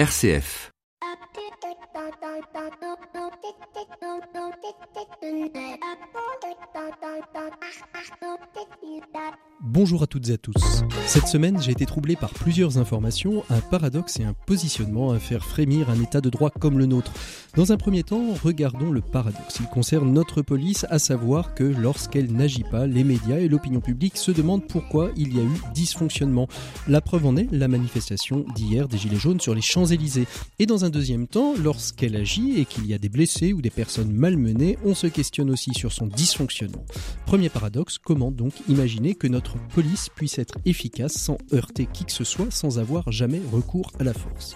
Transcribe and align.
RCF. 0.00 0.72
Bonjour 9.60 10.02
à 10.02 10.06
toutes 10.06 10.30
et 10.30 10.32
à 10.32 10.38
tous. 10.38 10.54
Cette 11.06 11.26
semaine, 11.26 11.60
j'ai 11.60 11.72
été 11.72 11.84
troublé 11.84 12.16
par 12.16 12.30
plusieurs 12.30 12.78
informations, 12.78 13.44
un 13.50 13.60
paradoxe 13.60 14.18
et 14.20 14.24
un 14.24 14.32
positionnement 14.32 15.10
à 15.12 15.18
faire 15.18 15.44
frémir 15.44 15.90
un 15.90 16.00
état 16.00 16.22
de 16.22 16.30
droit 16.30 16.48
comme 16.48 16.78
le 16.78 16.86
nôtre. 16.86 17.12
Dans 17.56 17.72
un 17.72 17.76
premier 17.76 18.04
temps, 18.04 18.32
regardons 18.44 18.92
le 18.92 19.00
paradoxe. 19.00 19.58
Il 19.58 19.66
concerne 19.66 20.12
notre 20.12 20.40
police, 20.40 20.86
à 20.88 21.00
savoir 21.00 21.52
que 21.56 21.64
lorsqu'elle 21.64 22.32
n'agit 22.32 22.62
pas, 22.62 22.86
les 22.86 23.02
médias 23.02 23.38
et 23.38 23.48
l'opinion 23.48 23.80
publique 23.80 24.18
se 24.18 24.30
demandent 24.30 24.68
pourquoi 24.68 25.10
il 25.16 25.34
y 25.34 25.40
a 25.40 25.42
eu 25.42 25.60
dysfonctionnement. 25.74 26.46
La 26.86 27.00
preuve 27.00 27.26
en 27.26 27.36
est 27.36 27.48
la 27.50 27.66
manifestation 27.66 28.44
d'hier 28.54 28.86
des 28.86 28.98
Gilets 28.98 29.16
jaunes 29.16 29.40
sur 29.40 29.52
les 29.52 29.62
Champs-Élysées. 29.62 30.28
Et 30.60 30.66
dans 30.66 30.84
un 30.84 30.90
deuxième 30.90 31.26
temps, 31.26 31.54
lorsqu'elle 31.60 32.14
agit 32.14 32.60
et 32.60 32.66
qu'il 32.66 32.86
y 32.86 32.94
a 32.94 32.98
des 32.98 33.08
blessés 33.08 33.52
ou 33.52 33.60
des 33.60 33.70
personnes 33.70 34.12
malmenées, 34.12 34.78
on 34.84 34.94
se 34.94 35.08
questionne 35.08 35.50
aussi 35.50 35.74
sur 35.74 35.90
son 35.90 36.06
dysfonctionnement. 36.06 36.84
Premier 37.26 37.48
paradoxe, 37.48 37.98
comment 37.98 38.30
donc 38.30 38.52
imaginer 38.68 39.16
que 39.16 39.26
notre 39.26 39.56
police 39.74 40.08
puisse 40.14 40.38
être 40.38 40.58
efficace 40.66 41.14
sans 41.14 41.36
heurter 41.52 41.88
qui 41.92 42.04
que 42.04 42.12
ce 42.12 42.22
soit, 42.22 42.52
sans 42.52 42.78
avoir 42.78 43.10
jamais 43.10 43.42
recours 43.52 43.90
à 43.98 44.04
la 44.04 44.14
force? 44.14 44.54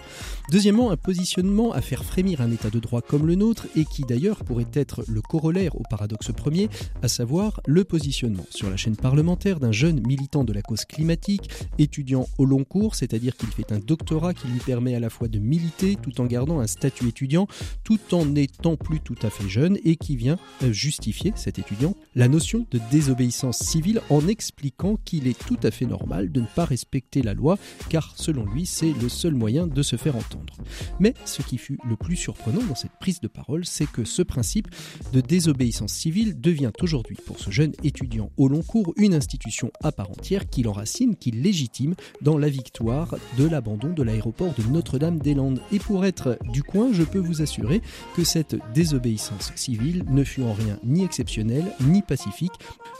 Deuxièmement, 0.49 0.91
un 0.91 0.97
positionnement 0.97 1.73
à 1.73 1.81
faire 1.81 2.05
frémir 2.05 2.39
un 2.39 2.51
état 2.51 2.69
de 2.69 2.79
droit 2.85 3.01
comme 3.01 3.27
le 3.27 3.35
nôtre 3.35 3.67
et 3.75 3.85
qui 3.85 4.03
d'ailleurs 4.03 4.43
pourrait 4.43 4.65
être 4.73 5.03
le 5.07 5.21
corollaire 5.21 5.75
au 5.75 5.83
paradoxe 5.89 6.31
premier, 6.31 6.69
à 7.01 7.07
savoir 7.07 7.61
le 7.65 7.83
positionnement 7.83 8.45
sur 8.49 8.69
la 8.69 8.77
chaîne 8.77 8.95
parlementaire 8.95 9.59
d'un 9.59 9.71
jeune 9.71 10.01
militant 10.05 10.43
de 10.43 10.53
la 10.53 10.61
cause 10.61 10.85
climatique, 10.85 11.49
étudiant 11.77 12.27
au 12.37 12.45
long 12.45 12.63
cours, 12.63 12.95
c'est-à-dire 12.95 13.35
qu'il 13.35 13.49
fait 13.49 13.71
un 13.71 13.79
doctorat 13.79 14.33
qui 14.33 14.47
lui 14.47 14.59
permet 14.59 14.95
à 14.95 14.99
la 14.99 15.09
fois 15.09 15.27
de 15.27 15.39
militer 15.39 15.97
tout 16.01 16.21
en 16.21 16.25
gardant 16.25 16.59
un 16.59 16.67
statut 16.67 17.07
étudiant, 17.07 17.47
tout 17.83 17.99
en 18.13 18.25
n'étant 18.25 18.75
plus 18.75 18.99
tout 18.99 19.17
à 19.21 19.29
fait 19.29 19.49
jeune 19.49 19.77
et 19.83 19.95
qui 19.95 20.15
vient 20.15 20.37
euh, 20.63 20.71
justifier, 20.71 21.33
cet 21.35 21.59
étudiant, 21.59 21.95
la 22.15 22.27
notion 22.27 22.65
de 22.71 22.79
désobéissance 22.91 23.59
civile 23.59 24.01
en 24.09 24.27
expliquant 24.27 24.97
qu'il 25.03 25.27
est 25.27 25.37
tout 25.37 25.59
à 25.63 25.71
fait 25.71 25.85
normal 25.85 26.31
de 26.31 26.41
ne 26.41 26.45
pas 26.45 26.65
respecter 26.65 27.21
la 27.21 27.33
loi, 27.33 27.57
car 27.89 28.13
selon 28.15 28.45
lui, 28.45 28.65
c'est 28.65 28.93
le 29.01 29.09
seul 29.09 29.33
moyen 29.33 29.67
de 29.67 29.81
se 29.81 29.95
faire 29.95 30.15
entendre. 30.15 30.55
Mais 30.99 31.13
ce 31.25 31.41
qui 31.41 31.57
fut 31.57 31.79
le 31.87 31.95
plus 31.95 32.15
surprenant 32.15 32.61
dans 32.63 32.74
cette 32.75 32.97
prise 32.99 33.19
de 33.21 33.27
parole, 33.27 33.65
c'est 33.65 33.89
que 33.89 34.03
ce 34.03 34.21
principe 34.21 34.67
de 35.13 35.21
désobéissance 35.21 35.93
civile 35.93 36.39
devient 36.39 36.71
aujourd'hui 36.81 37.17
pour 37.25 37.39
ce 37.39 37.51
jeune 37.51 37.73
étudiant 37.83 38.31
au 38.37 38.47
long 38.47 38.61
cours 38.61 38.93
une 38.97 39.13
institution 39.13 39.71
à 39.83 39.91
part 39.91 40.11
entière 40.11 40.49
qui 40.49 40.63
l'enracine, 40.63 41.15
qui 41.15 41.31
légitime 41.31 41.95
dans 42.21 42.37
la 42.37 42.49
victoire 42.49 43.15
de 43.37 43.47
l'abandon 43.47 43.89
de 43.93 44.03
l'aéroport 44.03 44.53
de 44.57 44.63
Notre-Dame-des-Landes. 44.63 45.61
Et 45.71 45.79
pour 45.79 46.05
être 46.05 46.37
du 46.51 46.63
coin, 46.63 46.91
je 46.91 47.03
peux 47.03 47.19
vous 47.19 47.41
assurer 47.41 47.81
que 48.15 48.23
cette 48.23 48.55
désobéissance 48.73 49.51
civile 49.55 50.03
ne 50.09 50.23
fut 50.23 50.43
en 50.43 50.53
rien 50.53 50.79
ni 50.83 51.03
exceptionnelle 51.03 51.65
ni 51.81 52.01
pacifique. 52.01 52.53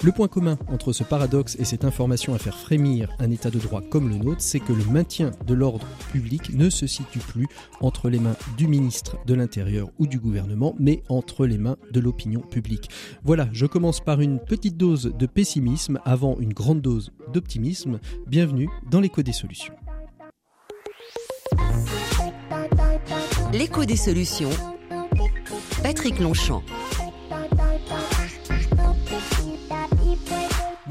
Le 0.04 0.12
point 0.12 0.28
commun 0.28 0.58
entre 0.68 0.94
ce 0.94 1.04
paradoxe 1.04 1.56
et 1.60 1.66
cette 1.66 1.86
information 1.86 2.34
à 2.34 2.38
faire 2.38 2.58
frémir 2.58 3.10
un 3.20 3.32
état 3.32 3.50
de 3.50 3.60
droit 3.60 3.82
comme 3.82 4.10
le 4.10 4.18
nôtre, 4.18 4.42
c'est 4.42 4.60
que 4.60 4.74
le 4.74 4.86
maintien 4.86 5.32
de 5.46 5.54
l'ordre 5.54 5.88
public 6.12 6.54
ne 6.54 6.70
se 6.70 6.88
situe 6.88 7.20
plus 7.20 7.48
entre 7.82 8.10
les 8.10 8.20
mains 8.20 8.36
du 8.58 8.68
ministre 8.68 9.18
de 9.26 9.34
l'Intérieur 9.34 9.65
ou 10.00 10.08
du 10.08 10.20
gouvernement, 10.20 10.76
mais 10.80 11.04
entre 11.10 11.46
les 11.46 11.58
mains 11.58 11.78
de 11.92 12.00
l'opinion 12.00 12.42
publique. 12.42 12.90
Voilà, 13.24 13.48
je 13.52 13.66
commence 13.66 14.00
par 14.00 14.22
une 14.22 14.40
petite 14.40 14.78
dose 14.78 15.14
de 15.18 15.26
pessimisme 15.26 16.00
avant 16.06 16.38
une 16.40 16.54
grande 16.54 16.82
dose 16.82 17.12
d'optimisme. 17.34 18.00
Bienvenue 18.28 18.70
dans 18.90 19.00
l'écho 19.00 19.22
des 19.22 19.34
solutions. 19.34 19.74
L'écho 23.54 23.86
des 23.86 23.96
solutions. 23.96 24.50
Patrick 25.82 26.20
Longchamp. 26.20 26.64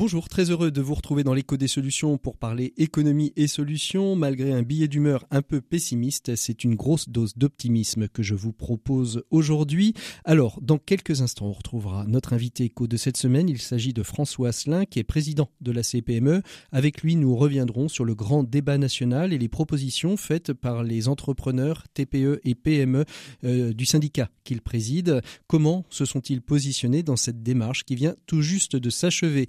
Bonjour, 0.05 0.29
très 0.29 0.51
heureux 0.51 0.71
de 0.71 0.83
vous 0.83 0.93
retrouver 0.93 1.25
dans 1.25 1.33
l'écho 1.33 1.57
des 1.57 1.67
solutions 1.67 2.19
pour 2.19 2.37
parler 2.37 2.75
économie 2.77 3.33
et 3.37 3.47
solutions. 3.47 4.17
Malgré 4.17 4.53
un 4.53 4.61
billet 4.61 4.87
d'humeur 4.87 5.25
un 5.31 5.41
peu 5.41 5.63
pessimiste, 5.63 6.37
c'est 6.37 6.63
une 6.63 6.75
grosse 6.75 7.09
dose 7.09 7.39
d'optimisme 7.39 8.09
que 8.09 8.23
je 8.23 8.35
vous 8.35 8.53
propose 8.53 9.25
aujourd'hui. 9.31 9.95
Alors, 10.27 10.59
dans 10.61 10.77
quelques 10.77 11.23
instants, 11.23 11.47
on 11.47 11.53
retrouvera 11.53 12.05
notre 12.07 12.35
invité 12.35 12.65
écho 12.65 12.87
de 12.87 12.99
cette 12.99 13.17
semaine. 13.17 13.49
Il 13.49 13.63
s'agit 13.63 13.95
de 13.95 14.03
François 14.03 14.49
Asselin, 14.49 14.85
qui 14.85 14.99
est 14.99 15.05
président 15.05 15.49
de 15.63 15.73
la 15.73 15.83
CPME. 15.83 16.43
Avec 16.71 17.01
lui, 17.01 17.17
nous 17.17 17.35
reviendrons 17.35 17.89
sur 17.89 18.05
le 18.05 18.15
grand 18.15 18.45
débat 18.45 18.77
national 18.77 19.33
et 19.33 19.39
les 19.39 19.49
propositions 19.49 20.19
faites 20.19 20.53
par 20.53 20.83
les 20.83 21.09
entrepreneurs 21.09 21.83
TPE 21.95 22.41
et 22.45 22.55
PME 22.55 23.07
euh, 23.45 23.73
du 23.73 23.87
syndicat 23.87 24.29
qu'il 24.45 24.61
préside. 24.61 25.23
Comment 25.47 25.87
se 25.89 26.05
sont-ils 26.05 26.43
positionnés 26.43 27.03
dans 27.03 27.17
cette 27.17 27.43
démarche 27.43 27.85
qui 27.85 27.95
vient 27.95 28.17
tout 28.27 28.43
juste 28.43 28.77
de 28.77 28.91
s'achever? 28.91 29.47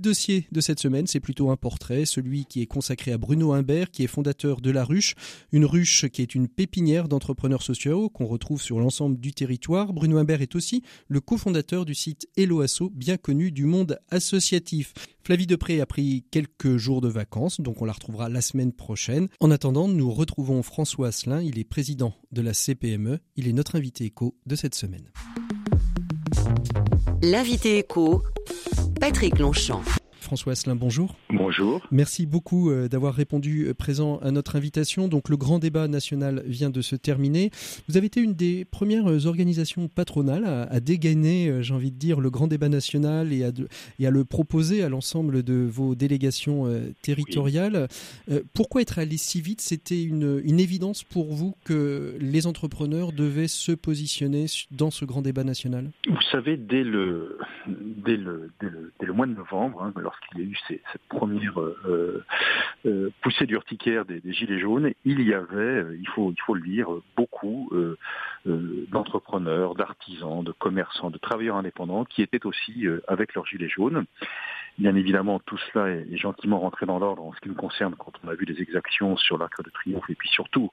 Dossier 0.00 0.46
de 0.52 0.60
cette 0.60 0.80
semaine, 0.80 1.06
c'est 1.06 1.20
plutôt 1.20 1.50
un 1.50 1.56
portrait, 1.56 2.04
celui 2.04 2.44
qui 2.46 2.62
est 2.62 2.66
consacré 2.66 3.12
à 3.12 3.18
Bruno 3.18 3.52
Imbert, 3.52 3.90
qui 3.90 4.02
est 4.02 4.08
fondateur 4.08 4.60
de 4.60 4.70
La 4.70 4.84
Ruche, 4.84 5.14
une 5.52 5.64
ruche 5.64 6.08
qui 6.08 6.22
est 6.22 6.34
une 6.34 6.48
pépinière 6.48 7.08
d'entrepreneurs 7.08 7.62
sociaux 7.62 8.08
qu'on 8.08 8.26
retrouve 8.26 8.62
sur 8.62 8.78
l'ensemble 8.78 9.18
du 9.18 9.32
territoire. 9.32 9.92
Bruno 9.92 10.18
Imbert 10.18 10.42
est 10.42 10.54
aussi 10.54 10.82
le 11.08 11.20
cofondateur 11.20 11.84
du 11.84 11.94
site 11.94 12.28
Helloasso, 12.36 12.90
bien 12.94 13.16
connu 13.16 13.52
du 13.52 13.64
monde 13.64 13.98
associatif. 14.10 14.92
Flavie 15.22 15.46
Depré 15.46 15.80
a 15.80 15.86
pris 15.86 16.24
quelques 16.30 16.76
jours 16.76 17.00
de 17.00 17.08
vacances, 17.08 17.60
donc 17.60 17.80
on 17.80 17.84
la 17.84 17.92
retrouvera 17.92 18.28
la 18.28 18.42
semaine 18.42 18.72
prochaine. 18.72 19.28
En 19.40 19.50
attendant, 19.50 19.88
nous 19.88 20.10
retrouvons 20.10 20.62
François 20.62 21.08
Asselin, 21.08 21.40
il 21.40 21.58
est 21.58 21.64
président 21.64 22.14
de 22.32 22.42
la 22.42 22.52
CPME, 22.52 23.20
il 23.36 23.48
est 23.48 23.52
notre 23.52 23.76
invité 23.76 24.04
éco 24.04 24.36
de 24.46 24.56
cette 24.56 24.74
semaine. 24.74 25.10
L'invité 27.22 27.78
éco 27.78 28.22
Patrick 29.00 29.38
Longchamp. 29.38 29.82
François 30.24 30.52
Asselin, 30.52 30.74
bonjour. 30.74 31.14
Bonjour. 31.30 31.86
Merci 31.90 32.26
beaucoup 32.26 32.70
euh, 32.70 32.88
d'avoir 32.88 33.14
répondu 33.14 33.66
euh, 33.66 33.74
présent 33.74 34.18
à 34.18 34.30
notre 34.30 34.56
invitation. 34.56 35.06
Donc 35.06 35.28
le 35.28 35.36
grand 35.36 35.58
débat 35.58 35.86
national 35.86 36.42
vient 36.46 36.70
de 36.70 36.80
se 36.80 36.96
terminer. 36.96 37.50
Vous 37.88 37.96
avez 37.96 38.06
été 38.06 38.20
une 38.20 38.34
des 38.34 38.64
premières 38.64 39.06
euh, 39.06 39.26
organisations 39.26 39.88
patronales 39.88 40.44
à, 40.44 40.80
dégainer, 40.80 41.62
j'ai 41.62 41.74
envie 41.74 41.90
de 41.90 41.98
dire, 41.98 42.20
le 42.20 42.30
grand 42.30 42.46
débat 42.46 42.68
national 42.68 43.32
et 43.32 43.44
à, 43.44 43.50
et 43.98 44.06
à 44.06 44.10
le 44.10 44.24
proposer 44.24 44.82
à 44.82 44.88
l'ensemble 44.88 45.42
de 45.42 45.54
vos 45.54 45.94
délégations 45.94 46.66
territoriales. 47.02 47.88
Pourquoi 48.54 48.82
être 48.82 48.98
allé 48.98 49.16
si 49.16 49.40
vite? 49.40 49.60
C'était 49.60 50.02
une, 50.02 50.40
une 50.44 50.60
évidence 50.60 51.04
pour 51.04 51.32
vous 51.32 51.54
que 51.64 52.16
les 52.20 52.46
entrepreneurs 52.46 53.12
devaient 53.12 53.48
se 53.48 53.72
positionner 53.72 54.46
dans 54.70 54.90
ce 54.90 55.04
grand 55.04 55.22
débat 55.22 55.44
national? 55.44 55.90
Vous 56.08 56.22
savez, 56.30 56.56
dès 56.56 56.84
le, 56.84 57.38
dès 57.66 58.16
le, 58.16 58.50
dès 58.60 58.70
le, 58.70 58.92
dès 59.00 59.06
le 59.06 59.12
mois 59.12 59.26
de 59.26 59.34
novembre, 59.34 59.82
hein, 59.82 59.92
lorsqu'il 60.14 60.40
y 60.40 60.42
a 60.42 60.50
eu 60.50 60.56
cette 60.92 61.02
première 61.08 61.60
euh, 61.60 62.24
euh, 62.86 63.10
poussée 63.22 63.46
d'urticaire 63.46 64.04
des, 64.04 64.20
Gilets 64.32 64.58
jaunes, 64.58 64.92
il 65.04 65.20
y 65.22 65.34
avait, 65.34 65.56
euh, 65.56 65.98
il 65.98 66.08
faut 66.08 66.54
le 66.54 66.60
dire, 66.60 66.88
beaucoup 67.16 67.70
d'entrepreneurs, 68.44 69.74
d'artisans, 69.74 70.42
de 70.44 70.52
commerçants, 70.52 71.10
de 71.10 71.18
travailleurs 71.18 71.56
indépendants 71.56 72.04
qui 72.04 72.22
étaient 72.22 72.44
aussi 72.46 72.86
avec 73.08 73.34
leurs 73.34 73.46
Gilets 73.46 73.68
jaunes. 73.68 74.04
Bien 74.78 74.96
évidemment, 74.96 75.38
tout 75.38 75.58
cela 75.72 75.88
est, 75.90 76.16
gentiment 76.16 76.58
rentré 76.58 76.84
dans 76.84 76.98
l'ordre 76.98 77.22
en 77.22 77.32
ce 77.32 77.40
qui 77.40 77.48
nous 77.48 77.54
concerne 77.54 77.94
quand 77.96 78.12
on 78.24 78.28
a 78.28 78.34
vu 78.34 78.44
des 78.44 78.60
exactions 78.60 79.16
sur 79.16 79.38
l'Arc 79.38 79.62
de 79.62 79.70
Triomphe 79.70 80.08
et 80.08 80.16
puis 80.16 80.28
surtout 80.28 80.70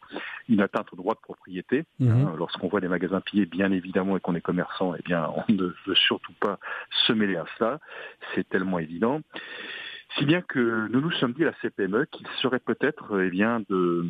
une 0.50 0.62
atteinte 0.62 0.92
au 0.92 0.96
droit 0.96 1.14
de 1.14 1.20
propriété. 1.20 1.84
Mhm. 2.00 2.10
Hein, 2.10 2.34
lorsqu'on 2.38 2.68
voit 2.68 2.82
des 2.82 2.88
magasins 2.88 3.22
pillés, 3.22 3.46
bien 3.46 3.72
évidemment, 3.72 4.18
et 4.18 4.20
qu'on 4.20 4.36
est 4.36 4.42
commerçant, 4.42 4.96
eh 4.98 5.04
bien, 5.04 5.30
on 5.36 5.52
ne 5.54 5.74
veut 5.86 5.96
surtout 5.96 6.34
pas 6.40 6.58
se 7.06 7.14
mêler 7.14 7.36
à 7.36 7.46
cela. 7.58 7.80
C'est 8.34 8.48
tellement 8.50 8.80
évident. 8.80 9.22
Si 10.18 10.26
bien 10.26 10.42
que 10.42 10.88
nous 10.90 11.00
nous 11.00 11.12
sommes 11.12 11.34
dit 11.34 11.44
à 11.44 11.48
la 11.48 11.54
CPME 11.62 12.06
qu'il 12.12 12.28
serait 12.42 12.60
peut-être 12.60 13.22
eh 13.22 13.30
bien 13.30 13.62
de 13.70 14.06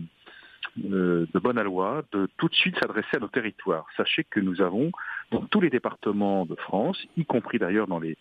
euh, 0.80 1.26
de 1.34 1.40
bonne 1.40 1.62
loi 1.62 2.04
de 2.12 2.28
tout 2.38 2.48
de 2.48 2.56
suite 2.56 2.78
s'adresser 2.80 3.18
à 3.18 3.20
nos 3.20 3.28
territoires. 3.28 3.86
Sachez 3.98 4.24
que 4.24 4.40
nous 4.40 4.62
avons 4.62 4.92
dans 5.32 5.42
tous 5.42 5.62
les 5.62 5.70
départements 5.70 6.46
de 6.46 6.56
France, 6.56 7.06
y 7.18 7.26
compris 7.26 7.60
d'ailleurs 7.60 7.88
dans 7.88 8.00
les, 8.00 8.18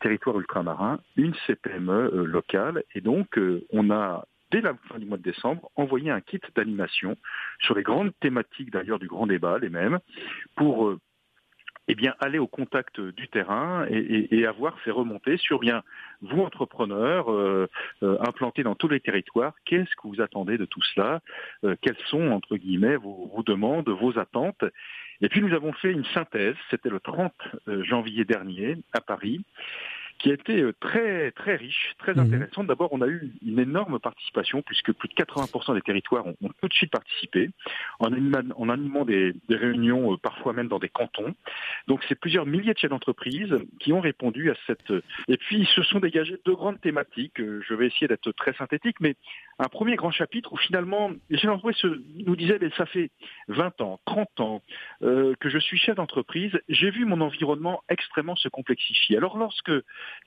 territoires 0.00 0.38
ultramarins, 0.38 1.00
une 1.16 1.34
CPME 1.46 1.92
euh, 1.92 2.24
locale. 2.24 2.82
Et 2.94 3.00
donc, 3.00 3.38
euh, 3.38 3.64
on 3.72 3.90
a 3.90 4.26
dès 4.50 4.60
la 4.60 4.74
fin 4.88 4.98
du 4.98 5.06
mois 5.06 5.18
de 5.18 5.22
décembre, 5.22 5.70
envoyé 5.74 6.10
un 6.10 6.20
kit 6.20 6.40
d'animation 6.54 7.16
sur 7.60 7.74
les 7.74 7.82
grandes 7.82 8.12
thématiques 8.20 8.70
d'ailleurs 8.70 8.98
du 8.98 9.08
grand 9.08 9.26
débat, 9.26 9.58
les 9.58 9.70
mêmes, 9.70 9.98
pour 10.54 10.96
eh 11.88 11.94
bien, 11.94 12.14
aller 12.20 12.38
au 12.38 12.46
contact 12.46 13.00
du 13.00 13.28
terrain 13.28 13.86
et, 13.88 14.46
avoir 14.46 14.78
fait 14.80 14.90
remonter 14.90 15.36
sur 15.36 15.60
bien 15.60 15.82
vous 16.22 16.40
entrepreneurs 16.40 17.30
euh, 17.30 17.68
euh, 18.02 18.16
implantés 18.26 18.62
dans 18.62 18.74
tous 18.74 18.88
les 18.88 19.00
territoires, 19.00 19.54
qu'est-ce 19.64 19.94
que 19.96 20.06
vous 20.08 20.20
attendez 20.20 20.58
de 20.58 20.64
tout 20.64 20.82
cela? 20.94 21.20
Euh, 21.64 21.76
Quelles 21.80 21.98
sont 22.06 22.30
entre 22.30 22.56
guillemets 22.56 22.96
vos, 22.96 23.30
vos, 23.34 23.42
demandes, 23.42 23.88
vos 23.88 24.18
attentes? 24.18 24.64
Et 25.20 25.28
puis 25.28 25.40
nous 25.40 25.54
avons 25.54 25.72
fait 25.72 25.92
une 25.92 26.04
synthèse. 26.06 26.56
C'était 26.70 26.90
le 26.90 27.00
30 27.00 27.32
janvier 27.82 28.24
dernier 28.24 28.76
à 28.92 29.00
Paris. 29.00 29.44
Qui 30.18 30.30
a 30.30 30.34
été 30.34 30.60
euh, 30.60 30.72
très 30.80 31.30
très 31.32 31.56
riche, 31.56 31.94
très 31.98 32.14
mhm. 32.14 32.20
intéressante. 32.20 32.66
D'abord, 32.66 32.92
on 32.92 33.00
a 33.00 33.06
eu 33.06 33.32
une 33.44 33.58
énorme 33.58 33.98
participation 33.98 34.62
puisque 34.62 34.92
plus 34.92 35.08
de 35.08 35.14
80% 35.14 35.74
des 35.74 35.82
territoires 35.82 36.26
ont, 36.26 36.36
tout 36.60 36.68
de 36.68 36.74
suite 36.74 36.90
participé 36.90 37.50
en 38.00 38.12
animant, 38.12 39.04
des, 39.04 39.34
réunions, 39.48 40.12
euh, 40.12 40.16
parfois 40.16 40.52
même 40.52 40.68
dans 40.68 40.78
des 40.78 40.88
cantons. 40.88 41.34
Donc, 41.88 42.04
c'est 42.08 42.18
plusieurs 42.18 42.46
milliers 42.46 42.74
de 42.74 42.78
chefs 42.78 42.90
d'entreprise 42.90 43.54
qui 43.80 43.92
ont 43.92 44.00
répondu 44.00 44.50
à 44.50 44.54
cette. 44.66 44.92
Et 45.28 45.36
puis, 45.36 45.58
ils 45.58 45.66
se 45.68 45.82
sont 45.82 46.00
dégagés 46.00 46.38
deux 46.44 46.54
grandes 46.54 46.80
thématiques. 46.80 47.38
Je 47.38 47.74
vais 47.74 47.86
essayer 47.86 48.08
d'être 48.08 48.32
très 48.32 48.52
synthétique, 48.54 48.96
mais 49.00 49.16
un 49.58 49.68
premier 49.68 49.96
grand 49.96 50.10
chapitre 50.10 50.52
où 50.52 50.56
finalement 50.56 51.10
les 51.30 51.38
chefs 51.38 51.50
d'entreprise 51.50 51.82
nous 52.26 52.36
disaient 52.36 52.58
mais 52.60 52.70
ça 52.76 52.86
fait 52.86 53.10
20 53.48 53.80
ans, 53.80 54.00
30 54.06 54.40
ans 54.40 54.62
euh, 55.02 55.34
que 55.40 55.48
je 55.48 55.58
suis 55.58 55.78
chef 55.78 55.96
d'entreprise, 55.96 56.52
j'ai 56.68 56.90
vu 56.90 57.04
mon 57.04 57.20
environnement 57.20 57.82
extrêmement 57.88 58.36
se 58.36 58.48
complexifier. 58.48 59.16
Alors 59.16 59.38
lorsque 59.38 59.72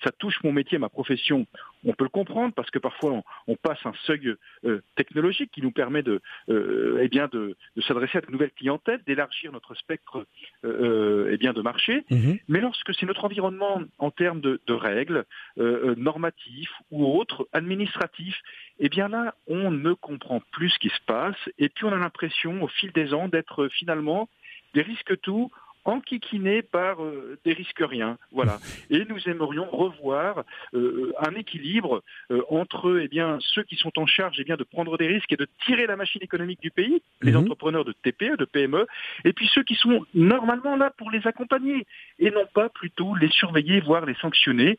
ça 0.04 0.12
touche 0.12 0.42
mon 0.44 0.52
métier, 0.52 0.78
ma 0.78 0.90
profession, 0.90 1.46
on 1.86 1.94
peut 1.94 2.06
le 2.06 2.10
comprendre 2.10 2.54
parce 2.54 2.70
que 2.70 2.80
parfois 2.80 3.22
on, 3.48 3.56
passe 3.56 3.80
un 3.86 3.94
seuil 4.06 4.36
euh, 4.66 4.82
technologique 4.96 5.52
qui 5.52 5.62
nous 5.62 5.72
permet 5.72 6.02
de, 6.02 6.22
euh, 6.50 7.00
eh 7.02 7.08
bien 7.08 7.28
de, 7.32 7.56
s'adresser 7.88 8.18
à 8.18 8.22
de 8.22 8.32
nouvelles 8.32 8.52
clientèles, 8.52 9.02
d'élargir 9.06 9.52
notre 9.52 9.76
spectre 9.76 10.26
eh 10.64 11.38
bien 11.38 11.54
de 11.54 11.62
marché. 11.62 12.04
Mhm. 12.10 12.40
Mais 12.48 12.62
lorsque 12.62 12.94
c'est 12.96 13.06
notre 13.06 13.26
environnement 13.26 13.82
en 13.98 14.12
termes 14.12 14.42
de, 14.42 14.62
de 14.66 14.74
règles 14.74 15.26
normatifs 15.58 16.74
ou 16.92 17.06
autres, 17.06 17.48
administratifs, 17.54 18.40
eh 18.80 18.90
bien 18.90 19.08
là, 19.08 19.36
on 19.48 19.72
ne 19.72 19.94
comprend 19.94 20.42
plus 20.52 20.70
ce 20.70 20.80
qui 20.80 20.90
se 20.90 21.02
passe 21.06 21.38
et 21.58 21.70
puis 21.70 21.86
on 21.86 21.92
a 21.92 21.98
l'impression 21.98 22.62
au 22.64 22.68
fil 22.68 22.92
des 22.92 23.14
ans 23.14 23.28
d'être 23.28 23.68
finalement 23.70 24.30
des 24.74 24.82
risques 24.82 25.20
tout 25.22 25.52
enquiquinés 25.90 26.62
par 26.62 27.04
euh, 27.04 27.38
des 27.44 27.54
risques 27.54 27.82
rien. 27.82 28.18
Voilà. 28.32 28.60
Et 28.90 29.06
nous 29.06 29.20
aimerions 29.28 29.70
revoir 29.70 30.44
euh, 30.74 31.14
un 31.20 31.36
équilibre 31.36 32.04
euh, 32.32 32.42
entre 32.50 33.00
eh 33.02 33.08
bien, 33.08 33.38
ceux 33.42 33.64
qui 33.64 33.76
sont 33.76 33.98
en 33.98 34.06
charge 34.06 34.38
eh 34.40 34.44
bien, 34.44 34.56
de 34.56 34.64
prendre 34.64 34.98
des 34.98 35.08
risques 35.08 35.32
et 35.32 35.38
de 35.38 35.48
tirer 35.66 35.88
la 35.88 35.96
machine 35.96 36.22
économique 36.24 36.62
du 36.62 36.72
pays, 36.72 37.02
les 37.22 37.32
mhm. 37.32 37.40
entrepreneurs 37.40 37.86
de 37.86 37.94
TPE, 37.94 38.38
de 38.38 38.46
PME, 38.46 38.88
et 39.26 39.34
puis 39.34 39.50
ceux 39.54 39.64
qui 39.64 39.76
sont 39.76 40.06
normalement 40.14 40.76
là 40.76 40.92
pour 40.98 41.12
les 41.12 41.26
accompagner 41.28 41.86
et 42.20 42.32
non 42.32 42.46
pas 42.54 42.70
plutôt 42.70 43.16
les 43.16 43.30
surveiller, 43.30 43.80
voire 43.82 44.06
les 44.06 44.16
sanctionner. 44.16 44.78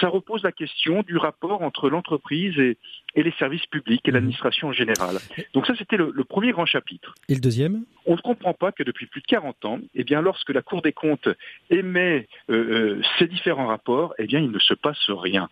Ça 0.00 0.08
repose 0.08 0.42
la 0.42 0.52
question 0.52 1.02
du 1.02 1.16
rapport 1.16 1.62
entre 1.62 1.88
l'entreprise 1.88 2.58
et, 2.58 2.76
et 3.14 3.22
les 3.22 3.32
services 3.32 3.66
publics 3.66 4.02
et 4.06 4.10
mhm. 4.10 4.14
l'administration 4.14 4.68
en 4.68 4.72
général. 4.72 5.16
Donc 5.54 5.66
ça, 5.66 5.74
c'était 5.76 5.96
le, 5.96 6.12
premier 6.24 6.52
grand 6.52 6.66
chapitre. 6.66 7.14
Et 7.28 7.34
le 7.34 7.40
deuxième? 7.40 7.84
On 8.06 8.16
ne 8.16 8.20
comprend 8.20 8.54
pas 8.54 8.72
que 8.72 8.82
depuis 8.82 9.06
plus 9.06 9.20
de 9.20 9.26
40 9.26 9.64
ans, 9.64 9.78
eh 9.94 10.04
bien, 10.04 10.20
lorsque 10.20 10.50
la 10.50 10.62
Cour 10.62 10.82
des 10.82 10.92
comptes 10.92 11.28
émet 11.70 12.28
euh, 12.50 12.54
euh, 12.54 13.02
ces 13.18 13.26
différents 13.26 13.66
rapports, 13.66 14.14
eh 14.18 14.26
bien, 14.26 14.40
il 14.40 14.50
ne 14.50 14.58
se 14.58 14.74
passe 14.74 15.08
rien. 15.08 15.48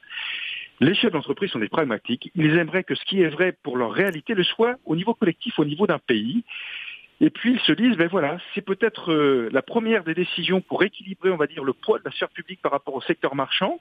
Les 0.81 0.95
chefs 0.95 1.13
d'entreprise 1.13 1.51
sont 1.51 1.59
des 1.59 1.69
pragmatiques. 1.69 2.31
Ils 2.37 2.57
aimeraient 2.57 2.85
que 2.85 2.95
ce 2.95 3.05
qui 3.05 3.21
est 3.21 3.29
vrai 3.29 3.57
pour 3.63 3.77
leur 3.77 3.91
réalité 3.91 4.35
le 4.35 4.45
soit 4.45 4.77
au 4.85 4.95
niveau 4.95 5.15
collectif, 5.15 5.59
au 5.59 5.65
niveau 5.65 5.87
d'un 5.89 5.99
pays. 5.99 6.45
Et 7.21 7.31
puis 7.31 7.55
ils 7.55 7.61
se 7.61 7.73
disent, 7.73 7.97
ben 7.97 8.07
voilà, 8.07 8.39
c'est 8.55 8.61
peut-être 8.61 9.13
euh, 9.13 9.49
la 9.53 9.63
première 9.63 10.05
des 10.05 10.15
décisions 10.15 10.61
pour 10.61 10.85
équilibrer, 10.85 11.31
on 11.31 11.37
va 11.37 11.49
dire, 11.49 11.65
le 11.65 11.73
poids 11.73 11.99
de 11.99 12.05
la 12.05 12.13
sphère 12.13 12.29
publique 12.29 12.63
par 12.63 12.71
rapport 12.71 12.95
au 12.95 13.01
secteur 13.01 13.35
marchand 13.35 13.81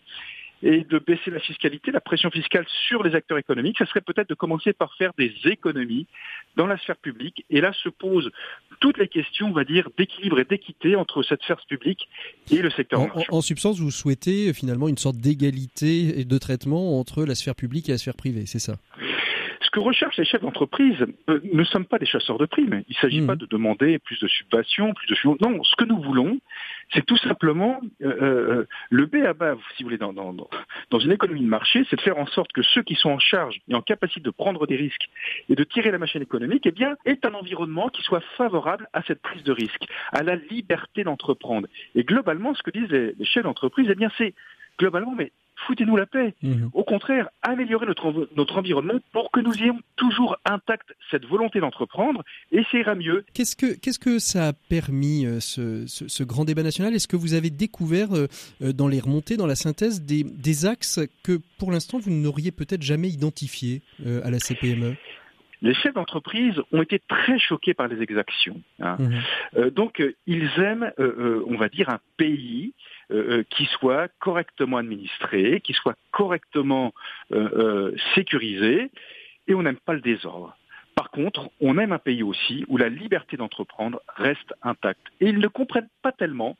et 0.64 0.84
de 0.84 1.00
baisser 1.00 1.32
la 1.32 1.40
fiscalité, 1.40 1.92
la 1.92 2.02
pression 2.02 2.30
fiscale 2.32 2.66
sur 2.88 3.04
les 3.04 3.16
acteurs 3.16 3.38
économiques, 3.38 3.78
ça 3.78 3.86
serait 3.86 4.02
peut-être 4.02 4.30
de 4.30 4.36
commencer 4.36 4.74
par 4.74 4.94
faire 4.96 5.12
des 5.18 5.34
économies 5.46 6.08
dans 6.56 6.66
la 6.66 6.78
sphère 6.78 6.98
publique. 6.98 7.46
Et 7.50 7.62
là 7.62 7.74
se 7.74 7.90
posent 7.90 8.32
toutes 8.80 8.98
les 8.98 9.08
questions, 9.08 9.48
on 9.48 9.54
va 9.54 9.64
dire, 9.64 9.90
d'équilibre 9.98 10.40
et 10.40 10.46
d'équité 10.46 10.96
entre 10.96 11.24
cette 11.24 11.42
sphère 11.44 11.64
publique 11.68 12.08
et 12.52 12.62
le 12.62 12.70
secteur 12.72 13.02
en, 13.02 13.10
en, 13.30 13.42
substance, 13.42 13.80
vous 13.80 13.92
souhaitez 13.92 14.54
finalement 14.54 14.88
une 14.88 14.98
sorte 14.98 15.18
d'égalité 15.18 16.20
et 16.20 16.26
de 16.26 16.38
traitement 16.38 17.00
entre 17.00 17.24
la 17.26 17.36
sphère 17.36 17.56
publique 17.56 17.90
et 17.90 17.92
la 17.92 17.98
sphère 17.98 18.16
privée, 18.16 18.46
c'est 18.46 18.60
ça? 18.60 18.78
Ce 19.68 19.72
que 19.72 19.80
recherchent 19.82 20.18
les 20.18 20.24
chefs 20.24 20.42
d'entreprise, 20.42 21.06
euh, 21.30 21.42
ne 21.52 21.64
sommes 21.66 21.86
pas 21.86 22.00
des 22.00 22.06
chasseurs 22.06 22.38
de 22.38 22.46
primes. 22.46 22.84
Il 22.88 22.96
ne 22.96 23.02
s'agit 23.02 23.20
mmh. 23.20 23.28
pas 23.28 23.36
de 23.36 23.46
demander 23.46 24.00
plus 24.00 24.18
de 24.18 24.28
subventions, 24.28 24.94
plus 24.94 25.08
de 25.08 25.18
non. 25.42 25.62
Ce 25.64 25.76
que 25.76 25.84
nous 25.84 26.02
voulons, 26.02 26.40
c'est 26.94 27.06
tout 27.06 27.18
simplement 27.18 27.82
euh, 28.02 28.16
euh, 28.22 28.68
le 28.90 29.06
B 29.08 29.16
à 29.26 29.34
bas, 29.34 29.58
si 29.76 29.84
vous 29.84 29.88
voulez, 29.88 29.98
dans, 29.98 30.14
dans, 30.14 30.34
dans 30.90 31.00
une 31.00 31.12
économie 31.12 31.42
de 31.42 31.48
marché, 31.48 31.86
c'est 31.90 31.98
de 31.98 32.02
faire 32.02 32.18
en 32.18 32.28
sorte 32.28 32.54
que 32.54 32.62
ceux 32.62 32.82
qui 32.82 32.96
sont 32.96 33.10
en 33.10 33.20
charge 33.20 33.60
et 33.68 33.76
en 33.76 33.82
capacité 33.82 34.22
de 34.22 34.30
prendre 34.30 34.66
des 34.68 34.78
risques 34.78 35.10
et 35.50 35.56
de 35.56 35.64
tirer 35.66 35.92
la 35.92 35.98
machine 35.98 36.22
économique, 36.22 36.66
eh 36.66 36.72
bien, 36.72 36.96
est 37.04 37.26
un 37.26 37.34
environnement 37.34 37.90
qui 37.90 38.02
soit 38.04 38.24
favorable 38.38 38.88
à 38.94 39.02
cette 39.04 39.22
prise 39.22 39.44
de 39.44 39.52
risque, 39.52 39.86
à 40.14 40.24
la 40.24 40.36
liberté 40.36 41.04
d'entreprendre. 41.04 41.68
Et 41.94 42.06
globalement, 42.06 42.56
ce 42.56 42.64
que 42.64 42.72
disent 42.72 42.90
les, 42.90 43.14
les 43.20 43.26
chefs 43.26 43.44
d'entreprise, 43.44 43.88
eh 43.90 43.96
bien, 43.96 44.10
c'est 44.18 44.34
globalement, 44.80 45.14
mais 45.14 45.34
foutez-nous 45.66 45.96
la 45.96 46.06
paix. 46.06 46.36
Mhm. 46.42 46.70
Au 46.74 46.84
contraire, 46.84 47.30
améliorer 47.42 47.86
notre, 47.86 48.30
notre 48.36 48.58
environnement 48.58 49.00
pour 49.12 49.32
que 49.32 49.40
nous 49.40 49.54
ayons 49.62 49.80
toujours 49.96 50.38
intacte 50.46 50.94
cette 51.10 51.26
volonté 51.26 51.60
d'entreprendre 51.60 52.24
et 52.52 52.64
ça 52.72 52.78
ira 52.78 52.96
mieux. 52.96 53.26
Qu'est-ce 53.34 53.56
que, 53.56 53.78
qu'est-ce 53.78 54.00
que 54.00 54.20
ça 54.20 54.50
a 54.50 54.54
permis, 54.54 55.26
euh, 55.26 55.40
ce, 55.40 55.86
ce, 55.88 56.24
grand 56.24 56.46
débat 56.46 56.64
national? 56.64 56.94
Est-ce 56.94 57.08
que 57.08 57.16
vous 57.16 57.34
avez 57.34 57.50
découvert 57.50 58.16
euh, 58.16 58.28
euh, 58.62 58.74
dans 58.74 58.88
les 58.88 59.00
remontées, 59.00 59.38
dans 59.38 59.48
la 59.48 59.56
synthèse, 59.56 60.04
des, 60.04 60.24
des 60.24 60.66
axes 60.66 61.00
que 61.24 61.40
pour 61.58 61.72
l'instant 61.72 62.00
vous 62.00 62.12
n'auriez 62.12 62.52
peut-être 62.52 62.82
jamais 62.82 63.10
identifiés 63.10 63.82
à 64.24 64.30
la 64.30 64.40
CPME 64.40 64.96
les 65.64 65.74
chefs 65.74 65.96
d'entreprise 65.96 66.54
ont 66.72 66.84
été 66.84 67.02
très 67.08 67.40
choqués 67.40 67.74
par 67.74 67.88
les 67.88 68.00
exactions. 68.04 68.62
Hein. 68.80 68.98
Mhm. 69.00 69.70
donc, 69.72 70.04
ils 70.28 70.52
aiment, 70.60 70.92
on 71.00 71.58
va 71.58 71.68
dire, 71.68 71.90
un 71.90 72.00
pays 72.16 72.74
euh, 73.12 73.40
euh, 73.40 73.44
qui 73.50 73.66
soit 73.66 74.10
correctement 74.20 74.78
administré, 74.78 75.62
qui 75.62 75.74
soit 75.74 75.96
correctement 76.12 76.94
euh, 77.32 77.96
sécurisé, 78.16 78.92
et 79.48 79.56
on 79.56 79.64
n'aime 79.64 79.78
pas 79.78 79.94
le 79.94 80.02
désordre. 80.02 80.58
Par 80.96 81.12
contre, 81.12 81.50
on 81.62 81.78
aime 81.78 81.94
un 81.94 82.00
pays 82.00 82.24
aussi 82.24 82.66
où 82.68 82.78
la 82.78 82.90
liberté 82.90 83.38
d'entreprendre 83.38 84.02
reste 84.16 84.54
intacte. 84.62 85.08
Et 85.22 85.30
ils 85.30 85.40
ne 85.40 85.48
comprennent 85.48 85.90
pas 86.02 86.12
tellement 86.12 86.58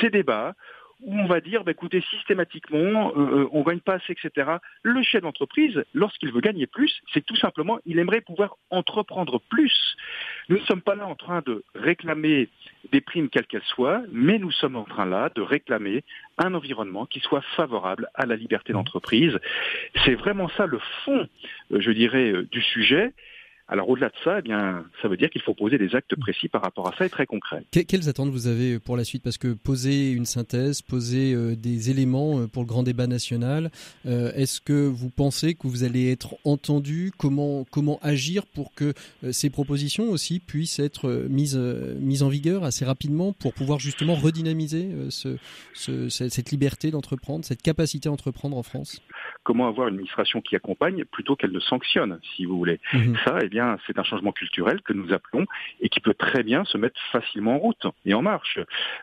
ces 0.00 0.10
débats 0.10 0.54
où 1.02 1.14
on 1.14 1.26
va 1.26 1.40
dire, 1.40 1.64
bah, 1.64 1.72
écoutez, 1.72 2.02
systématiquement, 2.10 3.12
euh, 3.16 3.42
euh, 3.42 3.48
on 3.52 3.62
gagne 3.62 3.80
pas 3.80 3.94
assez, 3.94 4.12
etc. 4.12 4.56
Le 4.82 5.02
chef 5.02 5.22
d'entreprise, 5.22 5.82
lorsqu'il 5.94 6.32
veut 6.32 6.40
gagner 6.40 6.66
plus, 6.66 7.00
c'est 7.12 7.24
tout 7.24 7.36
simplement, 7.36 7.78
il 7.86 7.98
aimerait 7.98 8.20
pouvoir 8.20 8.56
entreprendre 8.70 9.40
plus. 9.48 9.96
Nous 10.48 10.58
ne 10.58 10.62
sommes 10.62 10.82
pas 10.82 10.94
là 10.94 11.06
en 11.06 11.14
train 11.14 11.42
de 11.46 11.64
réclamer 11.74 12.48
des 12.92 13.00
primes 13.00 13.28
quelles 13.28 13.46
qu'elles 13.46 13.62
soient, 13.62 14.02
mais 14.12 14.38
nous 14.38 14.50
sommes 14.50 14.76
en 14.76 14.84
train 14.84 15.06
là 15.06 15.30
de 15.34 15.42
réclamer 15.42 16.04
un 16.38 16.54
environnement 16.54 17.06
qui 17.06 17.20
soit 17.20 17.42
favorable 17.56 18.08
à 18.14 18.26
la 18.26 18.36
liberté 18.36 18.72
d'entreprise. 18.72 19.38
C'est 20.04 20.14
vraiment 20.14 20.48
ça 20.56 20.66
le 20.66 20.80
fond, 21.04 21.28
euh, 21.72 21.80
je 21.80 21.90
dirais, 21.90 22.32
du 22.50 22.62
sujet. 22.62 23.12
Alors 23.70 23.88
au-delà 23.88 24.08
de 24.08 24.14
ça, 24.24 24.40
eh 24.40 24.42
bien, 24.42 24.84
ça 25.00 25.06
veut 25.06 25.16
dire 25.16 25.30
qu'il 25.30 25.42
faut 25.42 25.54
poser 25.54 25.78
des 25.78 25.94
actes 25.94 26.16
précis 26.16 26.48
par 26.48 26.60
rapport 26.60 26.88
à 26.88 26.96
ça 26.98 27.06
et 27.06 27.08
très 27.08 27.24
concrets. 27.24 27.62
quelles 27.70 28.08
attentes 28.08 28.30
vous 28.30 28.48
avez 28.48 28.80
pour 28.80 28.96
la 28.96 29.04
suite? 29.04 29.22
Parce 29.22 29.38
que 29.38 29.52
poser 29.52 30.10
une 30.10 30.26
synthèse, 30.26 30.82
poser 30.82 31.32
euh, 31.34 31.54
des 31.54 31.88
éléments 31.88 32.40
euh, 32.40 32.46
pour 32.48 32.64
le 32.64 32.66
grand 32.66 32.82
débat 32.82 33.06
national, 33.06 33.70
euh, 34.06 34.32
est-ce 34.34 34.60
que 34.60 34.72
vous 34.72 35.08
pensez 35.08 35.54
que 35.54 35.68
vous 35.68 35.84
allez 35.84 36.10
être 36.10 36.34
entendu? 36.44 37.12
Comment, 37.16 37.64
comment 37.70 38.00
agir 38.02 38.44
pour 38.44 38.74
que 38.74 38.92
ces 39.30 39.50
propositions 39.50 40.10
aussi 40.10 40.40
puissent 40.40 40.80
être 40.80 41.26
mises, 41.30 41.56
mises 41.56 42.24
en 42.24 42.28
vigueur 42.28 42.64
assez 42.64 42.84
rapidement 42.84 43.32
pour 43.32 43.54
pouvoir 43.54 43.78
justement 43.78 44.16
redynamiser 44.16 44.90
ce, 45.10 45.38
cette 46.08 46.50
liberté 46.50 46.90
d'entreprendre, 46.90 47.44
cette 47.44 47.62
capacité 47.62 48.08
à 48.08 48.12
entreprendre 48.12 48.56
en 48.56 48.64
France? 48.64 49.00
Comment 49.42 49.68
avoir 49.68 49.88
une 49.88 49.94
administration 49.94 50.40
qui 50.40 50.56
accompagne 50.56 51.04
plutôt 51.04 51.36
qu'elle 51.36 51.52
ne 51.52 51.60
sanctionne, 51.60 52.20
si 52.36 52.44
vous 52.44 52.56
voulez. 52.56 52.78
Mhm. 52.92 53.16
Ça, 53.24 53.38
eh 53.42 53.48
bien, 53.48 53.78
c'est 53.86 53.98
un 53.98 54.02
changement 54.02 54.32
culturel 54.32 54.82
que 54.82 54.92
nous 54.92 55.12
appelons 55.12 55.46
et 55.80 55.88
qui 55.88 56.00
peut 56.00 56.14
très 56.14 56.42
bien 56.42 56.64
se 56.64 56.76
mettre 56.76 57.00
facilement 57.10 57.54
en 57.54 57.58
route 57.58 57.86
et 58.04 58.14
en 58.14 58.22
marche. 58.22 58.58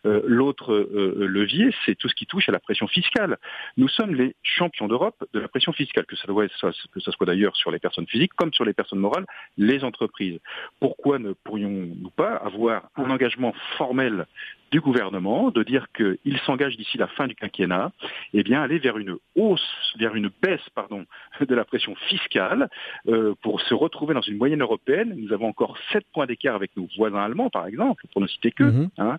Euh, 0.05 0.21
l'autre 0.25 0.73
euh, 0.73 1.27
levier, 1.27 1.73
c'est 1.85 1.95
tout 1.95 2.07
ce 2.07 2.15
qui 2.15 2.25
touche 2.25 2.49
à 2.49 2.51
la 2.51 2.59
pression 2.59 2.87
fiscale. 2.87 3.37
Nous 3.77 3.87
sommes 3.87 4.13
les 4.15 4.35
champions 4.43 4.87
d'Europe 4.87 5.23
de 5.33 5.39
la 5.39 5.47
pression 5.47 5.73
fiscale, 5.73 6.05
que 6.05 6.15
ça, 6.15 6.27
doit 6.27 6.47
que 6.47 6.99
ça 6.99 7.11
soit 7.11 7.25
d'ailleurs 7.25 7.55
sur 7.55 7.71
les 7.71 7.79
personnes 7.79 8.07
physiques 8.07 8.33
comme 8.35 8.53
sur 8.53 8.65
les 8.65 8.73
personnes 8.73 8.99
morales, 8.99 9.25
les 9.57 9.83
entreprises. 9.83 10.39
Pourquoi 10.79 11.19
ne 11.19 11.33
pourrions-nous 11.33 12.11
pas 12.11 12.35
avoir 12.35 12.89
un 12.95 13.09
engagement 13.09 13.53
formel 13.77 14.25
du 14.71 14.81
gouvernement 14.81 15.51
de 15.51 15.63
dire 15.63 15.87
qu'il 15.95 16.37
s'engage 16.45 16.75
d'ici 16.77 16.97
la 16.97 17.07
fin 17.07 17.27
du 17.27 17.35
quinquennat, 17.35 17.91
eh 18.33 18.43
bien 18.43 18.61
aller 18.61 18.79
vers 18.79 18.97
une 18.97 19.17
hausse, 19.35 19.93
vers 19.97 20.15
une 20.15 20.29
baisse, 20.41 20.67
pardon, 20.75 21.05
de 21.39 21.55
la 21.55 21.65
pression 21.65 21.95
fiscale 22.09 22.69
euh, 23.07 23.33
pour 23.41 23.61
se 23.61 23.73
retrouver 23.73 24.13
dans 24.13 24.21
une 24.21 24.37
moyenne 24.37 24.61
européenne. 24.61 25.13
Nous 25.17 25.33
avons 25.33 25.47
encore 25.47 25.77
7 25.91 26.05
points 26.13 26.25
d'écart 26.25 26.55
avec 26.55 26.75
nos 26.75 26.87
voisins 26.97 27.23
allemands, 27.23 27.49
par 27.49 27.67
exemple, 27.67 28.05
pour 28.11 28.21
ne 28.21 28.27
citer 28.27 28.51
que, 28.51 28.87
hein, 28.97 29.17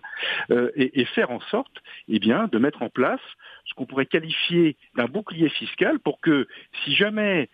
euh, 0.51 0.71
et, 0.75 1.01
et, 1.01 1.05
faire 1.05 1.31
en 1.31 1.39
sorte, 1.39 1.81
eh 2.07 2.19
bien, 2.19 2.47
de 2.51 2.57
mettre 2.59 2.81
en 2.81 2.89
place 2.89 3.21
ce 3.65 3.73
qu'on 3.73 3.85
pourrait 3.85 4.05
qualifier 4.05 4.75
d'un 4.95 5.05
bouclier 5.05 5.49
fiscal 5.49 5.99
pour 5.99 6.19
que, 6.21 6.47
si 6.83 6.95
jamais 6.95 7.49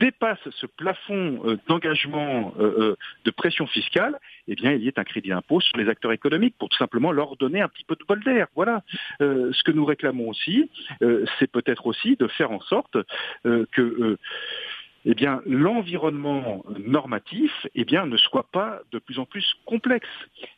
dépasse 0.00 0.38
ce 0.50 0.66
plafond 0.66 1.40
euh, 1.44 1.58
d'engagement 1.68 2.54
euh, 2.58 2.96
de 3.24 3.30
pression 3.30 3.66
fiscale, 3.66 4.18
eh 4.48 4.54
bien, 4.54 4.72
il 4.72 4.82
y 4.82 4.88
ait 4.88 4.98
un 4.98 5.04
crédit 5.04 5.28
d'impôt 5.28 5.60
sur 5.60 5.76
les 5.76 5.88
acteurs 5.88 6.12
économiques 6.12 6.54
pour 6.58 6.68
tout 6.68 6.76
simplement 6.76 7.12
leur 7.12 7.36
donner 7.36 7.60
un 7.60 7.68
petit 7.68 7.84
peu 7.84 7.94
de 7.94 8.04
bol 8.04 8.22
d'air. 8.24 8.46
Voilà. 8.54 8.82
ce 9.20 9.62
que 9.62 9.70
nous 9.70 9.84
réclamons 9.84 10.28
aussi, 10.28 10.70
c'est 11.38 11.50
peut-être 11.50 11.86
aussi 11.86 12.16
de 12.16 12.26
faire 12.26 12.50
en 12.50 12.60
sorte 12.60 12.96
que 13.44 14.18
eh 15.04 15.14
bien, 15.14 15.40
l'environnement 15.46 16.64
normatif 16.86 17.50
eh 17.74 17.84
bien, 17.84 18.06
ne 18.06 18.16
soit 18.16 18.46
pas 18.52 18.80
de 18.92 18.98
plus 18.98 19.18
en 19.18 19.24
plus 19.24 19.44
complexe 19.66 20.06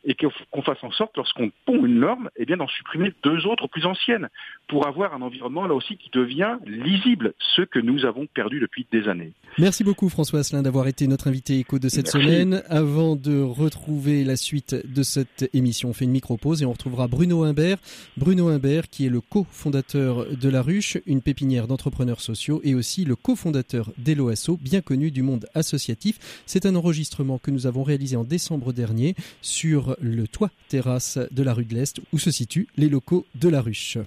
et 0.05 0.15
qu'on 0.15 0.63
fasse 0.63 0.83
en 0.83 0.91
sorte, 0.91 1.17
lorsqu'on 1.17 1.51
pond 1.65 1.85
une 1.85 2.01
norme, 2.01 2.29
eh 2.37 2.45
bien, 2.45 2.57
d'en 2.57 2.69
supprimer 2.69 3.13
deux 3.23 3.47
autres 3.47 3.69
plus 3.69 3.87
anciennes 3.87 4.29
pour 4.69 4.87
avoir 4.87 5.15
un 5.15 5.23
environnement 5.23 5.67
là 5.67 5.75
aussi 5.75 5.97
qui 5.97 6.11
devient 6.13 6.57
lisible, 6.67 7.35
ce 7.57 7.63
que 7.63 7.79
nous 7.79 8.05
avons 8.05 8.27
perdu 8.27 8.61
depuis 8.61 8.87
des 8.93 9.09
années. 9.09 9.33
Merci 9.59 9.85
beaucoup 9.85 10.09
François 10.09 10.41
Asselin 10.41 10.63
d'avoir 10.63 10.89
été 10.89 11.07
notre 11.07 11.29
invité 11.29 11.59
écho 11.59 11.79
de 11.79 11.89
cette 11.89 12.09
semaine. 12.09 12.63
Avant 12.69 13.17
de 13.17 13.41
retrouver 13.41 14.25
la 14.25 14.37
suite 14.37 14.75
de 14.75 15.03
cette 15.03 15.49
émission, 15.55 15.91
on 15.91 15.93
fait 15.93 16.05
une 16.05 16.11
micro-pause 16.11 16.63
et 16.63 16.67
on 16.67 16.73
retrouvera 16.73 17.09
Bruno 17.09 17.45
Imbert. 17.45 17.79
Bruno 18.17 18.49
Imbert 18.49 18.89
qui 18.89 19.07
est 19.07 19.11
le 19.11 19.21
cofondateur 19.21 20.27
de 20.31 20.49
La 20.49 20.63
Ruche, 20.63 20.99
une 21.07 21.23
pépinière 21.23 21.67
d'entrepreneurs 21.67 22.21
sociaux 22.21 22.61
et 22.65 22.75
aussi 22.75 23.05
le 23.05 23.17
cofondateur 23.17 23.91
d'Eloa 23.99 24.34
bien 24.61 24.81
connu 24.81 25.11
du 25.11 25.23
monde 25.23 25.47
associatif. 25.55 26.43
C'est 26.47 26.67
un 26.67 26.75
enregistrement 26.75 27.39
que 27.39 27.51
nous 27.51 27.67
avons 27.67 27.83
réalisé 27.83 28.17
en 28.17 28.25
décembre 28.25 28.73
dernier 28.73 29.15
sur 29.43 29.97
le 30.01 30.27
toit 30.29 30.51
terrasse 30.69 31.19
de 31.31 31.43
la 31.43 31.55
rue 31.55 31.65
de 31.65 31.75
l'Est 31.75 32.01
où 32.13 32.19
se 32.19 32.31
situent 32.31 32.69
les 32.77 32.89
locaux 32.89 33.27
de 33.35 33.49
la 33.49 33.61
ruche. 33.61 33.99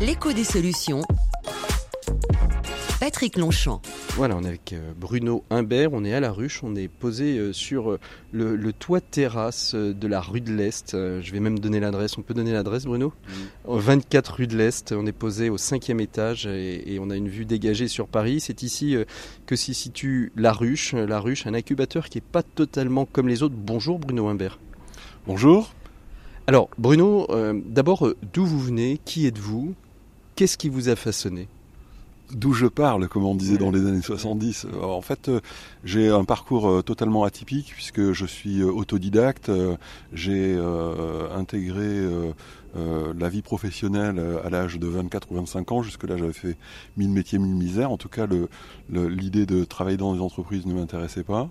L'écho 0.00 0.32
des 0.32 0.44
solutions. 0.44 1.02
Patrick 2.98 3.36
Longchamp. 3.36 3.82
Voilà, 4.14 4.36
on 4.36 4.42
est 4.42 4.48
avec 4.48 4.72
euh, 4.72 4.92
Bruno 4.98 5.44
Imbert, 5.50 5.92
on 5.92 6.02
est 6.02 6.14
à 6.14 6.20
la 6.20 6.32
ruche, 6.32 6.62
on 6.62 6.74
est 6.74 6.88
posé 6.88 7.36
euh, 7.36 7.52
sur 7.52 7.90
euh, 7.90 7.98
le, 8.32 8.72
toit 8.72 9.02
terrasse 9.02 9.74
de 9.74 10.08
la 10.08 10.20
rue 10.22 10.40
de 10.40 10.50
l'Est. 10.50 10.92
Je 10.92 11.32
vais 11.32 11.40
même 11.40 11.58
donner 11.58 11.78
l'adresse, 11.78 12.16
on 12.16 12.22
peut 12.22 12.32
donner 12.32 12.52
l'adresse 12.52 12.84
Bruno? 12.84 13.12
24 13.66 14.34
rue 14.34 14.46
de 14.46 14.56
l'Est, 14.56 14.92
on 14.92 15.06
est 15.06 15.12
posé 15.12 15.50
au 15.50 15.58
cinquième 15.58 16.00
étage 16.00 16.46
et, 16.46 16.98
on 16.98 17.10
a 17.10 17.16
une 17.16 17.28
vue 17.28 17.44
dégagée 17.44 17.88
sur 17.88 18.08
Paris. 18.08 18.40
C'est 18.40 18.62
ici 18.62 18.96
que 19.44 19.56
s'y 19.56 19.74
situe 19.74 20.32
la 20.34 20.52
ruche, 20.52 20.94
la 20.94 21.20
ruche, 21.20 21.46
un 21.46 21.54
incubateur 21.54 22.08
qui 22.08 22.18
n'est 22.18 22.24
pas 22.32 22.42
totalement 22.42 23.04
comme 23.04 23.28
les 23.28 23.42
autres. 23.42 23.56
Bonjour 23.56 23.98
Bruno 23.98 24.28
Imbert. 24.28 24.58
Bonjour. 25.26 25.74
Alors 26.46 26.70
Bruno, 26.78 27.26
d'abord 27.66 28.14
d'où 28.32 28.46
vous 28.46 28.60
venez, 28.60 28.98
qui 29.04 29.26
êtes-vous, 29.26 29.74
qu'est-ce 30.34 30.56
qui 30.56 30.70
vous 30.70 30.88
a 30.88 30.96
façonné? 30.96 31.48
D'où 32.32 32.52
je 32.52 32.66
parle, 32.66 33.08
comme 33.08 33.24
on 33.24 33.34
disait 33.34 33.58
dans 33.58 33.70
les 33.70 33.80
années 33.86 34.02
70. 34.02 34.66
Euh, 34.66 34.82
en 34.82 35.00
fait, 35.00 35.28
euh, 35.28 35.40
j'ai 35.84 36.08
un 36.08 36.24
parcours 36.24 36.68
euh, 36.68 36.82
totalement 36.82 37.24
atypique 37.24 37.72
puisque 37.74 38.12
je 38.12 38.26
suis 38.26 38.62
autodidacte. 38.62 39.50
J'ai 40.12 40.58
intégré 41.34 42.04
la 42.74 43.28
vie 43.28 43.42
professionnelle 43.42 44.20
à 44.44 44.50
l'âge 44.50 44.78
de 44.78 44.86
24 44.86 45.30
ou 45.30 45.36
25 45.36 45.72
ans. 45.72 45.82
Jusque-là, 45.82 46.16
j'avais 46.16 46.32
fait 46.32 46.56
mille 46.96 47.10
métiers, 47.10 47.38
mille 47.38 47.54
misères. 47.54 47.90
En 47.90 47.96
tout 47.96 48.08
cas, 48.08 48.26
l'idée 48.90 49.46
de 49.46 49.64
travailler 49.64 49.96
dans 49.96 50.14
des 50.14 50.20
entreprises 50.20 50.66
ne 50.66 50.74
m'intéressait 50.74 51.24
pas. 51.24 51.48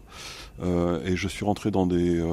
et 0.63 1.15
je 1.15 1.27
suis 1.27 1.45
rentré 1.45 1.71
dans 1.71 1.85
des, 1.85 2.23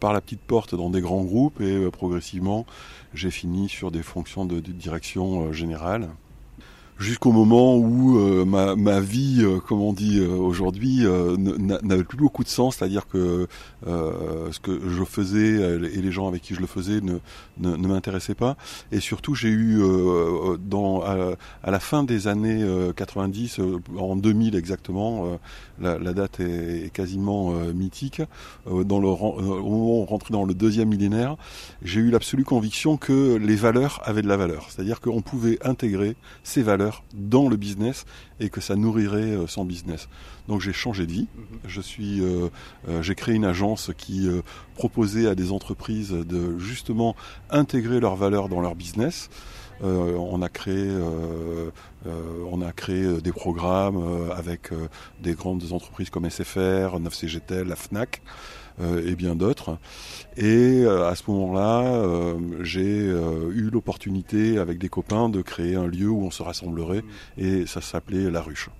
par 0.00 0.12
la 0.12 0.20
petite 0.20 0.40
porte 0.40 0.74
dans 0.74 0.90
des 0.90 1.00
grands 1.00 1.24
groupes 1.24 1.60
et 1.60 1.90
progressivement, 1.90 2.66
j'ai 3.14 3.30
fini 3.30 3.68
sur 3.68 3.90
des 3.90 4.02
fonctions 4.02 4.44
de 4.44 4.60
direction 4.60 5.52
générale 5.52 6.08
jusqu'au 6.98 7.30
moment 7.30 7.76
où 7.76 8.18
euh, 8.18 8.44
ma, 8.44 8.74
ma, 8.74 9.00
vie, 9.00 9.40
euh, 9.40 9.60
comme 9.60 9.80
on 9.80 9.92
dit 9.92 10.18
euh, 10.18 10.28
aujourd'hui, 10.28 11.04
n'avait 11.36 12.04
plus 12.04 12.16
beaucoup 12.16 12.44
de 12.44 12.48
sens, 12.48 12.76
c'est-à-dire 12.76 13.06
que 13.06 13.46
ce 13.84 14.58
que 14.60 14.88
je 14.88 15.04
faisais 15.04 15.76
et 15.76 16.02
les 16.02 16.10
gens 16.12 16.28
avec 16.28 16.42
qui 16.42 16.54
je 16.54 16.60
le 16.60 16.66
faisais 16.66 17.00
ne, 17.00 17.18
ne, 17.58 17.76
ne 17.76 17.88
m'intéressaient 17.88 18.34
pas. 18.34 18.56
Et 18.92 19.00
surtout, 19.00 19.34
j'ai 19.34 19.48
eu, 19.48 19.80
dans, 20.60 21.02
à, 21.02 21.70
la 21.70 21.80
fin 21.80 22.02
des 22.02 22.28
années 22.28 22.64
90, 22.96 23.60
en 23.98 24.16
2000 24.16 24.56
exactement, 24.56 25.38
la, 25.80 25.98
la, 25.98 26.12
date 26.12 26.40
est, 26.40 26.92
quasiment 26.92 27.52
mythique, 27.74 28.22
dans 28.66 28.98
le, 28.98 29.08
au 29.08 29.40
moment 29.40 29.98
où 29.98 30.02
on 30.02 30.04
rentrait 30.04 30.32
dans 30.32 30.44
le 30.44 30.54
deuxième 30.54 30.88
millénaire, 30.88 31.36
j'ai 31.82 32.00
eu 32.00 32.10
l'absolue 32.10 32.44
conviction 32.44 32.96
que 32.96 33.36
les 33.36 33.56
valeurs 33.56 34.00
avaient 34.04 34.22
de 34.22 34.28
la 34.28 34.36
valeur, 34.36 34.66
c'est-à-dire 34.70 35.00
qu'on 35.00 35.22
pouvait 35.22 35.58
intégrer 35.66 36.16
ces 36.42 36.62
valeurs 36.62 36.85
dans 37.14 37.48
le 37.48 37.56
business 37.56 38.04
et 38.40 38.50
que 38.50 38.60
ça 38.60 38.76
nourrirait 38.76 39.36
euh, 39.36 39.46
son 39.46 39.64
business. 39.64 40.08
Donc 40.48 40.60
j'ai 40.60 40.72
changé 40.72 41.06
de 41.06 41.12
vie. 41.12 41.28
Mhm. 41.36 41.58
Je 41.66 41.80
suis, 41.80 42.20
euh, 42.20 42.48
euh, 42.88 43.02
j'ai 43.02 43.14
créé 43.14 43.34
une 43.34 43.44
agence 43.44 43.90
qui 43.96 44.28
proposait 44.74 45.26
à 45.26 45.34
des 45.34 45.52
entreprises 45.52 46.12
de 46.12 46.58
justement 46.58 47.16
intégrer 47.50 48.00
leurs 48.00 48.16
valeurs 48.16 48.48
dans 48.48 48.60
leur 48.60 48.74
business. 48.74 49.28
on 49.82 50.40
a 50.42 50.48
créé, 50.48 50.90
on 52.52 52.62
a 52.62 52.72
créé 52.72 53.20
des 53.20 53.32
programmes 53.32 54.30
avec 54.34 54.70
des 55.22 55.34
grandes 55.34 55.72
entreprises 55.72 56.10
comme 56.10 56.28
SFR, 56.28 56.98
9CGTL, 56.98 57.64
la 57.64 57.76
Fnac. 57.76 58.22
Et 58.80 59.14
bien 59.14 59.34
d'autres. 59.36 59.78
Et 60.36 60.84
à 60.86 61.14
ce 61.14 61.30
moment-là, 61.30 62.02
j'ai 62.60 63.06
eu 63.06 63.70
l'opportunité 63.72 64.58
avec 64.58 64.78
des 64.78 64.88
copains 64.88 65.28
de 65.28 65.42
créer 65.42 65.76
un 65.76 65.86
lieu 65.86 66.08
où 66.08 66.24
on 66.24 66.30
se 66.30 66.42
rassemblerait 66.42 67.02
mmh. 67.02 67.44
et 67.44 67.66
ça 67.66 67.80
s'appelait 67.80 68.30
La 68.30 68.42
Ruche. 68.42 68.70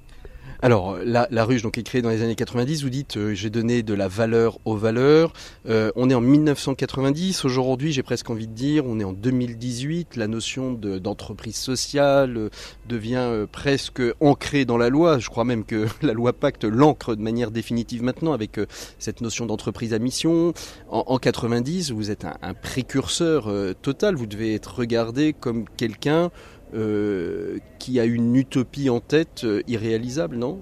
Alors, 0.62 0.96
la, 1.04 1.28
la, 1.30 1.44
ruche 1.44 1.62
donc, 1.62 1.76
est 1.76 1.82
créée 1.82 2.00
dans 2.00 2.08
les 2.08 2.22
années 2.22 2.34
90. 2.34 2.82
Vous 2.82 2.90
dites, 2.90 3.18
euh, 3.18 3.34
j'ai 3.34 3.50
donné 3.50 3.82
de 3.82 3.92
la 3.92 4.08
valeur 4.08 4.58
aux 4.64 4.76
valeurs. 4.76 5.32
Euh, 5.68 5.90
on 5.96 6.08
est 6.08 6.14
en 6.14 6.22
1990. 6.22 7.44
Aujourd'hui, 7.44 7.92
j'ai 7.92 8.02
presque 8.02 8.30
envie 8.30 8.46
de 8.46 8.54
dire, 8.54 8.84
on 8.86 8.98
est 8.98 9.04
en 9.04 9.12
2018. 9.12 10.16
La 10.16 10.28
notion 10.28 10.72
d'entreprise 10.72 11.56
sociale 11.56 12.36
euh, 12.36 12.48
devient 12.88 13.46
presque 13.52 14.02
ancrée 14.20 14.64
dans 14.64 14.78
la 14.78 14.88
loi. 14.88 15.18
Je 15.18 15.28
crois 15.28 15.44
même 15.44 15.64
que 15.64 15.86
la 16.02 16.14
loi 16.14 16.32
Pacte 16.32 16.64
l'ancre 16.64 17.14
de 17.14 17.22
manière 17.22 17.50
définitive 17.50 18.02
maintenant 18.02 18.32
avec 18.32 18.58
cette 18.98 19.20
notion 19.20 19.46
d'entreprise 19.46 19.92
à 19.92 19.98
mission. 19.98 20.54
En, 20.88 21.04
en, 21.06 21.18
90, 21.18 21.90
vous 21.92 22.10
êtes 22.10 22.25
un 22.25 22.54
précurseur 22.54 23.50
total. 23.82 24.16
Vous 24.16 24.26
devez 24.26 24.54
être 24.54 24.75
regardé 24.75 25.32
comme 25.32 25.64
quelqu'un 25.76 26.30
euh, 26.75 27.58
qui 27.78 28.00
a 28.00 28.04
une 28.04 28.35
utopie 28.35 28.90
en 28.90 28.99
tête 28.99 29.42
euh, 29.44 29.62
irréalisable, 29.68 30.37
non? 30.37 30.58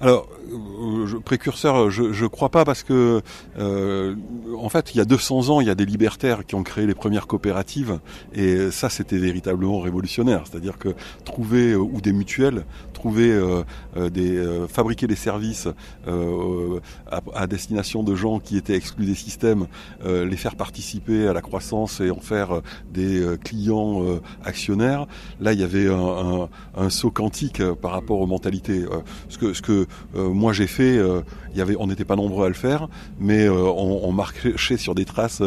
Alors, 0.00 0.28
euh, 0.52 1.18
précurseur, 1.24 1.90
je 1.90 2.02
ne 2.04 2.28
crois 2.28 2.48
pas 2.48 2.64
parce 2.64 2.84
que, 2.84 3.20
en 3.58 4.68
fait, 4.68 4.94
il 4.94 4.98
y 4.98 5.00
a 5.00 5.04
200 5.04 5.50
ans, 5.50 5.60
il 5.60 5.66
y 5.66 5.70
a 5.70 5.74
des 5.74 5.84
libertaires 5.84 6.46
qui 6.46 6.54
ont 6.54 6.62
créé 6.62 6.86
les 6.86 6.94
premières 6.94 7.26
coopératives 7.26 7.98
et 8.32 8.70
ça, 8.70 8.88
c'était 8.88 9.18
véritablement 9.18 9.80
révolutionnaire. 9.80 10.44
C'est-à-dire 10.50 10.78
que 10.78 10.94
trouver 11.24 11.74
ou 11.74 12.00
des 12.00 12.12
mutuelles 12.12 12.64
euh, 13.06 13.62
euh, 13.96 14.10
des 14.10 14.36
euh, 14.36 14.66
fabriquer 14.66 15.06
des 15.06 15.16
services 15.16 15.68
à, 17.34 17.46
destination 17.46 18.02
de 18.02 18.14
gens 18.14 18.38
qui 18.38 18.56
étaient 18.56 18.74
exclus 18.74 19.06
des 19.06 19.14
systèmes, 19.14 19.66
les 20.04 20.36
faire 20.36 20.56
participer 20.56 21.26
à 21.26 21.32
la 21.32 21.40
croissance 21.40 22.00
et 22.00 22.10
en 22.10 22.20
faire 22.20 22.60
des 22.92 23.36
clients 23.42 24.04
actionnaires. 24.44 25.06
Là, 25.40 25.52
il 25.52 25.60
y 25.60 25.64
avait 25.64 25.88
un, 25.88 26.48
un, 26.76 26.90
saut 26.90 27.10
quantique 27.10 27.62
par 27.74 27.92
rapport 27.92 28.20
aux 28.20 28.26
mentalités. 28.26 28.84
ce 29.28 29.38
que 29.38 29.52
ce 29.52 29.62
que 29.62 29.86
moi 30.14 30.52
j'ai 30.52 30.66
fait, 30.66 31.00
il 31.52 31.58
y 31.58 31.62
avait, 31.62 31.76
on 31.78 31.86
n'était 31.86 32.04
pas 32.04 32.16
nombreux 32.16 32.46
à 32.46 32.48
le 32.48 32.54
faire, 32.54 32.88
mais 33.18 33.48
on, 33.48 34.08
on, 34.08 34.12
marchait 34.12 34.76
sur 34.76 34.94
des 34.94 35.04
traces 35.04 35.42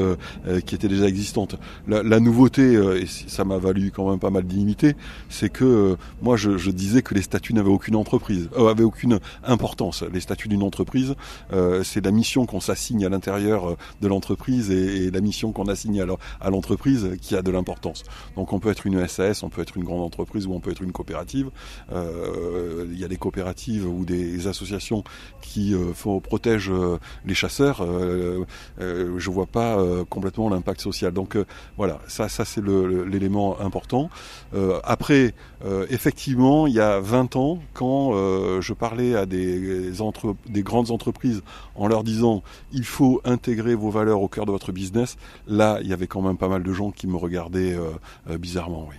qui 0.66 0.76
étaient 0.76 0.88
déjà 0.88 1.08
existantes. 1.08 1.58
La, 1.88 2.04
la 2.04 2.20
nouveauté, 2.20 2.74
et 2.74 3.06
ça 3.06 3.44
m'a 3.44 3.58
valu 3.58 3.92
quand 3.92 4.10
même 4.10 4.20
pas 4.20 4.30
mal 4.30 4.44
d'inimité, 4.44 4.96
c'est 5.30 5.50
que 5.50 5.98
moi 6.22 6.38
je, 6.38 6.58
je 6.58 6.72
disais 6.72 7.02
que 7.02 7.14
les 7.14 7.22
statuts 7.22 7.54
n'avaient 7.54 7.70
aucune 7.70 7.96
entreprise, 7.96 8.50
euh, 8.58 8.70
avait 8.70 8.84
aucune 8.84 9.20
importance. 9.44 10.04
Les 10.04 10.20
statuts 10.20 10.48
d'une 10.48 10.64
entreprise, 10.64 11.16
euh, 11.52 11.84
c'est 11.84 12.04
la 12.04 12.12
mission 12.12 12.46
qu'on 12.46 12.60
s'assigne 12.60 13.06
à 13.06 13.10
l'intérieur 13.10 13.70
euh, 13.70 13.78
de 14.02 14.08
l'entreprise 14.08 14.72
et, 14.72 15.12
la 15.12 15.22
mission 15.22 15.52
qu'on 15.52 15.66
assigne 15.66 16.02
à 16.42 16.50
l'entreprise 16.50 17.18
qui 17.22 17.36
a 17.36 17.42
de 17.42 17.52
l'importance. 17.52 18.04
Donc 18.36 18.54
on 18.54 18.60
peut 18.60 18.70
être 18.70 18.88
une 18.88 19.06
SAS, 19.08 19.44
on 19.44 19.50
peut 19.50 19.62
être 19.62 19.78
une 19.78 19.84
grande 19.84 20.02
entreprise 20.02 20.48
ou 20.48 20.54
on 20.54 20.60
peut 20.60 20.72
être 20.72 20.82
une 20.82 20.92
coopérative. 20.92 21.52
Euh, 21.92 22.88
il 22.92 23.00
y 23.00 23.04
a 23.04 23.08
des 23.08 23.18
coopératives 23.18 23.86
ou 23.86 24.06
des 24.06 24.48
associations 24.48 25.04
qui 25.42 25.76
faut, 25.94 26.20
protègent 26.20 26.72
les 27.26 27.34
chasseurs. 27.34 27.86
je 28.80 29.30
vois 29.30 29.46
pas 29.46 29.78
complètement 30.10 30.50
l'impact 30.50 30.82
social. 30.82 31.12
Donc 31.12 31.38
voilà, 31.78 32.00
ça, 32.08 32.30
ça 32.30 32.46
c'est 32.46 32.64
l'élément 32.64 33.60
important. 33.60 34.10
après, 34.84 35.34
effectivement, 35.90 36.68
il 36.68 36.74
y 36.74 36.80
a 36.80 37.00
20 37.00 37.24
quand 37.74 38.14
euh, 38.14 38.62
je 38.62 38.74
parlais 38.74 39.16
à 39.16 39.26
des, 39.26 40.02
entre, 40.02 40.36
des 40.48 40.64
grandes 40.64 40.92
entreprises 40.92 41.42
en 41.76 41.88
leur 41.88 42.04
disant 42.04 42.44
il 42.72 42.86
faut 42.86 43.22
intégrer 43.26 43.76
vos 43.76 43.90
valeurs 43.90 44.22
au 44.22 44.28
cœur 44.28 44.46
de 44.46 44.52
votre 44.52 44.72
business, 44.72 45.18
là, 45.48 45.80
il 45.82 45.88
y 45.88 45.94
avait 45.94 46.08
quand 46.08 46.22
même 46.22 46.38
pas 46.38 46.50
mal 46.50 46.64
de 46.64 46.74
gens 46.74 46.92
qui 46.92 47.08
me 47.08 47.18
regardaient 47.18 47.74
euh, 47.74 47.92
euh, 48.30 48.38
bizarrement. 48.38 48.88
Oui. 48.90 48.96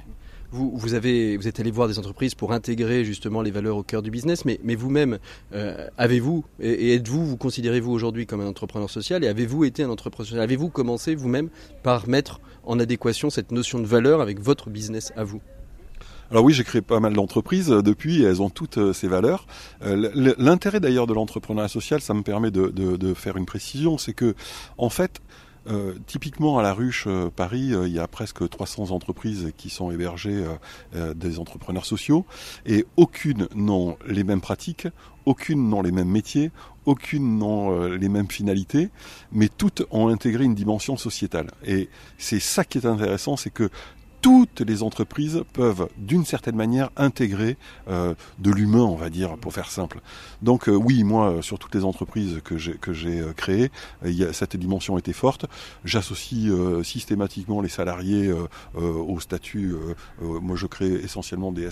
Vous, 0.54 0.70
vous, 0.72 0.94
avez, 0.94 1.36
vous 1.36 1.48
êtes 1.48 1.58
allé 1.58 1.72
voir 1.72 1.88
des 1.88 1.98
entreprises 1.98 2.34
pour 2.36 2.52
intégrer 2.52 3.04
justement 3.04 3.42
les 3.42 3.50
valeurs 3.50 3.76
au 3.76 3.82
cœur 3.82 4.02
du 4.02 4.10
business, 4.10 4.44
mais, 4.44 4.74
vous-même, 4.76 5.18
euh, 5.52 5.88
avez-vous 5.98 6.44
et, 6.60 6.94
êtes-vous, 6.94 7.26
vous 7.26 7.36
considérez-vous 7.36 7.90
aujourd'hui 7.90 8.24
comme 8.24 8.40
un 8.40 8.46
entrepreneur 8.46 8.88
social 8.88 9.24
et 9.24 9.26
avez-vous 9.26 9.64
été 9.64 9.82
un 9.82 9.90
entrepreneur 9.90 10.26
social? 10.26 10.42
Avez-vous 10.42 10.70
commencé 10.70 11.16
vous-même 11.16 11.48
par 11.82 12.08
mettre 12.08 12.40
en 12.64 12.78
adéquation 12.78 13.30
cette 13.30 13.50
notion 13.50 13.80
de 13.80 13.86
valeur 13.86 14.20
avec 14.20 14.40
votre 14.40 14.70
business 14.70 15.12
à 15.16 15.24
vous? 15.24 15.40
Alors 16.30 16.44
oui, 16.44 16.54
j'ai 16.54 16.64
créé 16.64 16.80
pas 16.80 17.00
mal 17.00 17.12
d'entreprises 17.12 17.70
euh, 17.70 17.82
depuis, 17.82 18.22
elles 18.22 18.40
ont 18.40 18.50
toutes 18.50 18.78
euh, 18.78 18.92
ces 18.92 19.08
valeurs. 19.08 19.46
L'intérêt 19.82 20.80
d'ailleurs 20.80 21.06
de 21.06 21.14
l'entrepreneuriat 21.14 21.68
social, 21.68 22.00
ça 22.00 22.14
me 22.14 22.22
permet 22.22 22.50
de, 22.50 22.68
de, 22.68 22.96
de 22.96 23.14
faire 23.14 23.36
une 23.36 23.44
précision, 23.44 23.98
c'est 23.98 24.14
que 24.14 24.34
en 24.78 24.88
fait, 24.88 25.20
euh, 25.66 25.94
typiquement 26.06 26.58
à 26.58 26.62
la 26.62 26.74
ruche 26.74 27.04
euh, 27.06 27.30
Paris, 27.34 27.72
euh, 27.72 27.88
il 27.88 27.94
y 27.94 27.98
a 27.98 28.06
presque 28.06 28.46
300 28.48 28.90
entreprises 28.90 29.52
qui 29.56 29.70
sont 29.70 29.90
hébergées 29.90 30.44
des 31.14 31.38
entrepreneurs 31.38 31.86
sociaux 31.86 32.24
et 32.66 32.86
aucune 32.96 33.48
n'ont 33.54 33.96
les 34.06 34.24
mêmes 34.24 34.40
pratiques, 34.40 34.88
aucune 35.26 35.68
n'ont 35.68 35.82
les 35.82 35.92
mêmes 35.92 36.08
métiers, 36.08 36.50
aucune 36.84 37.38
n'ont 37.38 37.86
les 37.86 38.08
mêmes 38.08 38.30
finalités, 38.30 38.90
mais 39.32 39.48
toutes 39.48 39.84
ont 39.90 40.08
intégré 40.08 40.44
une 40.44 40.54
dimension 40.54 40.96
sociétale. 40.96 41.50
Et 41.66 41.88
c'est 42.18 42.40
ça 42.40 42.64
qui 42.64 42.78
est 42.78 42.86
intéressant, 42.86 43.36
c'est 43.36 43.50
que 43.50 43.70
toutes 44.24 44.62
les 44.62 44.82
entreprises 44.82 45.44
peuvent 45.52 45.86
d'une 45.98 46.24
certaine 46.24 46.56
manière 46.56 46.88
intégrer 46.96 47.58
euh, 47.88 48.14
de 48.38 48.50
l'humain, 48.50 48.80
on 48.80 48.96
va 48.96 49.10
dire, 49.10 49.36
pour 49.36 49.52
faire 49.52 49.70
simple. 49.70 50.00
Donc 50.40 50.66
euh, 50.66 50.72
oui, 50.72 51.04
moi, 51.04 51.42
sur 51.42 51.58
toutes 51.58 51.74
les 51.74 51.84
entreprises 51.84 52.40
que 52.42 52.56
j'ai 52.56 53.20
euh, 53.20 53.34
créées, 53.34 53.70
cette 54.32 54.56
dimension 54.56 54.96
était 54.96 55.12
forte. 55.12 55.44
J'associe 55.84 56.50
systématiquement 56.84 57.60
les 57.60 57.68
salariés 57.68 58.32
au 58.74 59.20
statut. 59.20 59.74
moi, 60.22 60.56
je 60.56 60.66
crée 60.66 60.92
essentiellement 60.92 61.52
des 61.52 61.68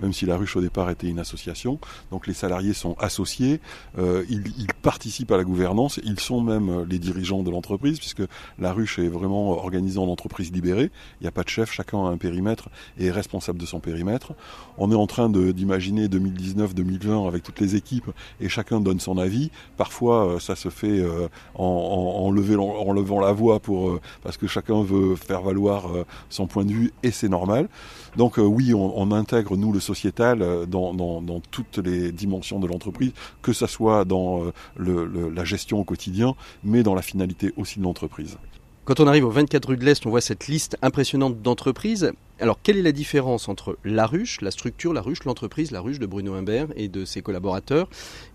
même 0.00 0.12
si 0.12 0.26
la 0.26 0.36
ruche 0.36 0.56
au 0.56 0.60
départ 0.60 0.88
était 0.90 1.08
une 1.08 1.18
association. 1.18 1.80
Donc 2.12 2.28
les 2.28 2.34
salariés 2.34 2.74
sont 2.74 2.94
associés, 2.98 3.60
ils, 3.98 4.52
ils 4.58 4.74
participent 4.82 5.32
à 5.32 5.36
la 5.36 5.44
gouvernance, 5.44 5.98
ils 6.04 6.20
sont 6.20 6.40
même 6.40 6.84
les 6.84 6.98
dirigeants 6.98 7.42
de 7.42 7.50
l'entreprise, 7.50 7.98
puisque 7.98 8.22
la 8.58 8.72
ruche 8.72 8.98
est 8.98 9.08
vraiment 9.08 9.50
organisée 9.50 9.98
en 9.98 10.08
entreprise 10.08 10.52
libérée. 10.52 10.90
Il 11.20 11.24
n'y 11.24 11.28
a 11.28 11.32
pas 11.32 11.42
de 11.42 11.48
chef 11.48 11.71
chacun 11.72 11.98
a 12.04 12.08
un 12.08 12.16
périmètre 12.16 12.68
et 12.98 13.06
est 13.06 13.10
responsable 13.10 13.58
de 13.58 13.66
son 13.66 13.80
périmètre. 13.80 14.32
On 14.78 14.90
est 14.92 14.96
en 14.96 15.06
train 15.06 15.28
d'imaginer 15.28 16.06
2019-2020 16.06 17.26
avec 17.26 17.42
toutes 17.42 17.60
les 17.60 17.76
équipes 17.76 18.10
et 18.40 18.48
chacun 18.48 18.80
donne 18.80 19.00
son 19.00 19.18
avis. 19.18 19.50
Parfois, 19.76 20.26
euh, 20.26 20.38
ça 20.38 20.54
se 20.54 20.68
fait 20.68 21.00
euh, 21.00 21.28
en, 21.54 22.30
levant 22.30 23.20
la 23.20 23.32
voix 23.32 23.60
euh, 23.68 23.98
parce 24.22 24.36
que 24.36 24.46
chacun 24.46 24.82
veut 24.82 25.16
faire 25.16 25.42
valoir 25.42 25.88
son 26.28 26.46
point 26.46 26.64
de 26.64 26.72
vue 26.72 26.92
et 27.02 27.10
c'est 27.10 27.28
normal. 27.28 27.68
Donc 28.16 28.36
oui, 28.38 28.74
on, 28.74 29.12
intègre 29.12 29.56
nous 29.56 29.72
le 29.72 29.80
sociétal 29.80 30.66
dans, 30.66 31.40
toutes 31.50 31.78
les 31.78 32.12
dimensions 32.12 32.60
de 32.60 32.66
l'entreprise, 32.66 33.12
que 33.42 33.52
ce 33.52 33.66
soit 33.66 34.04
dans 34.04 34.44
la 34.76 35.44
gestion 35.44 35.80
au 35.80 35.84
quotidien, 35.84 36.34
mais 36.64 36.82
dans 36.82 36.94
la 36.94 37.02
finalité 37.02 37.52
aussi 37.56 37.78
de 37.78 37.84
l'entreprise. 37.84 38.36
Quand 38.84 38.98
on 38.98 39.06
arrive 39.06 39.24
au 39.24 39.30
24 39.30 39.68
rue 39.68 39.76
de 39.76 39.84
l'Est, 39.84 40.04
on 40.06 40.10
voit 40.10 40.20
cette 40.20 40.48
liste 40.48 40.76
impressionnante 40.82 41.40
d'entreprises. 41.40 42.10
Alors, 42.40 42.58
quelle 42.60 42.76
est 42.76 42.82
la 42.82 42.90
différence 42.90 43.48
entre 43.48 43.78
la 43.84 44.08
ruche, 44.08 44.40
la 44.40 44.50
structure, 44.50 44.92
la 44.92 45.02
ruche, 45.02 45.22
l'entreprise, 45.22 45.70
la 45.70 45.80
ruche 45.80 46.00
de 46.00 46.06
Bruno 46.06 46.34
Imbert 46.34 46.66
et 46.74 46.88
de 46.88 47.04
ses 47.04 47.22
collaborateurs, 47.22 47.88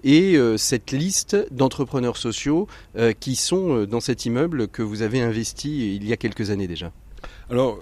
et 0.06 0.38
euh, 0.38 0.56
cette 0.56 0.92
liste 0.92 1.36
d'entrepreneurs 1.52 2.16
sociaux 2.16 2.70
euh, 2.98 3.12
qui 3.12 3.36
sont 3.36 3.76
euh, 3.76 3.88
dans 3.88 4.00
cet 4.00 4.26
immeuble 4.26 4.70
que 4.70 4.82
vous 4.82 5.02
avez 5.02 5.20
investi 5.20 5.98
il 5.98 6.08
y 6.08 6.14
a 6.14 6.18
quelques 6.18 6.50
années 6.50 6.68
déjà? 6.68 6.94
Alors, 7.50 7.78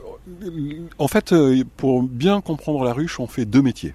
en 0.98 1.08
fait, 1.08 1.36
pour 1.78 2.02
bien 2.02 2.42
comprendre 2.42 2.84
la 2.84 2.94
ruche, 2.94 3.20
on 3.20 3.28
fait 3.28 3.46
deux 3.46 3.62
métiers. 3.62 3.94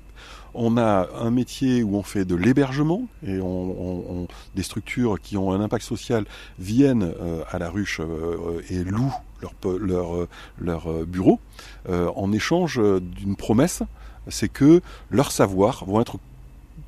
On 0.54 0.76
a 0.76 1.08
un 1.18 1.30
métier 1.30 1.82
où 1.82 1.96
on 1.96 2.02
fait 2.02 2.24
de 2.24 2.34
l'hébergement 2.34 3.02
et 3.26 3.40
on, 3.40 4.26
des 4.54 4.62
structures 4.62 5.20
qui 5.20 5.36
ont 5.36 5.52
un 5.52 5.60
impact 5.60 5.84
social 5.84 6.24
viennent 6.58 7.12
euh, 7.20 7.42
à 7.50 7.58
la 7.58 7.70
ruche 7.70 8.00
euh, 8.00 8.62
et 8.68 8.82
louent 8.84 9.14
leur, 9.40 9.54
leur, 9.78 10.26
leur 10.58 11.06
bureau. 11.06 11.40
Euh, 11.88 12.10
en 12.16 12.32
échange 12.32 12.80
d'une 13.00 13.36
promesse, 13.36 13.82
c'est 14.28 14.48
que 14.48 14.82
leurs 15.10 15.32
savoirs 15.32 15.84
vont 15.86 16.00
être 16.00 16.18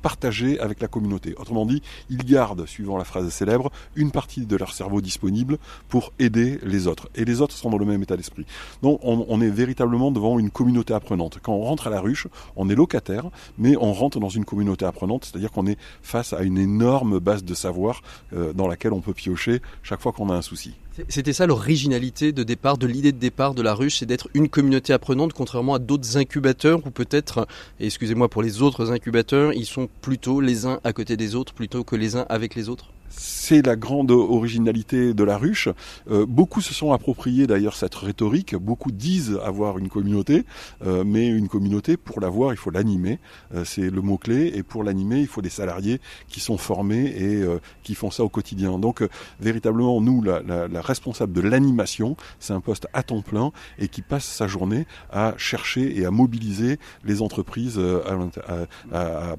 partagés 0.03 0.59
avec 0.59 0.79
la 0.81 0.87
communauté. 0.87 1.33
Autrement 1.37 1.65
dit, 1.65 1.81
ils 2.11 2.23
gardent, 2.23 2.67
suivant 2.67 2.97
la 2.97 3.05
phrase 3.05 3.27
célèbre, 3.29 3.71
une 3.95 4.11
partie 4.11 4.45
de 4.45 4.55
leur 4.55 4.73
cerveau 4.73 5.01
disponible 5.01 5.57
pour 5.89 6.13
aider 6.19 6.59
les 6.61 6.85
autres. 6.85 7.09
Et 7.15 7.25
les 7.25 7.41
autres 7.41 7.55
sont 7.55 7.71
dans 7.71 7.79
le 7.79 7.85
même 7.85 8.03
état 8.03 8.17
d'esprit. 8.17 8.45
Donc 8.83 8.99
on, 9.01 9.41
est 9.41 9.49
véritablement 9.49 10.11
devant 10.11 10.37
une 10.37 10.51
communauté 10.51 10.93
apprenante. 10.93 11.39
Quand 11.41 11.53
on 11.53 11.63
rentre 11.63 11.87
à 11.87 11.89
la 11.89 12.01
ruche, 12.01 12.27
on 12.55 12.69
est 12.69 12.75
locataire, 12.75 13.29
mais 13.57 13.75
on 13.77 13.93
rentre 13.93 14.19
dans 14.19 14.29
une 14.29 14.45
communauté 14.45 14.85
apprenante, 14.85 15.25
c'est-à-dire 15.25 15.51
qu'on 15.51 15.65
est 15.65 15.77
face 16.01 16.33
à 16.33 16.43
une 16.43 16.57
énorme 16.57 17.19
base 17.19 17.43
de 17.43 17.53
savoir 17.53 18.01
euh, 18.33 18.53
dans 18.53 18.67
laquelle 18.67 18.93
on 18.93 19.01
peut 19.01 19.13
piocher 19.13 19.61
chaque 19.81 20.01
fois 20.01 20.11
qu'on 20.11 20.29
a 20.29 20.35
un 20.35 20.41
souci. 20.41 20.75
C'était 21.09 21.33
ça 21.33 21.47
l'originalité 21.47 22.31
de 22.31 22.43
départ, 22.43 22.77
de 22.77 22.85
l'idée 22.85 23.11
de 23.11 23.17
départ 23.17 23.55
de 23.55 23.63
la 23.63 23.73
ruche, 23.73 23.97
c'est 23.97 24.05
d'être 24.05 24.29
une 24.35 24.47
communauté 24.47 24.93
apprenante, 24.93 25.33
contrairement 25.33 25.73
à 25.73 25.79
d'autres 25.79 26.17
incubateurs 26.17 26.85
où 26.85 26.91
peut-être, 26.91 27.47
excusez-moi 27.79 28.29
pour 28.29 28.43
les 28.43 28.61
autres 28.61 28.91
incubateurs, 28.91 29.53
ils 29.53 29.65
sont 29.65 29.89
plutôt 30.01 30.39
les 30.39 30.67
uns 30.67 30.79
à 30.83 30.93
côté 30.93 31.17
des 31.17 31.33
autres 31.33 31.53
plutôt 31.53 31.83
que 31.83 31.95
les 31.95 32.15
uns 32.15 32.27
avec 32.29 32.53
les 32.53 32.69
autres 32.69 32.89
c'est 33.15 33.65
la 33.65 33.75
grande 33.75 34.11
originalité 34.11 35.13
de 35.13 35.23
la 35.23 35.37
ruche. 35.37 35.69
Euh, 36.09 36.25
beaucoup 36.25 36.61
se 36.61 36.73
sont 36.73 36.93
appropriés 36.93 37.45
d'ailleurs 37.45 37.75
cette 37.75 37.93
rhétorique. 37.93 38.55
Beaucoup 38.55 38.91
disent 38.91 39.39
avoir 39.43 39.77
une 39.77 39.89
communauté, 39.89 40.45
euh, 40.85 41.03
mais 41.05 41.27
une 41.27 41.47
communauté, 41.47 41.97
pour 41.97 42.21
l'avoir, 42.21 42.53
il 42.53 42.57
faut 42.57 42.71
l'animer. 42.71 43.19
Euh, 43.53 43.65
c'est 43.65 43.89
le 43.89 44.01
mot-clé. 44.01 44.53
Et 44.55 44.63
pour 44.63 44.83
l'animer, 44.83 45.19
il 45.19 45.27
faut 45.27 45.41
des 45.41 45.49
salariés 45.49 45.99
qui 46.27 46.39
sont 46.39 46.57
formés 46.57 47.05
et 47.05 47.43
qui 47.83 47.95
font 47.95 48.11
ça 48.11 48.23
au 48.23 48.29
quotidien. 48.29 48.79
Donc, 48.79 49.03
véritablement, 49.39 49.99
nous, 50.01 50.21
la, 50.21 50.41
responsable 50.81 51.33
de 51.33 51.41
l'animation, 51.41 52.15
c'est 52.39 52.53
un 52.53 52.61
poste 52.61 52.87
à 52.93 53.03
temps 53.03 53.21
plein 53.21 53.51
et 53.77 53.87
qui 53.87 54.01
passe 54.01 54.25
sa 54.25 54.47
journée 54.47 54.85
à 55.11 55.33
chercher 55.37 55.97
et 55.99 56.05
à 56.05 56.11
mobiliser 56.11 56.79
les 57.03 57.21
entreprises 57.21 57.79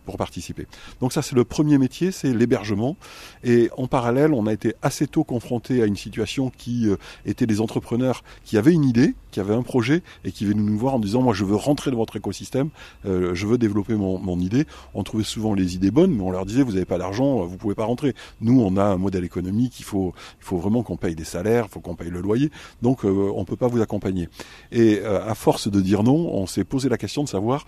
pour 0.04 0.16
participer. 0.16 0.66
Donc 1.00 1.12
ça, 1.12 1.22
c'est 1.22 1.34
le 1.37 1.44
premier 1.44 1.78
métier, 1.78 2.12
c'est 2.12 2.32
l'hébergement. 2.32 2.96
Et 3.42 3.63
et 3.64 3.70
en 3.79 3.87
parallèle, 3.87 4.35
on 4.35 4.46
a 4.46 4.53
été 4.53 4.74
assez 4.83 5.07
tôt 5.07 5.24
confronté 5.24 5.83
à 5.83 5.87
une 5.87 5.96
situation 5.96 6.50
qui 6.57 6.88
euh, 6.88 6.96
était 7.24 7.46
des 7.46 7.61
entrepreneurs 7.62 8.22
qui 8.44 8.59
avaient 8.59 8.72
une 8.72 8.85
idée, 8.85 9.14
qui 9.31 9.40
avaient 9.40 9.55
un 9.55 9.62
projet 9.62 10.03
et 10.24 10.33
qui 10.33 10.44
venaient 10.44 10.62
nous 10.62 10.77
voir 10.77 10.94
en 10.94 10.98
disant 10.98 11.22
moi 11.22 11.33
je 11.33 11.44
veux 11.44 11.57
rentrer 11.57 11.90
dans 11.90 11.96
votre 11.96 12.16
écosystème, 12.16 12.68
euh, 13.07 13.35
je 13.35 13.46
veux 13.46 13.57
développer 13.57 13.94
mon, 13.94 14.38
idée. 14.38 14.66
On 14.94 15.03
trouvait 15.03 15.24
souvent 15.24 15.55
les 15.55 15.77
idées 15.77 15.90
bonnes, 15.90 16.12
mais 16.12 16.22
on 16.22 16.31
leur 16.31 16.44
disait 16.44 16.62
vous 16.62 16.72
n'avez 16.72 16.85
pas 16.85 16.98
d'argent, 16.98 17.44
vous 17.44 17.57
pouvez 17.57 17.74
pas 17.74 17.85
rentrer. 17.85 18.14
Nous, 18.40 18.61
on 18.61 18.77
a 18.77 18.85
un 18.85 18.96
modèle 18.96 19.24
économique, 19.24 19.81
il 19.81 19.85
faut, 19.85 20.12
il 20.40 20.44
faut 20.44 20.59
vraiment 20.59 20.83
qu'on 20.83 20.96
paye 20.96 21.14
des 21.14 21.24
salaires, 21.24 21.66
il 21.68 21.72
faut 21.72 21.81
qu'on 21.81 21.94
paye 21.94 22.11
le 22.11 22.20
loyer, 22.20 22.50
donc 22.83 23.05
euh, 23.05 23.33
on 23.35 23.44
peut 23.44 23.57
pas 23.57 23.68
vous 23.68 23.81
accompagner. 23.81 24.29
Et 24.72 25.00
à 25.05 25.35
force 25.35 25.68
de 25.68 25.81
dire 25.81 26.03
non, 26.03 26.35
on 26.35 26.46
s'est 26.46 26.64
posé 26.64 26.88
la 26.88 26.98
question 26.98 27.22
de 27.24 27.29
savoir 27.29 27.64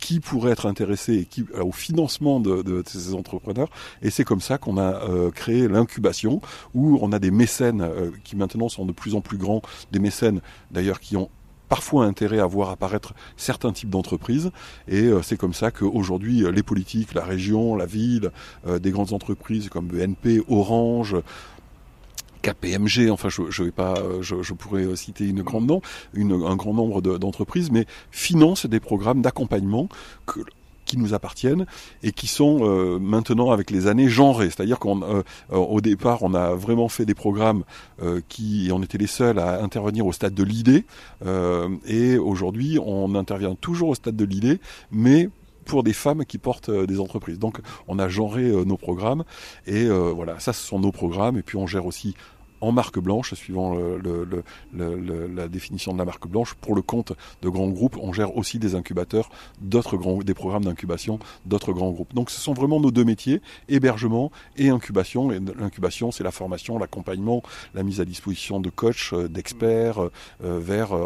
qui 0.00 0.20
pourrait 0.20 0.52
être 0.52 0.66
intéressé 0.66 1.28
au 1.60 1.72
financement 1.72 2.40
de, 2.40 2.82
ces 2.86 3.14
entrepreneurs. 3.14 3.68
Et 4.02 4.10
c'est 4.10 4.24
comme 4.24 4.40
ça 4.40 4.58
qu'on 4.58 4.78
a 4.78 5.00
créer 5.36 5.68
l'incubation, 5.68 6.40
où 6.74 6.98
on 7.00 7.12
a 7.12 7.20
des 7.20 7.30
mécènes 7.30 7.82
euh, 7.82 8.10
qui 8.24 8.34
maintenant 8.34 8.68
sont 8.68 8.84
de 8.84 8.92
plus 8.92 9.14
en 9.14 9.20
plus 9.20 9.38
grands, 9.38 9.62
des 9.92 10.00
mécènes 10.00 10.40
d'ailleurs 10.72 10.98
qui 10.98 11.16
ont 11.16 11.30
parfois 11.68 12.04
intérêt 12.04 12.38
à 12.38 12.46
voir 12.46 12.70
apparaître 12.70 13.14
certains 13.36 13.72
types 13.72 13.90
d'entreprises. 13.90 14.50
Et 14.88 15.02
euh, 15.02 15.22
c'est 15.22 15.36
comme 15.36 15.54
ça 15.54 15.70
qu'aujourd'hui, 15.70 16.44
les 16.52 16.62
politiques, 16.62 17.14
la 17.14 17.24
région, 17.24 17.76
la 17.76 17.86
ville, 17.86 18.30
euh, 18.66 18.78
des 18.78 18.90
grandes 18.90 19.12
entreprises 19.12 19.68
comme 19.68 19.86
BNP, 19.86 20.42
Orange, 20.48 21.16
KPMG, 22.42 23.10
enfin 23.10 23.28
je, 23.28 23.42
je 23.50 23.64
vais 23.64 23.72
pas, 23.72 23.96
je, 24.20 24.52
pourrais 24.52 24.94
citer 24.94 25.26
une 25.26 25.42
grande 25.42 25.66
nom, 25.66 25.80
une, 26.14 26.32
un 26.32 26.54
grand 26.54 26.74
nombre 26.74 27.00
d'entreprises, 27.18 27.72
mais 27.72 27.86
financent 28.12 28.66
des 28.66 28.78
programmes 28.78 29.20
d'accompagnement 29.20 29.88
qui 30.86 30.96
nous 30.96 31.12
appartiennent 31.12 31.66
et 32.02 32.12
qui 32.12 32.26
sont 32.26 32.60
euh, 32.62 32.98
maintenant 32.98 33.50
avec 33.50 33.70
les 33.70 33.86
années 33.86 34.08
genrés. 34.08 34.46
C'est-à-dire 34.46 34.78
qu'au 34.78 35.02
euh, 35.02 35.22
euh, 35.52 35.80
départ, 35.80 36.22
on 36.22 36.32
a 36.32 36.54
vraiment 36.54 36.88
fait 36.88 37.04
des 37.04 37.14
programmes 37.14 37.64
qui, 38.28 38.70
on 38.72 38.82
était 38.82 38.98
les 38.98 39.06
seuls 39.06 39.38
à 39.38 39.62
intervenir 39.62 40.06
au 40.06 40.12
stade 40.12 40.34
de 40.34 40.44
l'idée, 40.44 40.84
et 41.86 42.18
aujourd'hui, 42.18 42.78
on 42.84 43.14
intervient 43.14 43.54
toujours 43.54 43.88
au 43.88 43.94
stade 43.94 44.16
de 44.16 44.24
l'idée, 44.24 44.60
mais 44.92 45.28
pour 45.64 45.82
des 45.82 45.92
femmes 45.92 46.24
qui 46.24 46.38
portent 46.38 46.70
des 46.70 47.00
entreprises. 47.00 47.38
Donc 47.38 47.58
on 47.88 47.98
a 47.98 48.08
genré 48.08 48.42
nos 48.64 48.76
programmes 48.76 49.24
et 49.66 49.88
voilà, 49.88 50.38
ça 50.38 50.52
ce 50.52 50.64
sont 50.64 50.78
nos 50.78 50.92
programmes 50.92 51.36
et 51.36 51.42
puis 51.42 51.56
on 51.56 51.66
gère 51.66 51.86
aussi 51.86 52.14
en 52.60 52.72
marque 52.72 52.98
blanche, 52.98 53.34
suivant 53.34 53.76
la 54.74 55.48
définition 55.48 55.92
de 55.92 55.98
la 55.98 56.04
marque 56.04 56.26
blanche. 56.26 56.54
Pour 56.54 56.74
le 56.74 56.82
compte 56.82 57.12
de 57.42 57.48
grands 57.48 57.68
groupes, 57.68 57.96
on 58.00 58.12
gère 58.12 58.36
aussi 58.36 58.58
des 58.58 58.74
incubateurs, 58.74 59.30
d'autres 59.60 59.96
grands, 59.96 60.18
des 60.18 60.34
programmes 60.34 60.64
d'incubation 60.64 61.18
d'autres 61.44 61.72
grands 61.72 61.90
groupes. 61.90 62.14
Donc 62.14 62.30
ce 62.30 62.40
sont 62.40 62.52
vraiment 62.52 62.80
nos 62.80 62.90
deux 62.90 63.04
métiers, 63.04 63.40
hébergement 63.68 64.30
et 64.56 64.68
incubation. 64.68 65.32
Et 65.32 65.40
l'incubation, 65.58 66.10
c'est 66.10 66.24
la 66.24 66.30
formation, 66.30 66.78
l'accompagnement, 66.78 67.42
la 67.74 67.82
mise 67.82 68.00
à 68.00 68.04
disposition 68.04 68.60
de 68.60 68.70
coachs, 68.70 69.10
euh, 69.12 69.28
d'experts, 69.28 70.02
euh, 70.02 70.12
euh, 70.44 70.58
vers 70.58 70.96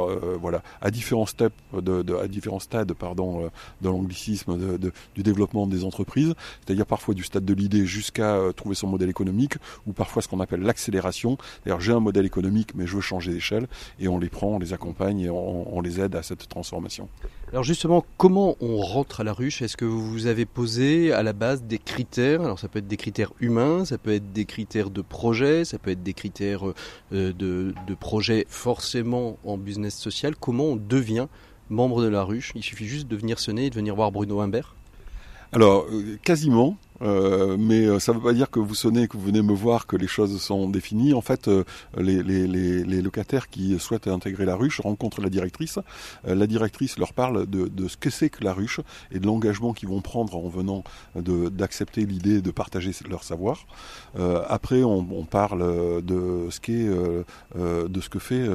voilà 0.41 0.63
à 0.81 0.91
différents 0.91 1.27
steps, 1.27 1.55
de, 1.75 2.17
à 2.17 2.29
différents 2.29 2.61
stades, 2.61 2.93
pardon, 2.93 3.51
de 3.81 3.89
l'anglicisme, 3.89 4.79
de, 4.79 4.93
du 5.15 5.23
développement 5.23 5.67
des 5.67 5.85
entreprises. 5.85 6.35
C'est-à-dire 6.65 6.87
parfois 6.87 7.15
du 7.15 7.25
stade 7.25 7.45
de 7.45 7.55
l'idée 7.55 7.87
jusqu'à 7.87 8.39
trouver 8.57 8.75
son 8.75 8.87
modèle 8.87 9.11
économique, 9.11 9.55
ou 9.87 9.93
parfois 9.93 10.23
ce 10.23 10.29
qu'on 10.29 10.41
appelle 10.41 10.61
l'accélération. 10.61 11.37
D'ailleurs, 11.65 11.81
j'ai 11.81 11.93
un 11.93 12.01
modèle 12.01 12.27
économique, 12.27 12.75
mais 12.75 12.87
je 12.87 12.95
veux 12.95 13.01
changer 13.01 13.33
d'échelle, 13.33 13.69
et 13.99 14.09
on 14.09 14.19
les 14.19 14.29
prend, 14.29 14.49
on 14.49 14.59
les 14.59 14.73
accompagne 14.73 15.21
et 15.21 15.31
on, 15.31 15.81
les 15.81 16.01
aide 16.01 16.15
à 16.15 16.23
cette 16.23 16.47
transformation. 16.49 17.09
Alors 17.53 17.65
justement, 17.65 18.05
comment 18.19 18.57
on 18.61 18.77
rentre 18.79 19.21
à 19.21 19.25
la 19.25 19.33
ruche? 19.33 19.63
Est-ce 19.63 19.77
que 19.77 19.87
vous 19.87 20.27
avez 20.27 20.45
posé 20.45 21.13
à 21.13 21.23
la 21.23 21.33
base 21.33 21.63
des 21.63 21.79
critères? 21.79 22.43
Alors 22.43 22.59
ça 22.59 22.69
peut 22.69 22.81
être 22.81 22.87
des 22.87 22.99
critères 22.99 23.33
humains, 23.41 23.85
ça 23.85 23.97
peut 23.97 24.13
être 24.13 24.33
des 24.33 24.45
critères 24.45 24.91
de 24.91 25.01
projet, 25.01 25.65
ça 25.65 25.79
peut 25.79 25.91
être 25.91 26.03
des 26.03 26.13
critères 26.13 26.65
euh, 27.13 27.33
de, 27.33 27.73
de 27.87 27.95
projet 27.95 28.47
forcément 28.49 29.39
en 29.45 29.57
business 29.57 29.97
social. 29.97 30.37
Comment 30.37 30.65
on 30.65 30.77
devient 30.77 31.29
membre 31.71 32.03
de 32.03 32.09
la 32.09 32.23
ruche? 32.23 32.53
Il 32.55 32.63
suffit 32.63 32.87
juste 32.87 33.09
de 33.09 33.17
venir 33.17 33.39
sonner 33.39 33.67
et 33.67 33.71
de 33.71 33.75
venir 33.75 33.95
voir 33.95 34.13
Bruno 34.13 34.41
Humbert 34.41 34.75
alors, 35.53 35.87
euh, 35.91 36.17
quasiment. 36.23 36.77
Euh, 37.03 37.57
mais 37.59 37.87
euh, 37.87 37.99
ça 37.99 38.13
ne 38.13 38.19
veut 38.19 38.25
pas 38.25 38.33
dire 38.33 38.51
que 38.51 38.61
vous 38.61 38.75
sonnez, 38.75 39.09
que 39.09 39.17
vous 39.17 39.25
venez 39.25 39.43
me 39.43 39.55
voir, 39.55 39.87
que 39.87 39.97
les 39.97 40.07
choses 40.07 40.41
sont 40.41 40.69
définies. 40.69 41.15
En 41.15 41.21
fait, 41.21 41.49
euh, 41.49 41.65
les, 41.97 42.23
les, 42.23 42.47
les, 42.47 43.03
locataires 43.03 43.49
qui 43.49 43.79
souhaitent 43.79 44.09
intégrer 44.09 44.45
la 44.45 44.57
ruche 44.57 44.81
rencontrent 44.81 45.23
la 45.23 45.31
directrice. 45.31 45.79
la 46.25 46.47
directrice 46.47 46.99
leur 46.99 47.15
parle 47.15 47.47
de, 47.47 47.67
de 47.69 47.89
ce 47.89 47.97
que 47.97 48.11
c'est 48.11 48.29
que 48.29 48.45
la 48.45 48.53
ruche 48.53 48.81
et 49.11 49.19
de 49.19 49.27
l'engagement 49.27 49.73
qu'ils 49.73 49.89
vont 49.89 50.03
prendre 50.03 50.37
en 50.37 50.49
venant 50.49 50.85
d'accepter 51.15 52.05
l'idée 52.05 52.43
de 52.43 52.51
partager 52.51 52.91
leur 53.09 53.25
savoir. 53.25 53.67
après, 54.49 54.83
on, 54.83 54.99
on, 54.99 55.25
parle 55.25 56.03
de 56.05 56.49
ce 56.51 56.61
qu'est, 56.61 56.89
de 57.57 58.01
ce 58.01 58.09
que 58.11 58.19
fait 58.19 58.47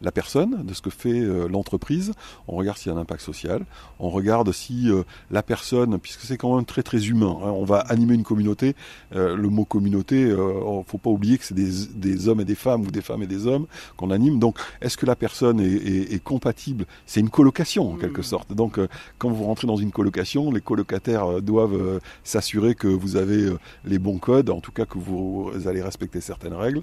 la 0.00 0.12
personne, 0.12 0.64
de 0.64 0.72
ce 0.72 0.80
que 0.80 0.90
fait 0.90 1.20
l'entreprise. 1.48 2.12
On 2.46 2.56
regarde 2.56 2.78
s'il 2.78 2.90
y 2.90 2.94
a 2.94 2.98
un 2.98 3.00
impact 3.00 3.20
social. 3.20 3.64
On 3.98 4.08
regarde 4.08 4.50
si 4.52 4.88
la 5.30 5.42
personne, 5.42 5.98
puisque 5.98 6.22
c'est 6.22 6.38
quand 6.38 6.56
même 6.56 6.64
très 6.64 6.82
très 6.82 7.06
humain. 7.08 7.36
Hein, 7.42 7.57
on 7.58 7.64
va 7.64 7.78
animer 7.78 8.14
une 8.14 8.22
communauté. 8.22 8.74
Euh, 9.14 9.36
le 9.36 9.48
mot 9.48 9.64
communauté, 9.64 10.20
il 10.20 10.30
euh, 10.30 10.82
faut 10.86 10.98
pas 10.98 11.10
oublier 11.10 11.38
que 11.38 11.44
c'est 11.44 11.54
des, 11.54 12.28
hommes 12.28 12.40
et 12.40 12.44
des 12.44 12.54
femmes 12.54 12.82
ou 12.82 12.90
des 12.90 13.00
femmes 13.00 13.22
et 13.22 13.26
des 13.26 13.46
hommes 13.46 13.66
qu'on 13.96 14.10
anime. 14.10 14.38
Donc, 14.38 14.58
est-ce 14.80 14.96
que 14.96 15.06
la 15.06 15.16
personne 15.16 15.60
est, 15.60 16.22
compatible? 16.22 16.86
C'est 17.06 17.20
une 17.20 17.30
colocation 17.30 17.92
en 17.92 17.96
quelque 17.96 18.20
mmh. 18.20 18.24
sorte. 18.24 18.52
Donc, 18.52 18.78
euh, 18.78 18.88
quand 19.18 19.30
vous 19.30 19.44
rentrez 19.44 19.66
dans 19.66 19.76
une 19.76 19.92
colocation, 19.92 20.50
les 20.50 20.60
colocataires 20.60 21.42
doivent 21.42 22.00
s'assurer 22.24 22.74
que 22.74 22.88
vous 22.88 23.16
avez 23.16 23.52
les 23.84 23.98
bons 23.98 24.18
codes, 24.18 24.50
en 24.50 24.60
tout 24.60 24.72
cas 24.72 24.84
que 24.84 24.98
vous 24.98 25.50
allez 25.66 25.82
respecter 25.82 26.20
certaines 26.20 26.54
règles. 26.54 26.82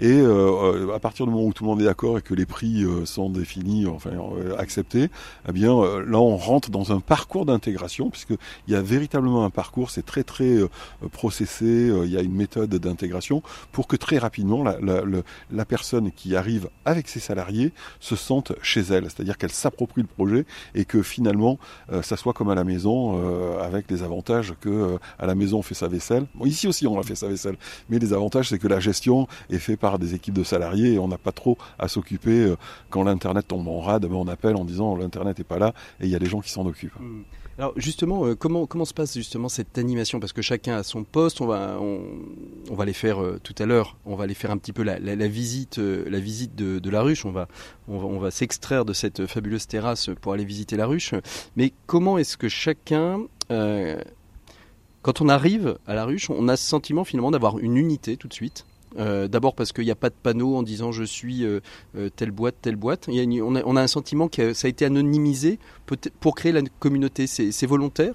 Et 0.00 0.20
à 0.20 0.98
partir 0.98 1.26
du 1.26 1.32
moment 1.32 1.44
où 1.44 1.52
tout 1.52 1.64
le 1.64 1.70
monde 1.70 1.80
est 1.80 1.84
d'accord 1.84 2.18
et 2.18 2.22
que 2.22 2.34
les 2.34 2.46
prix 2.46 2.84
sont 3.04 3.30
définis, 3.30 3.86
enfin 3.86 4.10
acceptés, 4.58 5.10
eh 5.48 5.52
bien 5.52 5.72
là 6.06 6.18
on 6.18 6.36
rentre 6.36 6.70
dans 6.70 6.92
un 6.92 7.00
parcours 7.00 7.46
d'intégration 7.46 8.10
puisqu'il 8.10 8.72
y 8.72 8.74
a 8.74 8.82
véritablement 8.82 9.44
un 9.44 9.50
parcours 9.50 9.90
c'est 9.90 10.04
très 10.08 10.24
très 10.24 10.56
euh, 10.56 10.68
processé, 11.12 11.66
euh, 11.66 12.06
il 12.06 12.12
y 12.12 12.16
a 12.16 12.22
une 12.22 12.34
méthode 12.34 12.74
d'intégration 12.74 13.42
pour 13.72 13.86
que 13.86 13.94
très 13.94 14.16
rapidement 14.16 14.64
la, 14.64 15.64
personne 15.66 16.10
qui 16.12 16.34
arrive 16.34 16.70
avec 16.86 17.08
ses 17.08 17.20
salariés 17.20 17.72
se 18.00 18.16
sente 18.16 18.52
chez 18.62 18.80
elle, 18.80 19.04
c'est-à-dire 19.04 19.36
qu'elle 19.36 19.52
s'approprie 19.52 20.00
le 20.00 20.08
projet 20.08 20.46
et 20.74 20.86
que 20.86 21.02
finalement 21.02 21.58
euh, 21.92 22.00
ça 22.00 22.16
soit 22.16 22.32
comme 22.32 22.48
à 22.48 22.54
la 22.54 22.64
maison 22.64 22.96
avec 23.60 23.90
les 23.90 24.02
avantages 24.02 24.54
que 24.62 24.98
à 25.18 25.26
la 25.26 25.34
maison 25.34 25.58
on 25.58 25.62
fait 25.62 25.74
sa 25.74 25.88
vaisselle. 25.88 26.24
ici 26.44 26.66
aussi 26.66 26.86
on 26.86 26.98
a 26.98 27.02
fait 27.02 27.14
sa 27.14 27.28
vaisselle, 27.28 27.58
mais 27.90 27.98
les 27.98 28.14
avantages 28.14 28.48
c'est 28.48 28.58
que 28.58 28.68
la 28.68 28.80
gestion 28.80 29.28
est 29.50 29.58
faite 29.58 29.78
par 29.78 29.98
des 29.98 30.14
équipes 30.14 30.34
de 30.34 30.44
salariés 30.44 30.94
et 30.94 30.98
on 30.98 31.08
n'a 31.08 31.18
pas 31.18 31.32
trop 31.32 31.58
à 31.78 31.86
s'occuper 31.88 32.54
quand 32.88 33.02
l'internet 33.02 33.46
tombe 33.46 33.68
en 33.68 33.80
rade, 33.80 34.06
ben, 34.06 34.14
on 34.14 34.28
appelle 34.28 34.56
en 34.56 34.64
disant 34.64 34.96
l'internet 34.96 35.36
n'est 35.36 35.44
pas 35.44 35.58
là 35.58 35.74
et 36.00 36.06
il 36.06 36.10
y 36.10 36.16
a 36.16 36.18
des 36.18 36.30
gens 36.32 36.40
qui 36.40 36.50
s'en 36.50 36.64
occupent. 36.64 36.98
Mmh. 36.98 37.24
Alors 37.58 37.72
justement, 37.74 38.24
euh, 38.24 38.36
comment, 38.36 38.84
se 38.84 38.94
passe 38.94 39.14
justement 39.14 39.48
cette 39.48 39.78
animation? 39.78 40.20
Parce 40.20 40.32
que 40.32 40.42
chacun 40.42 40.76
a 40.76 40.84
son 40.84 41.02
poste, 41.02 41.40
on 41.40 41.46
va, 41.46 41.76
on, 41.80 42.74
va 42.74 42.84
les 42.84 42.92
faire 42.92 43.20
euh, 43.20 43.40
tout 43.42 43.54
à 43.58 43.66
l'heure, 43.66 43.96
on 44.06 44.14
va 44.14 44.24
aller 44.24 44.34
faire 44.34 44.52
un 44.52 44.58
petit 44.58 44.72
peu 44.72 44.84
la, 44.84 44.96
visite, 45.26 45.80
euh, 45.80 46.08
la 46.08 46.20
visite 46.20 46.54
de, 46.54 46.88
la 46.88 47.02
ruche, 47.02 47.26
on 47.26 47.32
va, 47.32 47.48
on 47.88 48.20
va, 48.20 48.30
s'extraire 48.30 48.84
de 48.84 48.92
cette 48.92 49.26
fabuleuse 49.26 49.66
terrasse 49.66 50.08
pour 50.20 50.34
aller 50.34 50.44
visiter 50.44 50.76
la 50.76 50.86
ruche. 50.86 51.14
Mais 51.56 51.72
comment 51.86 52.16
est-ce 52.16 52.36
que 52.36 52.48
chacun... 52.48 53.22
quand 53.48 55.20
on 55.20 55.28
arrive 55.28 55.78
à 55.88 55.94
la 55.94 56.04
ruche, 56.04 56.30
on 56.30 56.46
a 56.46 56.56
ce 56.56 56.64
sentiment 56.64 57.02
finalement 57.02 57.32
d'avoir 57.32 57.58
une 57.58 57.76
unité 57.76 58.16
tout 58.16 58.28
de 58.28 58.34
suite? 58.34 58.66
Euh, 58.96 59.28
d'abord 59.28 59.54
parce 59.54 59.72
qu'il 59.72 59.84
n'y 59.84 59.90
a 59.90 59.96
pas 59.96 60.10
de 60.10 60.14
panneau 60.14 60.56
en 60.56 60.62
disant 60.62 60.92
je 60.92 61.04
suis 61.04 61.44
euh, 61.44 61.60
euh, 61.96 62.08
telle 62.14 62.30
boîte, 62.30 62.56
telle 62.62 62.76
boîte. 62.76 63.08
on, 63.08 63.56
a, 63.56 63.62
on, 63.64 63.76
a, 63.76 63.82
un 63.82 63.86
sentiment 63.86 64.28
que 64.28 64.52
ça 64.54 64.66
a 64.66 64.68
été 64.68 64.84
anonymisé 64.84 65.58
pour 66.20 66.34
créer 66.34 66.52
la 66.52 66.62
communauté. 66.78 67.26
C'est 67.26 67.66
volontaire 67.66 68.14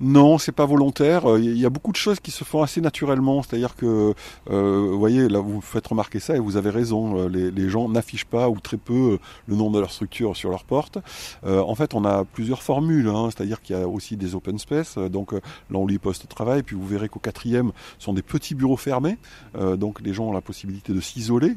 non, 0.00 0.38
c'est 0.38 0.52
pas 0.52 0.64
volontaire. 0.64 1.24
Il 1.38 1.48
euh, 1.48 1.54
y 1.54 1.66
a 1.66 1.70
beaucoup 1.70 1.92
de 1.92 1.96
choses 1.96 2.20
qui 2.20 2.30
se 2.30 2.42
font 2.42 2.62
assez 2.62 2.80
naturellement. 2.80 3.42
C'est-à-dire 3.42 3.76
que, 3.76 4.14
euh, 4.50 4.88
vous 4.90 4.98
voyez, 4.98 5.28
là, 5.28 5.40
vous 5.40 5.60
faites 5.60 5.86
remarquer 5.86 6.20
ça 6.20 6.36
et 6.36 6.38
vous 6.38 6.56
avez 6.56 6.70
raison. 6.70 7.18
Euh, 7.18 7.28
les, 7.28 7.68
gens 7.68 7.88
n'affichent 7.88 8.24
pas 8.24 8.48
ou 8.48 8.58
très 8.58 8.78
peu 8.78 9.18
le 9.46 9.56
nom 9.56 9.70
de 9.70 9.78
leur 9.78 9.92
structure 9.92 10.36
sur 10.36 10.50
leur 10.50 10.64
porte. 10.64 10.98
en 11.44 11.74
fait, 11.74 11.94
on 11.94 12.04
a 12.04 12.24
plusieurs 12.24 12.62
formules. 12.62 13.08
Hein, 13.08 13.28
C'est-à-dire 13.30 13.60
qu'il 13.60 13.76
y 13.76 13.80
a 13.80 13.86
aussi 13.86 14.16
des 14.16 14.34
open 14.34 14.58
space. 14.58 14.96
Donc 14.96 15.32
là, 15.32 15.40
on 15.74 15.86
lit 15.86 15.98
poste 15.98 16.26
travail. 16.28 16.62
Puis 16.62 16.76
vous 16.76 16.86
verrez 16.86 17.08
qu'au 17.08 17.20
quatrième, 17.20 17.72
ce 17.98 18.06
sont 18.06 18.14
des 18.14 18.22
petits 18.22 18.54
bureaux 18.54 18.78
fermés. 18.78 19.18
donc 19.76 20.00
les 20.00 20.14
gens 20.14 20.28
ont 20.28 20.32
la 20.32 20.40
possibilité 20.40 20.92
de 20.92 21.00
s'isoler, 21.00 21.54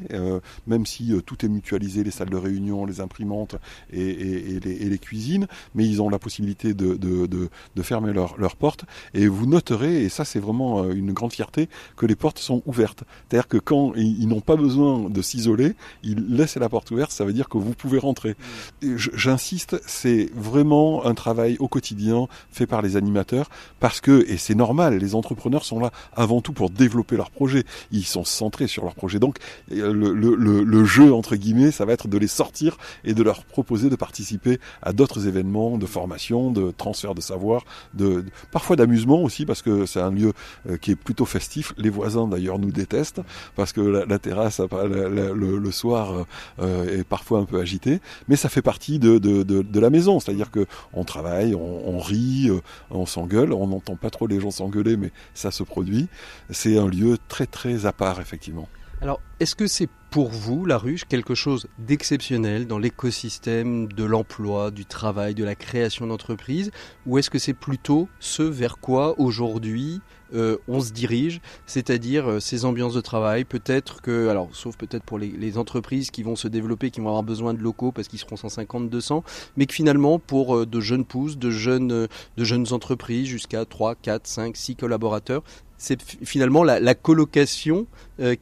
même 0.66 0.86
si 0.86 1.14
tout 1.24 1.44
est 1.44 1.48
mutualisé, 1.48 2.04
les 2.04 2.10
salles 2.10 2.30
de 2.30 2.36
réunion, 2.36 2.84
les 2.84 3.00
imprimantes 3.00 3.56
et, 3.92 4.60
les, 4.60 4.98
cuisines. 4.98 5.46
Mais 5.74 5.86
ils 5.86 6.02
ont 6.02 6.10
la 6.10 6.18
possibilité 6.18 6.74
de 6.74 7.48
fermer 7.82 8.12
leur 8.12 8.33
leurs 8.38 8.56
portes 8.56 8.84
et 9.12 9.26
vous 9.26 9.46
noterez, 9.46 10.02
et 10.02 10.08
ça 10.08 10.24
c'est 10.24 10.38
vraiment 10.38 10.82
euh, 10.82 10.92
une 10.92 11.12
grande 11.12 11.32
fierté, 11.32 11.68
que 11.96 12.06
les 12.06 12.16
portes 12.16 12.38
sont 12.38 12.62
ouvertes. 12.66 13.04
C'est-à-dire 13.28 13.48
que 13.48 13.58
quand 13.58 13.94
ils, 13.94 14.26
n'ont 14.28 14.40
pas 14.40 14.56
besoin 14.56 15.08
de 15.10 15.22
s'isoler, 15.22 15.74
ils 16.02 16.26
laissent 16.28 16.56
la 16.56 16.68
porte 16.68 16.90
ouverte, 16.90 17.10
ça 17.10 17.24
veut 17.24 17.32
dire 17.32 17.48
que 17.48 17.58
vous 17.58 17.74
pouvez 17.74 17.98
rentrer. 17.98 18.36
J'insiste, 18.82 19.80
c'est 19.86 20.30
vraiment 20.34 21.04
un 21.04 21.14
travail 21.14 21.56
au 21.58 21.68
quotidien 21.68 22.28
fait 22.50 22.66
par 22.66 22.82
les 22.82 22.96
animateurs 22.96 23.48
parce 23.80 24.00
que, 24.00 24.24
et 24.28 24.36
c'est 24.36 24.54
normal, 24.54 24.98
les 24.98 25.14
entrepreneurs 25.14 25.64
sont 25.64 25.80
là 25.80 25.90
avant 26.14 26.40
tout 26.40 26.52
pour 26.52 26.70
développer 26.70 27.16
leur 27.16 27.30
projet. 27.30 27.64
Ils 27.90 28.04
sont 28.04 28.24
centrés 28.24 28.66
sur 28.66 28.84
leur 28.84 28.94
projet. 28.94 29.18
Donc 29.18 29.38
euh, 29.72 29.92
le, 29.92 30.12
le, 30.12 30.34
le 30.34 30.84
jeu, 30.84 31.12
entre 31.12 31.36
guillemets, 31.36 31.70
ça 31.70 31.84
va 31.84 31.92
être 31.92 32.08
de 32.08 32.18
les 32.18 32.28
sortir 32.28 32.76
et 33.04 33.14
de 33.14 33.22
leur 33.22 33.44
proposer 33.44 33.90
de 33.90 33.96
participer 33.96 34.58
à 34.82 34.92
d'autres 34.92 35.26
événements 35.26 35.78
de 35.78 35.86
formation, 35.86 36.50
de 36.50 36.70
transfert 36.70 37.14
de 37.14 37.20
savoir, 37.20 37.64
de, 37.94 38.23
parfois 38.50 38.76
d'amusement 38.76 39.22
aussi 39.22 39.46
parce 39.46 39.62
que 39.62 39.86
c'est 39.86 40.00
un 40.00 40.10
lieu 40.10 40.32
euh, 40.68 40.76
qui 40.76 40.92
est 40.92 40.96
plutôt 40.96 41.24
festif. 41.24 41.72
Les 41.76 41.90
voisins 41.90 42.26
d'ailleurs 42.26 42.58
nous 42.58 42.72
détestent 42.72 43.20
parce 43.56 43.72
que 43.72 43.80
la, 43.80 44.18
terrasse 44.18 44.60
le, 44.60 45.70
soir 45.70 46.12
euh, 46.12 46.24
euh, 46.60 47.00
est 47.00 47.04
parfois 47.04 47.40
un 47.40 47.44
peu 47.44 47.60
agitée, 47.60 48.00
mais 48.28 48.36
ça 48.36 48.48
fait 48.48 48.62
partie 48.62 48.98
de, 48.98 49.18
de, 49.18 49.80
la 49.80 49.90
maison, 49.90 50.20
c'est-à-dire 50.20 50.50
que 50.50 50.66
on 50.92 51.04
travaille, 51.04 51.54
on, 51.54 51.98
rit, 51.98 52.50
on 52.90 53.06
s'engueule, 53.06 53.52
on 53.52 53.66
n'entend 53.66 53.96
pas 53.96 54.10
trop 54.10 54.26
les 54.26 54.40
gens 54.40 54.50
s'engueuler, 54.50 54.96
mais 54.96 55.10
ça 55.34 55.50
se 55.50 55.62
produit. 55.62 56.08
C'est 56.50 56.78
un 56.78 56.88
lieu 56.88 57.18
très 57.28 57.46
très 57.46 57.86
à 57.86 57.92
part 57.92 58.20
effectivement. 58.20 58.68
Alors, 59.00 59.20
est-ce 59.40 59.54
que 59.54 59.66
c'est 59.66 59.88
pour 60.14 60.30
vous, 60.30 60.64
la 60.64 60.78
ruche, 60.78 61.06
quelque 61.06 61.34
chose 61.34 61.66
d'exceptionnel 61.76 62.68
dans 62.68 62.78
l'écosystème 62.78 63.88
de 63.88 64.04
l'emploi, 64.04 64.70
du 64.70 64.86
travail, 64.86 65.34
de 65.34 65.42
la 65.42 65.56
création 65.56 66.06
d'entreprises 66.06 66.70
Ou 67.04 67.18
est-ce 67.18 67.30
que 67.30 67.40
c'est 67.40 67.52
plutôt 67.52 68.08
ce 68.20 68.44
vers 68.44 68.78
quoi 68.78 69.18
aujourd'hui 69.18 70.00
euh, 70.34 70.56
on 70.66 70.80
se 70.80 70.92
dirige, 70.92 71.40
c'est-à-dire 71.66 72.28
euh, 72.28 72.40
ces 72.40 72.64
ambiances 72.64 72.94
de 72.94 73.00
travail. 73.00 73.44
Peut-être 73.44 74.00
que, 74.02 74.28
alors, 74.28 74.48
sauf 74.52 74.76
peut-être 74.76 75.04
pour 75.04 75.18
les, 75.18 75.58
entreprises 75.58 76.10
qui 76.10 76.22
vont 76.22 76.34
se 76.34 76.48
développer, 76.48 76.90
qui 76.90 77.00
vont 77.00 77.08
avoir 77.08 77.22
besoin 77.22 77.54
de 77.54 77.60
locaux 77.60 77.92
parce 77.92 78.08
qu'ils 78.08 78.18
seront 78.18 78.36
150, 78.36 78.90
200, 78.90 79.22
mais 79.56 79.66
que 79.66 79.74
finalement, 79.74 80.18
pour 80.18 80.56
euh, 80.56 80.66
de 80.66 80.80
jeunes 80.80 81.04
pousses, 81.04 81.38
de 81.38 81.50
jeunes, 81.50 81.88
de 81.88 82.44
jeunes 82.44 82.72
entreprises 82.72 83.28
jusqu'à 83.28 83.64
3, 83.64 83.94
4, 83.94 84.26
5, 84.26 84.56
6 84.56 84.76
collaborateurs, 84.76 85.42
c'est 85.78 86.00
finalement 86.02 86.62
la, 86.64 86.94
colocation 86.94 87.86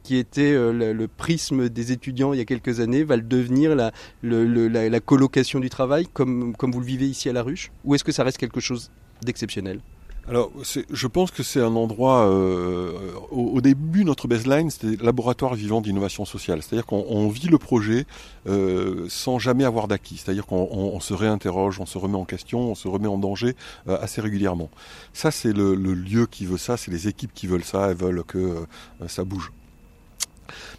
qui 0.03 0.17
était 0.17 0.53
le, 0.53 1.07
prisme 1.07 1.69
des 1.69 1.91
étudiants 1.91 2.33
il 2.33 2.37
y 2.37 2.41
a 2.41 2.45
quelques 2.45 2.79
années 2.79 3.03
va 3.03 3.15
le 3.15 3.21
devenir 3.21 3.75
la, 3.75 3.91
la, 4.23 4.99
colocation 4.99 5.59
du 5.59 5.69
travail 5.69 6.07
comme, 6.13 6.55
comme 6.55 6.71
vous 6.71 6.79
le 6.79 6.85
vivez 6.85 7.07
ici 7.07 7.29
à 7.29 7.33
la 7.33 7.43
ruche? 7.43 7.71
Ou 7.83 7.95
est-ce 7.95 8.03
que 8.03 8.11
ça 8.11 8.23
reste 8.23 8.37
quelque 8.37 8.59
chose 8.59 8.91
d'exceptionnel? 9.23 9.79
Alors, 10.29 10.51
je 10.89 11.07
pense 11.07 11.31
que 11.31 11.43
c'est 11.43 11.59
un 11.59 11.75
endroit. 11.75 12.29
Euh, 12.29 13.11
au, 13.29 13.59
début, 13.59 14.05
notre 14.05 14.29
baseline, 14.29 14.69
c'était 14.69 15.03
laboratoire 15.03 15.53
vivant 15.53 15.81
d'innovation 15.81 16.23
sociale. 16.23 16.61
C'est-à-dire 16.63 16.85
qu'on 16.85 17.27
vit 17.27 17.49
le 17.49 17.57
projet 17.57 18.05
euh, 18.47 19.05
sans 19.09 19.37
jamais 19.37 19.65
avoir 19.65 19.89
d'acquis. 19.89 20.17
C'est-à-dire 20.17 20.45
qu'on 20.45 20.99
se 21.01 21.13
réinterroge, 21.13 21.81
on 21.81 21.85
se 21.85 21.97
remet 21.97 22.15
en 22.15 22.23
question, 22.23 22.71
on 22.71 22.75
se 22.75 22.87
remet 22.87 23.07
en 23.07 23.17
danger 23.17 23.57
euh, 23.89 23.97
assez 23.99 24.21
régulièrement. 24.21 24.69
Ça, 25.11 25.29
c'est 25.29 25.51
le, 25.51 25.75
lieu 25.75 26.25
qui 26.25 26.45
veut 26.45 26.57
ça, 26.57 26.77
c'est 26.77 26.91
les 26.91 27.09
équipes 27.09 27.33
qui 27.33 27.45
veulent 27.45 27.63
ça, 27.63 27.89
elles 27.89 27.97
veulent 27.97 28.23
que 28.23 28.65
ça 29.07 29.25
bouge. 29.25 29.51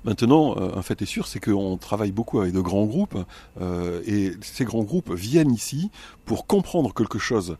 Maintenant, 0.05 0.57
un 0.59 0.83
fait 0.83 1.01
est 1.03 1.07
sûr, 1.07 1.27
c'est 1.27 1.41
qu'on 1.41 1.77
travaille 1.77 2.13
beaucoup 2.13 2.41
avec 2.41 2.53
de 2.53 2.61
grands 2.61 2.85
groupes, 2.85 3.17
et 4.07 4.33
ces 4.43 4.65
grands 4.65 4.83
groupes 4.83 5.13
viennent 5.13 5.53
ici 5.53 5.91
pour 6.25 6.47
comprendre 6.47 6.93
quelque 6.93 7.19
chose 7.19 7.57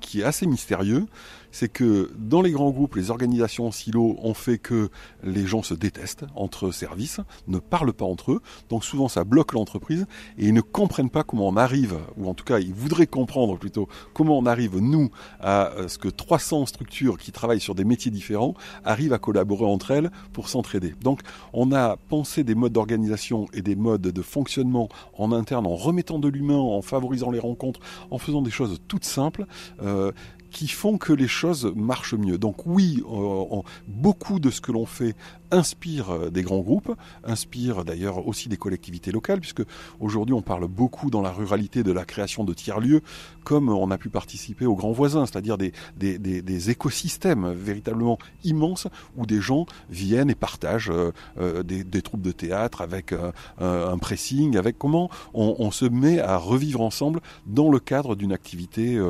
qui 0.00 0.20
est 0.20 0.24
assez 0.24 0.46
mystérieux, 0.46 1.06
c'est 1.54 1.68
que 1.68 2.10
dans 2.18 2.42
les 2.42 2.50
grands 2.50 2.72
groupes, 2.72 2.96
les 2.96 3.12
organisations 3.12 3.68
en 3.68 3.70
silo 3.70 4.16
ont 4.20 4.34
fait 4.34 4.58
que 4.58 4.88
les 5.22 5.46
gens 5.46 5.62
se 5.62 5.72
détestent 5.72 6.24
entre 6.34 6.72
services, 6.72 7.20
ne 7.46 7.60
parlent 7.60 7.92
pas 7.92 8.04
entre 8.04 8.32
eux, 8.32 8.42
donc 8.70 8.84
souvent 8.84 9.06
ça 9.06 9.22
bloque 9.22 9.52
l'entreprise 9.52 10.06
et 10.36 10.46
ils 10.46 10.52
ne 10.52 10.60
comprennent 10.60 11.10
pas 11.10 11.22
comment 11.22 11.46
on 11.46 11.56
arrive, 11.56 11.94
ou 12.16 12.28
en 12.28 12.34
tout 12.34 12.42
cas 12.44 12.58
ils 12.58 12.74
voudraient 12.74 13.06
comprendre 13.06 13.56
plutôt 13.56 13.88
comment 14.14 14.36
on 14.36 14.46
arrive 14.46 14.78
nous 14.78 15.12
à 15.38 15.68
euh, 15.74 15.86
ce 15.86 15.96
que 15.96 16.08
300 16.08 16.66
structures 16.66 17.18
qui 17.18 17.30
travaillent 17.30 17.60
sur 17.60 17.76
des 17.76 17.84
métiers 17.84 18.10
différents 18.10 18.54
arrivent 18.84 19.12
à 19.12 19.18
collaborer 19.18 19.64
entre 19.64 19.92
elles 19.92 20.10
pour 20.32 20.48
s'entraider. 20.48 20.92
Donc 21.02 21.20
on 21.52 21.70
a 21.70 21.96
pensé 22.08 22.42
des 22.42 22.56
modes 22.56 22.72
d'organisation 22.72 23.46
et 23.52 23.62
des 23.62 23.76
modes 23.76 24.02
de 24.02 24.22
fonctionnement 24.22 24.88
en 25.16 25.30
interne 25.30 25.68
en 25.68 25.76
remettant 25.76 26.18
de 26.18 26.26
l'humain, 26.26 26.58
en 26.58 26.82
favorisant 26.82 27.30
les 27.30 27.38
rencontres, 27.38 27.78
en 28.10 28.18
faisant 28.18 28.42
des 28.42 28.50
choses 28.50 28.80
toutes 28.88 29.04
simples. 29.04 29.46
Euh, 29.84 30.10
qui 30.54 30.68
font 30.68 30.98
que 30.98 31.12
les 31.12 31.26
choses 31.26 31.70
marchent 31.74 32.14
mieux. 32.14 32.38
Donc 32.38 32.64
oui, 32.64 33.02
euh, 33.10 33.60
beaucoup 33.88 34.38
de 34.38 34.50
ce 34.50 34.60
que 34.60 34.70
l'on 34.70 34.86
fait 34.86 35.16
inspire 35.50 36.10
euh, 36.10 36.30
des 36.30 36.42
grands 36.42 36.60
groupes, 36.60 36.94
inspire 37.24 37.84
d'ailleurs 37.84 38.26
aussi 38.26 38.48
des 38.48 38.56
collectivités 38.56 39.12
locales, 39.12 39.40
puisque 39.40 39.62
aujourd'hui 40.00 40.34
on 40.34 40.42
parle 40.42 40.66
beaucoup 40.66 41.10
dans 41.10 41.22
la 41.22 41.30
ruralité 41.30 41.82
de 41.82 41.92
la 41.92 42.04
création 42.04 42.44
de 42.44 42.52
tiers-lieux, 42.52 43.02
comme 43.44 43.68
on 43.68 43.90
a 43.90 43.98
pu 43.98 44.08
participer 44.08 44.66
aux 44.66 44.74
grands 44.74 44.92
voisins, 44.92 45.26
c'est-à-dire 45.26 45.58
des, 45.58 45.72
des, 45.96 46.18
des, 46.18 46.70
écosystèmes 46.70 47.52
véritablement 47.52 48.18
immenses 48.42 48.86
où 49.16 49.26
des 49.26 49.40
gens 49.40 49.66
viennent 49.90 50.30
et 50.30 50.34
partagent 50.34 50.90
euh, 50.90 51.12
euh, 51.38 51.62
des, 51.62 52.02
troupes 52.02 52.22
de 52.22 52.32
théâtre 52.32 52.80
avec 52.80 53.14
un 53.60 53.98
pressing, 53.98 54.56
avec 54.56 54.78
comment 54.78 55.10
on, 55.32 55.56
on, 55.58 55.70
se 55.70 55.84
met 55.84 56.18
à 56.18 56.36
revivre 56.36 56.80
ensemble 56.80 57.20
dans 57.46 57.70
le 57.70 57.78
cadre 57.78 58.14
d'une 58.14 58.32
activité 58.32 59.00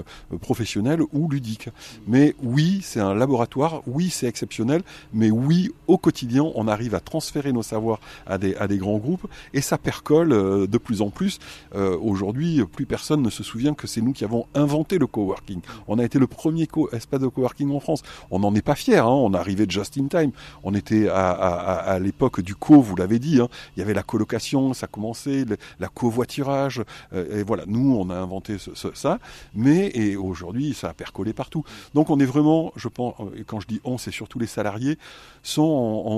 professionnelle 0.41 1.01
ou 1.13 1.29
ludique. 1.29 1.69
Mais 2.07 2.35
oui, 2.43 2.81
c'est 2.83 3.01
un 3.01 3.15
laboratoire, 3.15 3.83
oui, 3.87 4.11
c'est 4.11 4.27
exceptionnel, 4.27 4.83
mais 5.13 5.31
oui, 5.31 5.71
au 5.87 5.99
quotidien, 5.99 6.34
on 6.41 6.69
arrive 6.69 6.95
à 6.95 7.01
transférer 7.01 7.53
nos 7.53 7.63
savoirs 7.63 8.01
à 8.27 8.39
des, 8.39 8.79
grands 8.79 8.99
groupes 8.99 9.27
et 9.53 9.61
ça 9.61 9.79
percole 9.79 10.33
euh, 10.33 10.67
de 10.67 10.79
plus 10.79 11.03
en 11.03 11.11
plus. 11.11 11.39
Euh, 11.75 11.97
aujourd'hui, 12.01 12.65
plus 12.65 12.87
personne 12.87 13.23
ne 13.23 13.31
se 13.31 13.43
souvient 13.43 13.75
que 13.75 13.87
c'est 13.87 14.01
nous 14.01 14.13
qui 14.13 14.25
avons 14.25 14.47
inventé 14.55 14.99
le 14.99 15.07
coworking. 15.07 15.61
On 15.89 15.99
a 15.99 16.05
été 16.05 16.19
le 16.19 16.27
premier 16.27 16.69
espace 16.93 17.21
de 17.21 17.29
coworking 17.29 17.71
en 17.71 17.81
France. 17.81 18.03
On 18.31 18.41
n'en 18.41 18.55
est 18.55 18.63
pas 18.63 18.75
fier. 18.75 19.07
Hein. 19.07 19.11
On 19.11 19.35
arrivait 19.35 19.67
just 19.69 19.99
in 19.99 20.07
time. 20.07 20.33
On 20.63 20.75
était 20.75 21.09
à, 21.09 21.99
l'époque 22.01 22.41
du 22.41 22.55
co, 22.55 22.81
vous 22.81 22.97
l'avez 22.97 23.19
dit. 23.19 23.41
Hein. 23.41 23.49
Il 23.77 23.81
y 23.81 23.83
avait 23.83 23.95
la 23.95 24.03
colocation, 24.03 24.75
ça 24.75 24.87
commençait, 24.87 25.45
la 25.79 25.89
covoiturage. 25.89 26.83
Euh, 27.13 27.41
et 27.41 27.43
voilà, 27.43 27.65
nous, 27.67 27.97
on 27.97 28.11
a 28.11 28.17
inventé 28.17 28.57
ça. 28.95 29.19
Mais 29.55 30.17
aujourd'hui, 30.17 30.75
ça 30.75 30.91
a 30.91 30.95
percolé 30.95 31.33
partout. 31.33 31.65
Donc, 31.95 32.11
on 32.11 32.19
est 32.19 32.27
vraiment, 32.27 32.73
je 32.77 32.89
pense, 32.89 33.15
quand 33.47 33.61
je 33.61 33.67
dis 33.67 33.81
on, 33.85 33.99
c'est 33.99 34.11
surtout 34.11 34.39
les 34.39 34.47
salariés, 34.47 34.99
sont 35.43 35.63
en, 35.63 36.14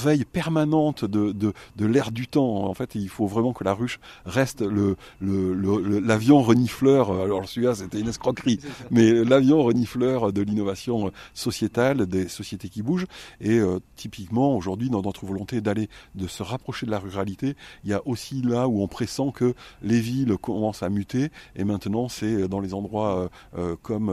veille 0.00 0.24
permanente 0.24 1.04
de, 1.04 1.32
de, 1.32 1.86
l'air 1.86 2.10
du 2.10 2.26
temps. 2.26 2.64
En 2.66 2.74
fait, 2.74 2.94
il 2.94 3.08
faut 3.08 3.26
vraiment 3.26 3.52
que 3.52 3.64
la 3.64 3.74
ruche 3.74 4.00
reste 4.24 4.62
le, 4.62 4.96
l'avion 5.20 6.42
renifleur. 6.42 7.12
Alors 7.12 7.48
celui-là, 7.48 7.74
c'était 7.74 8.00
une 8.00 8.08
escroquerie, 8.08 8.60
mais 8.90 9.24
l'avion 9.24 9.62
renifleur 9.62 10.32
de 10.32 10.42
l'innovation 10.42 11.12
sociétale, 11.34 12.06
des 12.06 12.28
sociétés 12.28 12.68
qui 12.68 12.82
bougent. 12.82 13.06
Et 13.40 13.58
euh, 13.58 13.78
typiquement, 13.96 14.56
aujourd'hui, 14.56 14.90
dans 14.90 15.02
notre 15.02 15.26
volonté 15.26 15.60
d'aller, 15.60 15.88
de 16.14 16.26
se 16.26 16.42
rapprocher 16.42 16.86
de 16.86 16.90
la 16.90 16.98
ruralité, 16.98 17.56
il 17.84 17.90
y 17.90 17.94
a 17.94 18.06
aussi 18.06 18.42
là 18.42 18.68
où 18.68 18.82
on 18.82 18.88
pressent 18.88 19.30
que 19.34 19.54
les 19.82 20.00
villes 20.00 20.36
commencent 20.38 20.82
à 20.82 20.88
muter. 20.88 21.30
Et 21.56 21.64
maintenant, 21.64 22.08
c'est 22.08 22.48
dans 22.48 22.60
les 22.60 22.74
endroits 22.74 23.18
euh, 23.18 23.28
euh, 23.58 23.76
comme 23.82 24.10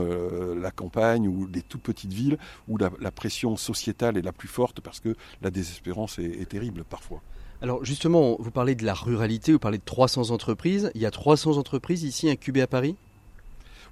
la 0.60 0.70
campagne 0.70 1.28
ou 1.28 1.46
les 1.46 1.62
toutes 1.62 1.82
petites 1.82 2.12
villes 2.12 2.38
où 2.68 2.76
la, 2.76 2.90
la 3.00 3.10
pression 3.10 3.56
sociétale 3.56 4.16
est 4.18 4.22
la 4.22 4.32
plus 4.32 4.48
forte 4.48 4.77
parce 4.80 5.00
que 5.00 5.14
la 5.42 5.50
désespérance 5.50 6.18
est, 6.18 6.48
terrible 6.48 6.84
parfois. 6.84 7.20
Alors 7.60 7.84
justement, 7.84 8.36
vous 8.38 8.50
parlez 8.50 8.74
de 8.74 8.84
la 8.84 8.94
ruralité, 8.94 9.52
vous 9.52 9.58
parlez 9.58 9.78
de 9.78 9.84
300 9.84 10.30
entreprises. 10.30 10.90
Il 10.94 11.00
y 11.00 11.06
a 11.06 11.10
300 11.10 11.56
entreprises 11.56 12.04
ici 12.04 12.30
incubées 12.30 12.62
à 12.62 12.66
Paris? 12.66 12.96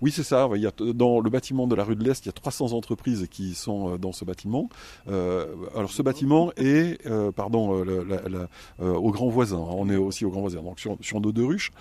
Oui, 0.02 0.10
c'est 0.10 0.22
ça. 0.22 0.48
Il 0.54 0.60
y 0.60 0.66
a, 0.66 0.72
dans 0.94 1.20
le 1.20 1.30
bâtiment 1.30 1.66
de 1.66 1.74
la 1.74 1.84
rue 1.84 1.96
de 1.96 2.04
l'Est, 2.04 2.24
il 2.24 2.26
y 2.26 2.28
a 2.28 2.32
300 2.32 2.72
entreprises 2.72 3.26
qui 3.30 3.54
sont 3.54 3.94
euh, 3.94 3.98
dans 3.98 4.12
ce 4.12 4.24
bâtiment. 4.24 4.68
Euh, 5.08 5.46
alors, 5.74 5.90
ce 5.90 6.02
bâtiment 6.02 6.52
est, 6.56 7.04
euh, 7.06 7.32
pardon, 7.32 7.84
au 8.78 9.10
grand 9.10 9.28
voisin. 9.28 9.58
On 9.58 9.88
est 9.88 9.96
aussi 9.96 10.24
au 10.24 10.30
grand 10.30 10.42
voisin. 10.42 10.62
Donc, 10.62 10.80
sur, 10.80 10.96
sur 11.00 11.20
nos 11.20 11.32
deux 11.32 11.44
ruches, 11.44 11.72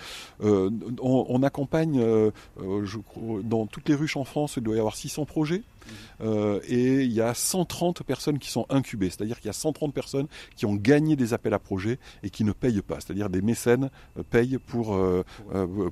on, 0.41 1.43
accompagne, 1.43 1.99
je 2.59 2.97
dans 3.43 3.65
toutes 3.65 3.89
les 3.89 3.95
ruches 3.95 4.17
en 4.17 4.23
France, 4.23 4.55
il 4.57 4.63
doit 4.63 4.75
y 4.75 4.79
avoir 4.79 4.95
600 4.95 5.25
projets. 5.25 5.63
Euh, 6.21 6.59
et 6.67 7.03
il 7.03 7.11
y 7.11 7.21
a 7.21 7.33
130 7.33 8.03
personnes 8.03 8.39
qui 8.39 8.49
sont 8.49 8.65
incubées, 8.69 9.09
c'est-à-dire 9.09 9.37
qu'il 9.37 9.47
y 9.47 9.49
a 9.49 9.53
130 9.53 9.93
personnes 9.93 10.27
qui 10.55 10.65
ont 10.65 10.75
gagné 10.75 11.15
des 11.15 11.33
appels 11.33 11.53
à 11.53 11.59
projets 11.59 11.99
et 12.23 12.29
qui 12.29 12.43
ne 12.43 12.51
payent 12.51 12.81
pas, 12.81 12.95
c'est-à-dire 12.99 13.29
des 13.29 13.41
mécènes 13.41 13.89
euh, 14.17 14.23
payent 14.23 14.57
pour, 14.57 14.95
euh, 14.95 15.23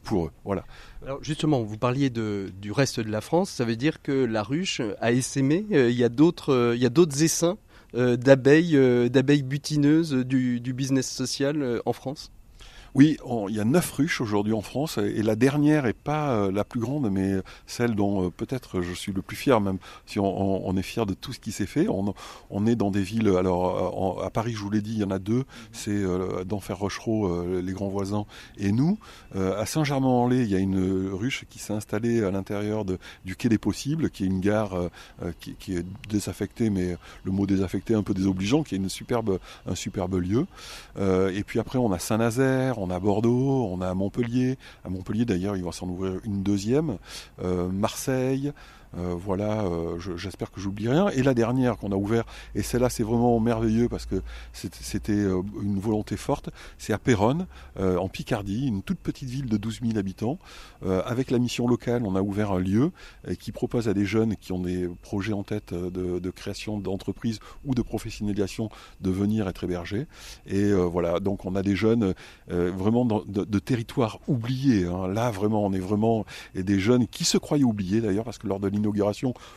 pour 0.03 0.25
eux. 0.25 0.31
Voilà. 0.45 0.65
Alors 1.05 1.23
justement, 1.23 1.61
vous 1.61 1.77
parliez 1.77 2.09
de, 2.09 2.51
du 2.61 2.71
reste 2.71 2.99
de 2.99 3.11
la 3.11 3.21
France, 3.21 3.49
ça 3.49 3.65
veut 3.65 3.75
dire 3.75 4.01
que 4.01 4.11
la 4.11 4.43
ruche 4.43 4.81
a 5.01 5.11
essaimé, 5.11 5.65
il 5.69 5.91
y 5.91 6.03
a 6.03 6.09
d'autres 6.09 7.23
essaims 7.23 7.57
d'abeilles, 7.93 9.09
d'abeilles 9.09 9.43
butineuses 9.43 10.13
du, 10.13 10.59
du 10.59 10.73
business 10.73 11.09
social 11.09 11.81
en 11.85 11.93
France? 11.93 12.31
Oui, 12.95 13.17
il 13.49 13.55
y 13.55 13.59
a 13.59 13.65
neuf 13.65 13.91
ruches 13.91 14.21
aujourd'hui 14.21 14.53
en 14.53 14.61
France 14.61 14.99
et 14.99 15.23
la 15.23 15.35
dernière 15.35 15.87
est 15.87 15.93
pas 15.93 16.35
euh, 16.35 16.51
la 16.51 16.63
plus 16.63 16.79
grande, 16.79 17.09
mais 17.11 17.37
celle 17.65 17.95
dont 17.95 18.25
euh, 18.25 18.29
peut-être 18.29 18.81
je 18.81 18.93
suis 18.93 19.11
le 19.11 19.23
plus 19.23 19.35
fier, 19.35 19.59
même 19.59 19.79
si 20.05 20.19
on, 20.19 20.77
est 20.77 20.83
fier 20.83 21.07
de 21.07 21.15
tout 21.15 21.33
ce 21.33 21.39
qui 21.39 21.51
s'est 21.51 21.65
fait. 21.65 21.87
On, 21.89 22.67
est 22.67 22.75
dans 22.75 22.91
des 22.91 23.01
villes. 23.01 23.29
Alors 23.29 24.19
euh, 24.21 24.25
à 24.25 24.29
Paris, 24.29 24.53
je 24.53 24.59
vous 24.59 24.69
l'ai 24.69 24.81
dit, 24.81 24.91
il 24.91 24.99
y 24.99 25.03
en 25.03 25.09
a 25.09 25.17
deux. 25.17 25.43
C'est 25.71 26.03
d'Enfer 26.45 26.77
Rochereau, 26.77 27.59
les 27.61 27.73
grands 27.73 27.89
voisins, 27.89 28.25
et 28.57 28.71
nous. 28.71 28.97
à 29.35 29.65
Saint-Germain-en-Laye, 29.65 30.43
il 30.43 30.51
y 30.51 30.55
a 30.55 30.59
une 30.59 31.09
ruche 31.11 31.45
qui 31.49 31.59
s'est 31.59 31.73
installée 31.73 32.23
à 32.23 32.31
l'intérieur 32.31 32.85
du 32.85 33.35
Quai 33.35 33.49
des 33.49 33.57
Possibles, 33.57 34.09
qui 34.09 34.23
est 34.23 34.27
une 34.27 34.39
gare 34.39 34.77
qui, 35.39 35.75
est 35.75 35.85
désaffectée, 36.09 36.69
mais 36.69 36.95
le 37.23 37.31
mot 37.31 37.45
désaffecté 37.45 37.95
un 37.95 38.03
peu 38.03 38.13
désobligeant, 38.13 38.63
qui 38.63 38.75
est 38.75 38.77
une 38.77 38.89
superbe, 38.89 39.39
un 39.65 39.75
superbe 39.75 40.15
lieu. 40.15 40.45
et 40.99 41.43
puis 41.43 41.59
après, 41.59 41.79
on 41.79 41.91
a 41.91 41.99
Saint-Nazaire 41.99 42.82
on 42.83 42.89
a 42.89 42.99
Bordeaux, 42.99 43.67
on 43.71 43.81
a 43.81 43.93
Montpellier. 43.93 44.57
À 44.83 44.89
Montpellier 44.89 45.25
d'ailleurs, 45.25 45.55
il 45.55 45.63
va 45.63 45.71
s'en 45.71 45.87
ouvrir 45.87 46.19
une 46.23 46.43
deuxième. 46.43 46.97
Euh, 47.41 47.69
Marseille, 47.69 48.51
euh, 48.97 49.15
voilà, 49.17 49.63
euh, 49.63 49.97
j'espère 50.17 50.51
que 50.51 50.59
j'oublie 50.59 50.89
rien. 50.89 51.09
Et 51.09 51.23
la 51.23 51.33
dernière 51.33 51.77
qu'on 51.77 51.91
a 51.91 51.95
ouvert, 51.95 52.25
et 52.55 52.61
celle-là 52.61 52.89
c'est 52.89 53.03
vraiment 53.03 53.39
merveilleux 53.39 53.89
parce 53.89 54.05
que 54.05 54.21
c'était 54.53 55.13
euh, 55.13 55.41
une 55.61 55.79
volonté 55.79 56.17
forte, 56.17 56.49
c'est 56.77 56.93
à 56.93 56.97
Péronne, 56.97 57.47
en 57.79 58.07
Picardie, 58.07 58.67
une 58.67 58.83
toute 58.83 58.99
petite 58.99 59.29
ville 59.29 59.47
de 59.47 59.57
12 59.57 59.81
000 59.81 59.97
habitants. 59.97 60.37
avec 61.05 61.31
la 61.31 61.39
mission 61.39 61.67
locale, 61.67 62.03
on 62.05 62.15
a 62.15 62.21
ouvert 62.21 62.51
un 62.51 62.59
lieu 62.59 62.91
qui 63.39 63.51
propose 63.51 63.87
à 63.87 63.93
des 63.93 64.05
jeunes 64.05 64.35
qui 64.35 64.51
ont 64.51 64.59
des 64.59 64.87
projets 65.01 65.33
en 65.33 65.43
tête 65.43 65.73
de, 65.73 66.29
création 66.29 66.77
d'entreprise 66.77 67.39
ou 67.65 67.73
de 67.73 67.81
professionnalisation 67.81 68.69
de 69.01 69.11
venir 69.11 69.47
être 69.47 69.63
hébergés. 69.63 70.07
Et 70.45 70.71
voilà, 70.73 71.19
donc 71.19 71.45
on 71.45 71.55
a 71.55 71.63
des 71.63 71.75
jeunes 71.75 72.13
vraiment 72.47 73.05
de, 73.05 73.59
territoires 73.59 74.19
oubliés. 74.27 74.85
Hein. 74.85 75.07
Là, 75.07 75.31
vraiment, 75.31 75.65
on 75.65 75.73
est 75.73 75.79
vraiment 75.79 76.25
et 76.55 76.63
des 76.63 76.79
jeunes 76.79 77.07
qui 77.07 77.23
se 77.23 77.37
croyaient 77.37 77.63
oubliés 77.63 78.01
d'ailleurs 78.01 78.25
parce 78.25 78.37
que 78.37 78.47
lors 78.47 78.59
de 78.59 78.69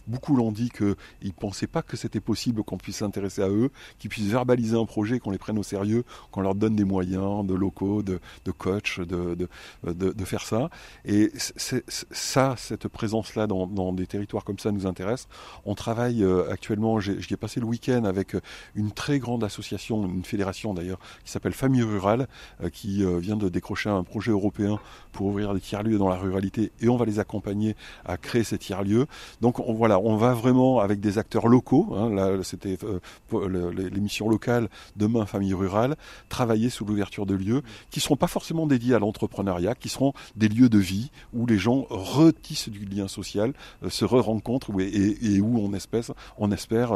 beaucoup 0.06 0.36
l'ont 0.36 0.52
dit 0.52 0.70
qu'ils 0.70 0.94
ne 1.22 1.30
pensaient 1.30 1.66
pas 1.66 1.82
que 1.82 1.96
c'était 1.96 2.20
possible 2.20 2.62
qu'on 2.62 2.78
puisse 2.78 2.96
s'intéresser 2.96 3.42
à 3.42 3.48
eux, 3.48 3.70
qu'ils 3.98 4.10
puissent 4.10 4.28
verbaliser 4.28 4.76
un 4.76 4.84
projet, 4.84 5.18
qu'on 5.18 5.30
les 5.30 5.38
prenne 5.38 5.58
au 5.58 5.62
sérieux, 5.62 6.04
qu'on 6.30 6.40
leur 6.40 6.54
donne 6.54 6.76
des 6.76 6.84
moyens 6.84 7.46
de 7.46 7.54
locaux, 7.54 8.02
de, 8.02 8.20
de 8.44 8.50
coach, 8.50 9.00
de, 9.00 9.34
de, 9.34 9.48
de, 9.84 10.24
faire 10.24 10.42
ça. 10.42 10.70
Et 11.04 11.32
ça, 11.36 12.54
cette 12.56 12.88
présence-là 12.88 13.46
dans, 13.46 13.92
des 13.92 14.06
territoires 14.06 14.44
comme 14.44 14.58
ça 14.58 14.72
nous 14.72 14.86
intéresse. 14.86 15.28
On 15.64 15.74
travaille 15.74 16.22
euh, 16.22 16.50
actuellement, 16.50 17.00
j'y 17.00 17.12
ai, 17.32 17.36
passé 17.36 17.60
le 17.60 17.66
week-end 17.66 18.04
avec 18.04 18.36
une 18.74 18.92
très 18.92 19.18
grande 19.18 19.44
association, 19.44 20.04
une 20.06 20.24
fédération 20.24 20.74
d'ailleurs, 20.74 20.98
qui 21.24 21.30
s'appelle 21.30 21.52
Famille 21.52 21.82
Rurale, 21.82 22.28
euh, 22.62 22.70
qui 22.70 23.04
euh, 23.04 23.18
vient 23.18 23.36
de 23.36 23.48
décrocher 23.48 23.90
un 23.90 24.02
projet 24.02 24.30
européen 24.30 24.78
pour 25.12 25.26
ouvrir 25.26 25.54
des 25.54 25.60
tiers-lieux 25.60 25.98
dans 25.98 26.08
la 26.08 26.16
ruralité 26.16 26.72
et 26.80 26.88
on 26.88 26.96
va 26.96 27.04
les 27.04 27.18
accompagner 27.18 27.76
à 28.04 28.16
créer 28.16 28.44
ces 28.44 28.58
tiers-lieux. 28.58 29.06
Donc 29.40 29.60
on, 29.60 29.74
voilà, 29.74 29.98
on 29.98 30.16
va 30.16 30.34
vraiment 30.34 30.80
avec 30.80 31.00
des 31.00 31.18
acteurs 31.18 31.48
locaux, 31.48 31.94
hein, 31.96 32.10
là 32.10 32.42
c'était 32.42 32.78
euh, 32.84 33.70
l'émission 33.90 34.28
locale 34.28 34.68
Demain 34.96 35.26
Famille 35.26 35.54
Rurale, 35.54 35.96
travailler 36.28 36.70
sous 36.70 36.84
l'ouverture 36.84 37.26
de 37.26 37.34
lieux 37.34 37.62
qui 37.90 37.98
ne 37.98 38.02
seront 38.02 38.16
pas 38.16 38.26
forcément 38.26 38.66
dédiés 38.66 38.94
à 38.94 38.98
l'entrepreneuriat, 38.98 39.74
qui 39.74 39.88
seront 39.88 40.12
des 40.36 40.48
lieux 40.48 40.68
de 40.68 40.78
vie 40.78 41.10
où 41.32 41.46
les 41.46 41.58
gens 41.58 41.86
retissent 41.90 42.68
du 42.68 42.84
lien 42.84 43.08
social, 43.08 43.52
se 43.88 44.04
re-rencontrent 44.04 44.70
et, 44.80 45.40
où 45.40 45.58
on 45.58 45.72
espère, 45.72 46.04
on 46.38 46.50
espère 46.50 46.92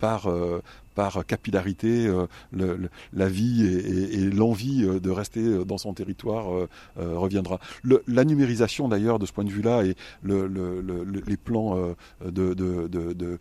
par, 0.00 0.26
par 0.94 1.24
capillarité 1.24 2.06
euh, 2.06 2.26
la 3.12 3.28
vie 3.28 3.64
et, 3.64 4.30
l'envie 4.30 4.84
euh, 4.84 5.00
de 5.00 5.10
rester 5.10 5.40
euh, 5.40 5.64
dans 5.64 5.78
son 5.78 5.94
territoire 5.94 6.68
reviendra. 6.96 7.58
la 8.06 8.24
numérisation 8.24 8.88
d'ailleurs 8.88 9.18
de 9.18 9.26
ce 9.26 9.32
point 9.32 9.44
de 9.44 9.50
vue-là 9.50 9.84
et 9.84 9.94
les 10.24 11.36
plans 11.36 11.94
de, 12.24 13.38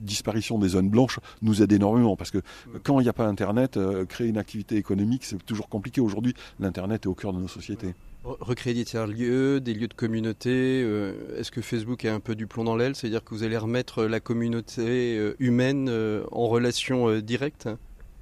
disparition 0.00 0.58
des 0.58 0.68
zones 0.68 0.88
blanches 0.88 1.20
nous 1.42 1.62
aident 1.62 1.72
énormément 1.72 2.16
parce 2.16 2.30
que 2.30 2.38
quand 2.82 3.00
il 3.00 3.04
n'y 3.04 3.08
a 3.08 3.12
pas 3.12 3.26
Internet, 3.26 3.78
créer 4.08 4.28
une 4.28 4.38
activité 4.38 4.76
économique 4.76 5.24
c'est 5.24 5.44
toujours 5.44 5.68
compliqué. 5.68 6.00
Aujourd'hui, 6.00 6.34
l'Internet 6.60 7.04
est 7.04 7.08
au 7.08 7.14
cœur 7.14 7.32
de 7.32 7.38
nos 7.38 7.48
sociétés. 7.48 7.94
Recréer 8.40 8.74
des 8.74 8.84
tiers-lieux, 8.84 9.60
des 9.60 9.72
lieux 9.72 9.88
de 9.88 9.94
communauté. 9.94 10.82
Euh, 10.84 11.38
est-ce 11.38 11.50
que 11.50 11.62
Facebook 11.62 12.04
a 12.04 12.14
un 12.14 12.20
peu 12.20 12.34
du 12.34 12.46
plomb 12.46 12.64
dans 12.64 12.76
l'aile? 12.76 12.94
C'est-à-dire 12.94 13.24
que 13.24 13.34
vous 13.34 13.42
allez 13.42 13.56
remettre 13.56 14.04
la 14.04 14.20
communauté 14.20 15.16
euh, 15.16 15.34
humaine 15.38 15.88
euh, 15.88 16.24
en 16.30 16.46
relation 16.46 17.20
directe? 17.20 17.68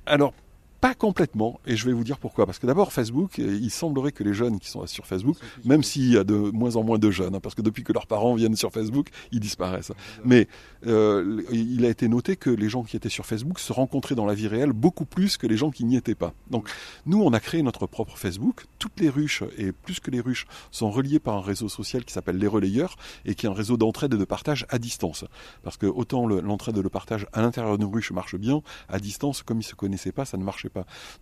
Alors, 0.06 0.32
pas 0.80 0.94
complètement, 0.94 1.60
et 1.66 1.76
je 1.76 1.86
vais 1.86 1.92
vous 1.92 2.04
dire 2.04 2.18
pourquoi. 2.18 2.46
Parce 2.46 2.58
que 2.58 2.66
d'abord, 2.66 2.92
Facebook, 2.92 3.38
il 3.38 3.70
semblerait 3.70 4.12
que 4.12 4.24
les 4.24 4.34
jeunes 4.34 4.58
qui 4.58 4.68
sont 4.68 4.86
sur 4.86 5.06
Facebook, 5.06 5.36
même 5.64 5.82
s'il 5.82 6.12
y 6.12 6.16
a 6.16 6.24
de 6.24 6.34
moins 6.34 6.76
en 6.76 6.82
moins 6.82 6.98
de 6.98 7.10
jeunes, 7.10 7.34
hein, 7.34 7.40
parce 7.40 7.54
que 7.54 7.62
depuis 7.62 7.82
que 7.82 7.92
leurs 7.92 8.06
parents 8.06 8.34
viennent 8.34 8.56
sur 8.56 8.72
Facebook, 8.72 9.08
ils 9.32 9.40
disparaissent. 9.40 9.92
Mais 10.24 10.48
euh, 10.86 11.42
il 11.50 11.84
a 11.84 11.88
été 11.88 12.08
noté 12.08 12.36
que 12.36 12.50
les 12.50 12.68
gens 12.68 12.82
qui 12.82 12.96
étaient 12.96 13.08
sur 13.08 13.26
Facebook 13.26 13.58
se 13.58 13.72
rencontraient 13.72 14.14
dans 14.14 14.26
la 14.26 14.34
vie 14.34 14.48
réelle 14.48 14.72
beaucoup 14.72 15.04
plus 15.04 15.36
que 15.36 15.46
les 15.46 15.56
gens 15.56 15.70
qui 15.70 15.84
n'y 15.84 15.96
étaient 15.96 16.14
pas. 16.14 16.32
Donc 16.50 16.68
nous, 17.06 17.22
on 17.22 17.32
a 17.32 17.40
créé 17.40 17.62
notre 17.62 17.86
propre 17.86 18.16
Facebook. 18.16 18.66
Toutes 18.78 19.00
les 19.00 19.08
ruches, 19.08 19.42
et 19.58 19.72
plus 19.72 20.00
que 20.00 20.10
les 20.10 20.20
ruches, 20.20 20.46
sont 20.70 20.90
reliées 20.90 21.20
par 21.20 21.36
un 21.36 21.40
réseau 21.40 21.68
social 21.68 22.04
qui 22.04 22.12
s'appelle 22.12 22.36
Les 22.36 22.46
Relayeurs, 22.46 22.96
et 23.24 23.34
qui 23.34 23.46
est 23.46 23.48
un 23.48 23.54
réseau 23.54 23.76
d'entraide 23.76 24.14
et 24.14 24.18
de 24.18 24.24
partage 24.24 24.66
à 24.68 24.78
distance. 24.78 25.24
Parce 25.62 25.76
que 25.76 25.86
autant 25.86 26.26
l'entraide 26.26 26.76
et 26.76 26.82
le 26.82 26.88
partage 26.88 27.26
à 27.32 27.42
l'intérieur 27.42 27.78
d'une 27.78 27.92
ruche 27.92 28.12
marche 28.12 28.36
bien, 28.36 28.62
à 28.88 28.98
distance, 28.98 29.42
comme 29.42 29.60
ils 29.60 29.64
se 29.64 29.74
connaissaient 29.74 30.12
pas, 30.12 30.24
ça 30.24 30.36
ne 30.36 30.44
marchait 30.44 30.65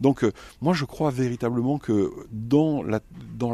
Donc 0.01 0.25
euh, 0.25 0.33
moi 0.61 0.75
je 0.75 0.85
crois 0.85 1.11
véritablement 1.11 1.79
que 1.79 2.13
dans 2.33 2.83
la, 2.83 3.01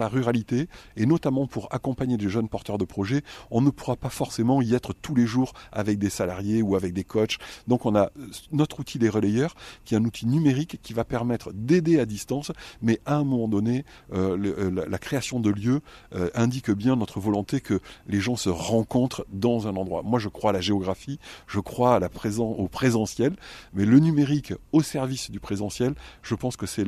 ruralité, 0.08 0.68
et 0.96 1.06
notamment 1.06 1.46
pour 1.46 1.68
accompagner 1.72 2.16
des 2.16 2.28
jeunes 2.28 2.48
porteurs 2.48 2.78
de 2.78 2.84
projets, 2.84 3.22
on 3.50 3.60
ne 3.60 3.70
pourra 3.70 3.96
pas 3.96 4.08
forcément 4.08 4.62
y 4.62 4.74
être 4.74 4.92
tous 4.92 5.14
les 5.14 5.26
jours 5.26 5.52
avec 5.72 5.98
des 5.98 6.10
salariés 6.10 6.62
ou 6.62 6.76
avec 6.76 6.92
des 6.92 7.04
coachs. 7.04 7.38
Donc 7.68 7.86
on 7.86 7.94
a 7.94 8.04
euh, 8.04 8.26
notre 8.52 8.80
outil 8.80 8.98
des 8.98 9.08
relayeurs, 9.08 9.54
qui 9.84 9.94
est 9.94 9.98
un 9.98 10.04
outil 10.04 10.26
numérique 10.26 10.80
qui 10.82 10.92
va 10.92 11.04
permettre 11.04 11.52
d'aider 11.52 11.98
à 11.98 12.06
distance, 12.06 12.52
mais 12.82 13.00
à 13.06 13.16
un 13.16 13.24
moment 13.24 13.48
donné, 13.48 13.84
euh, 14.12 14.70
la, 14.86 14.98
création 14.98 15.40
de 15.40 15.50
lieux 15.50 15.80
indique 16.34 16.70
bien 16.70 16.94
notre 16.94 17.20
volonté 17.20 17.62
que 17.62 17.80
les 18.06 18.20
gens 18.20 18.36
se 18.36 18.50
rencontrent 18.50 19.24
dans 19.32 19.66
un 19.66 19.76
endroit. 19.76 20.02
Moi 20.02 20.18
je 20.18 20.28
crois 20.28 20.50
à 20.50 20.52
la 20.52 20.60
géographie, 20.60 21.18
je 21.46 21.58
crois 21.58 21.96
à 21.96 21.98
la 21.98 22.08
au 22.38 22.68
présentiel, 22.68 23.36
mais 23.72 23.84
le 23.84 23.98
numérique 23.98 24.52
au 24.72 24.82
service 24.82 25.30
du 25.30 25.40
présentiel, 25.40 25.79
je 26.22 26.34
pense 26.34 26.56
que 26.56 26.66
c'est 26.66 26.84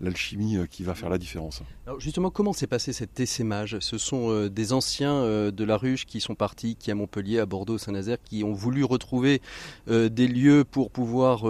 l'alchimie 0.00 0.56
euh, 0.56 0.66
qui 0.66 0.82
va 0.82 0.94
faire 0.94 1.08
la 1.08 1.18
différence. 1.18 1.62
Justement, 1.98 2.30
comment 2.30 2.52
s'est 2.52 2.66
passé 2.66 2.92
cet 2.92 3.20
essaimage? 3.20 3.78
Ce 3.80 3.98
sont 3.98 4.30
euh, 4.30 4.48
des 4.48 4.72
anciens 4.72 5.14
euh, 5.14 5.50
de 5.50 5.64
la 5.64 5.76
ruche 5.76 6.06
qui 6.06 6.20
sont 6.20 6.34
partis, 6.34 6.76
qui 6.76 6.90
à 6.90 6.94
Montpellier, 6.94 7.38
à 7.38 7.46
Bordeaux, 7.46 7.78
Saint-Nazaire, 7.78 8.18
qui 8.22 8.44
ont 8.44 8.52
voulu 8.52 8.84
retrouver 8.84 9.40
des 9.86 10.28
lieux 10.28 10.64
pour 10.64 10.90
pouvoir 10.90 11.44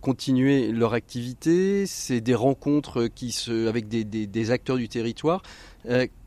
continuer 0.00 0.72
leur 0.72 0.94
activité. 0.94 1.86
C'est 1.86 2.20
des 2.20 2.34
rencontres 2.34 3.06
qui 3.06 3.32
se, 3.32 3.68
avec 3.68 3.88
des, 3.88 4.04
des 4.04 4.50
acteurs 4.50 4.76
du 4.76 4.88
territoire. 4.88 5.42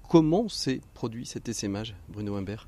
comment 0.10 0.48
s'est 0.50 0.82
produit 0.94 1.26
cet 1.26 1.50
essaimage, 1.50 1.96
Bruno 2.10 2.36
Humbert? 2.36 2.68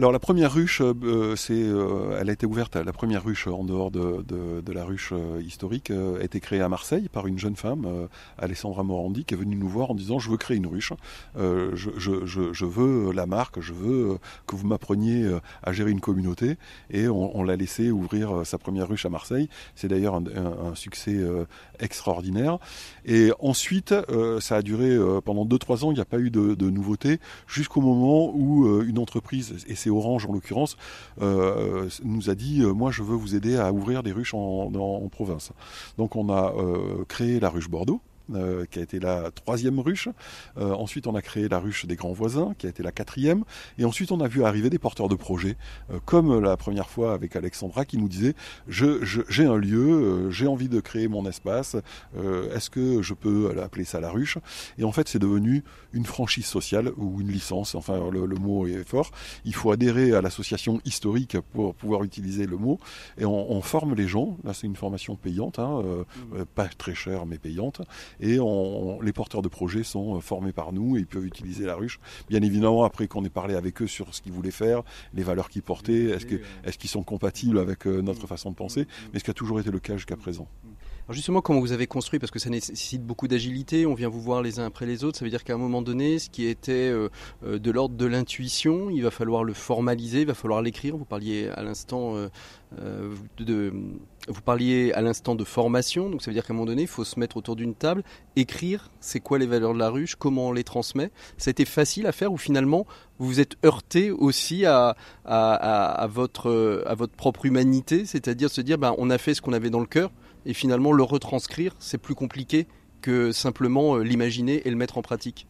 Alors 0.00 0.12
la 0.12 0.18
première 0.18 0.50
ruche, 0.50 0.80
euh, 0.80 1.36
c'est, 1.36 1.52
euh, 1.52 2.18
elle 2.18 2.30
a 2.30 2.32
été 2.32 2.46
ouverte. 2.46 2.76
La 2.76 2.90
première 2.90 3.22
ruche 3.22 3.46
en 3.46 3.64
dehors 3.64 3.90
de, 3.90 4.24
de, 4.26 4.72
la 4.72 4.82
ruche 4.82 5.12
euh, 5.12 5.42
historique 5.42 5.90
a 5.90 6.24
été 6.24 6.40
créée 6.40 6.62
à 6.62 6.70
Marseille 6.70 7.10
par 7.12 7.26
une 7.26 7.38
jeune 7.38 7.54
femme, 7.54 7.86
Alessandra 8.38 8.82
Morandi, 8.82 9.26
qui 9.26 9.34
est 9.34 9.36
venue 9.36 9.56
nous 9.56 9.68
voir 9.68 9.90
en 9.90 9.94
disant 9.94 10.18
je 10.18 10.30
veux 10.30 10.38
créer 10.38 10.56
une 10.56 10.66
ruche, 10.66 10.94
je, 11.36 11.90
je, 11.98 12.24
je, 12.24 12.64
veux 12.64 13.12
la 13.12 13.26
marque, 13.26 13.60
je 13.60 13.74
veux 13.74 14.18
que 14.46 14.56
vous 14.56 14.66
m'appreniez 14.66 15.28
à 15.62 15.72
gérer 15.74 15.90
une 15.90 16.00
communauté. 16.00 16.56
Et 16.90 17.06
on, 17.08 17.42
l'a 17.42 17.56
laissé 17.56 17.90
ouvrir 17.90 18.46
sa 18.46 18.56
première 18.56 18.88
ruche 18.88 19.04
à 19.04 19.10
Marseille. 19.10 19.50
C'est 19.74 19.88
d'ailleurs 19.88 20.14
un, 20.14 20.24
un, 20.70 20.74
succès 20.74 21.18
extraordinaire. 21.78 22.58
Et 23.04 23.32
ensuite, 23.40 23.94
ça 24.40 24.56
a 24.56 24.62
duré 24.62 24.96
pendant 25.24 25.44
2-3 25.44 25.84
ans. 25.84 25.90
Il 25.90 25.94
n'y 25.96 26.00
a 26.00 26.06
pas 26.06 26.18
eu 26.18 26.30
de, 26.30 26.54
de 26.54 26.70
nouveautés 26.70 27.18
jusqu'au 27.46 27.80
moment 27.82 28.32
où 28.34 28.80
une 28.82 28.98
entreprise 28.98 29.64
et 29.68 29.74
c'est 29.74 29.89
Orange 29.90 30.26
en 30.26 30.32
l'occurrence, 30.32 30.76
euh, 31.20 31.88
nous 32.04 32.30
a 32.30 32.34
dit 32.34 32.62
euh, 32.62 32.72
moi 32.72 32.90
je 32.90 33.02
veux 33.02 33.16
vous 33.16 33.34
aider 33.34 33.56
à 33.56 33.72
ouvrir 33.72 34.02
des 34.02 34.12
ruches 34.12 34.34
en, 34.34 34.70
province. 35.10 35.52
Donc 35.98 36.16
on 36.16 36.28
a 36.28 36.54
euh, 36.56 37.04
créé 37.08 37.40
la 37.40 37.50
ruche 37.50 37.68
Bordeaux 37.68 38.00
euh, 38.34 38.64
qui 38.70 38.78
a 38.78 38.82
été 38.82 39.00
la 39.00 39.30
troisième 39.30 39.80
ruche. 39.80 40.08
Euh, 40.56 40.72
ensuite, 40.72 41.06
on 41.06 41.14
a 41.14 41.22
créé 41.22 41.48
la 41.48 41.58
ruche 41.58 41.86
des 41.86 41.96
grands 41.96 42.12
voisins, 42.12 42.54
qui 42.58 42.66
a 42.66 42.70
été 42.70 42.82
la 42.82 42.92
quatrième. 42.92 43.44
Et 43.78 43.84
ensuite, 43.84 44.12
on 44.12 44.20
a 44.20 44.28
vu 44.28 44.44
arriver 44.44 44.70
des 44.70 44.78
porteurs 44.78 45.08
de 45.08 45.14
projets, 45.14 45.56
euh, 45.90 45.98
comme 46.04 46.40
la 46.40 46.56
première 46.56 46.88
fois 46.88 47.12
avec 47.12 47.34
Alexandra, 47.34 47.84
qui 47.84 47.98
nous 47.98 48.08
disait 48.08 48.34
je, 48.68 49.04
j'ai 49.28 49.44
un 49.44 49.56
lieu, 49.56 50.30
j'ai 50.30 50.46
envie 50.46 50.68
de 50.68 50.80
créer 50.80 51.08
mon 51.08 51.26
espace. 51.26 51.76
Est-ce 52.54 52.70
que 52.70 53.02
je 53.02 53.14
peux 53.14 53.54
appeler 53.62 53.84
ça 53.84 54.00
la 54.00 54.10
ruche? 54.10 54.38
Et 54.78 54.84
en 54.84 54.92
fait, 54.92 55.08
c'est 55.08 55.18
devenu 55.18 55.64
une 55.92 56.04
franchise 56.04 56.46
sociale 56.46 56.92
ou 56.96 57.20
une 57.20 57.28
licence. 57.28 57.74
Enfin, 57.74 58.10
le, 58.10 58.26
mot 58.36 58.66
est 58.66 58.84
fort. 58.88 59.10
Il 59.44 59.54
faut 59.54 59.72
adhérer 59.72 60.12
à 60.12 60.20
l'association 60.20 60.80
historique 60.84 61.36
pour 61.52 61.74
pouvoir 61.74 62.04
utiliser 62.04 62.46
le 62.46 62.56
mot. 62.56 62.78
Et 63.18 63.24
on, 63.24 63.52
on 63.52 63.60
forme 63.60 63.94
les 63.94 64.08
gens. 64.08 64.36
Là, 64.44 64.54
c'est 64.54 64.66
une 64.66 64.76
formation 64.76 65.16
payante, 65.16 65.58
hein, 65.58 65.82
mmh. 65.82 66.44
pas 66.54 66.68
très 66.68 66.94
chère, 66.94 67.26
mais 67.26 67.38
payante 67.38 67.80
et 68.20 68.38
les 69.02 69.12
porteurs 69.12 69.42
de 69.42 69.48
projets 69.48 69.82
sont 69.82 70.16
euh, 70.16 70.20
formés 70.20 70.52
par 70.52 70.72
nous 70.72 70.96
et 70.96 71.00
ils 71.00 71.06
peuvent 71.06 71.26
utiliser 71.26 71.64
la 71.64 71.74
ruche. 71.74 72.00
Bien 72.28 72.42
évidemment, 72.42 72.84
après 72.84 73.08
qu'on 73.08 73.24
ait 73.24 73.30
parlé 73.30 73.54
avec 73.54 73.82
eux 73.82 73.86
sur 73.86 74.14
ce 74.14 74.20
qu'ils 74.20 74.32
voulaient 74.32 74.50
faire, 74.50 74.82
les 75.14 75.22
valeurs 75.22 75.48
qu'ils 75.48 75.62
portaient, 75.62 76.10
est-ce 76.10 76.26
qu'ils 76.26 76.40
est 76.64 76.86
sont 76.86 77.02
compatibles 77.02 77.58
avec 77.58 77.86
euh, 77.86 78.00
notre 78.02 78.26
façon 78.26 78.50
de 78.50 78.56
penser, 78.56 78.86
mais 79.12 79.18
ce 79.18 79.24
qui 79.24 79.30
a 79.30 79.34
toujours 79.34 79.60
été 79.60 79.70
le 79.70 79.78
cas 79.78 79.96
jusqu'à 79.96 80.16
présent. 80.16 80.46
Alors 81.06 81.14
justement, 81.14 81.40
comment 81.40 81.60
vous 81.60 81.72
avez 81.72 81.86
construit? 81.86 82.18
Parce 82.18 82.30
que 82.30 82.38
ça 82.38 82.50
nécessite 82.50 83.04
beaucoup 83.04 83.26
d'agilité, 83.26 83.86
on 83.86 83.94
vient 83.94 84.08
vous 84.08 84.20
voir 84.20 84.42
les 84.42 84.60
uns 84.60 84.66
après 84.66 84.86
les 84.86 85.02
autres, 85.02 85.18
ça 85.18 85.24
veut 85.24 85.30
dire 85.30 85.44
qu'à 85.44 85.54
un 85.54 85.58
moment 85.58 85.82
donné, 85.82 86.18
ce 86.18 86.28
qui 86.30 86.46
était 86.46 86.72
euh, 86.92 87.08
de 87.42 87.70
l'ordre 87.70 87.96
de 87.96 88.06
l'intuition, 88.06 88.90
il 88.90 89.02
va 89.02 89.10
falloir 89.10 89.44
le 89.44 89.54
formaliser, 89.54 90.20
il 90.20 90.26
va 90.26 90.34
falloir 90.34 90.62
l'écrire. 90.62 90.96
Vous 90.96 91.04
parliez 91.04 91.48
à 91.48 91.62
l'instant 91.62 92.14
de, 93.38 93.72
vous 94.28 94.42
parliez 94.42 94.92
à 94.92 95.00
l'instant 95.00 95.34
de 95.34 95.44
formation, 95.44 96.10
donc 96.10 96.22
ça 96.22 96.30
veut 96.30 96.34
dire 96.34 96.44
qu'à 96.44 96.52
un 96.52 96.56
moment 96.56 96.66
donné, 96.66 96.82
il 96.82 96.88
faut 96.88 97.04
se 97.04 97.18
mettre 97.18 97.36
autour 97.36 97.56
d'une 97.56 97.74
table, 97.74 98.02
écrire 98.36 98.90
c'est 99.00 99.20
quoi 99.20 99.38
les 99.38 99.46
valeurs 99.46 99.74
de 99.74 99.78
la 99.78 99.88
ruche, 99.88 100.14
comment 100.14 100.48
on 100.48 100.52
les 100.52 100.64
transmet. 100.64 101.10
Ça 101.38 101.48
a 101.48 101.52
été 101.52 101.64
facile 101.64 102.06
à 102.06 102.12
faire 102.12 102.32
ou 102.32 102.36
finalement 102.36 102.86
vous 103.18 103.26
vous 103.26 103.40
êtes 103.40 103.56
heurté 103.64 104.10
aussi 104.10 104.64
à, 104.66 104.96
votre 106.10 106.82
propre 107.16 107.46
humanité, 107.46 108.04
c'est-à-dire 108.04 108.50
se 108.50 108.60
dire 108.60 108.78
ben, 108.78 108.94
on 108.98 109.10
a 109.10 109.18
fait 109.18 109.34
ce 109.34 109.40
qu'on 109.40 109.52
avait 109.52 109.70
dans 109.70 109.80
le 109.80 109.86
cœur 109.86 110.10
et 110.46 110.54
finalement 110.54 110.92
le 110.92 111.02
retranscrire, 111.02 111.74
c'est 111.78 111.98
plus 111.98 112.14
compliqué 112.14 112.66
que 113.02 113.32
simplement 113.32 113.96
euh, 113.96 114.02
l'imaginer 114.02 114.66
et 114.66 114.70
le 114.70 114.76
mettre 114.76 114.98
en 114.98 115.02
pratique. 115.02 115.46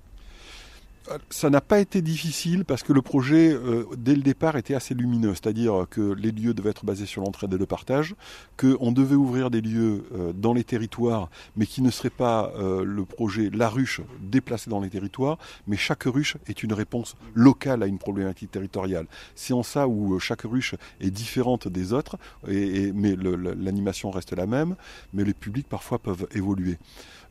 Ça 1.31 1.51
n'a 1.51 1.61
pas 1.61 1.81
été 1.81 2.03
difficile 2.03 2.65
parce 2.65 2.83
que 2.83 2.93
le 2.93 3.03
projet, 3.03 3.53
euh, 3.53 3.85
dès 3.97 4.15
le 4.15 4.23
départ, 4.23 4.57
était 4.57 4.75
assez 4.75 4.95
lumineux. 4.95 5.35
C'est-à-dire 5.35 5.87
que 5.91 6.13
les 6.13 6.31
lieux 6.31 6.55
devaient 6.55 6.71
être 6.71 6.85
basés 6.85 7.07
sur 7.07 7.23
l'entraide 7.23 7.53
et 7.53 7.59
le 7.59 7.67
partage, 7.67 8.15
qu'on 8.57 8.93
devait 8.93 9.15
ouvrir 9.15 9.51
des 9.51 9.61
lieux 9.61 10.05
euh, 10.13 10.33
dans 10.33 10.55
les 10.55 10.65
territoires, 10.65 11.31
mais 11.57 11.67
qui 11.67 11.83
ne 11.83 11.91
serait 11.91 12.11
pas 12.11 12.53
euh, 12.57 12.85
le 12.85 13.05
projet 13.05 13.51
La 13.53 13.69
Ruche 13.69 14.01
déplacé 14.21 14.71
dans 14.71 14.81
les 14.81 14.91
territoires, 14.91 15.39
mais 15.67 15.77
chaque 15.77 16.05
ruche 16.05 16.37
est 16.47 16.63
une 16.63 16.73
réponse 16.73 17.17
locale 17.35 17.83
à 17.83 17.87
une 17.87 17.99
problématique 17.99 18.51
territoriale. 18.51 19.07
C'est 19.35 19.53
en 19.55 19.63
ça 19.63 19.89
où 19.89 20.19
chaque 20.19 20.43
ruche 20.43 20.75
est 21.01 21.11
différente 21.11 21.69
des 21.69 21.93
autres, 21.93 22.19
mais 22.47 23.17
l'animation 23.17 24.11
reste 24.11 24.33
la 24.33 24.47
même, 24.47 24.77
mais 25.13 25.25
les 25.25 25.35
publics 25.35 25.69
parfois 25.69 25.99
peuvent 25.99 26.27
évoluer. 26.33 26.79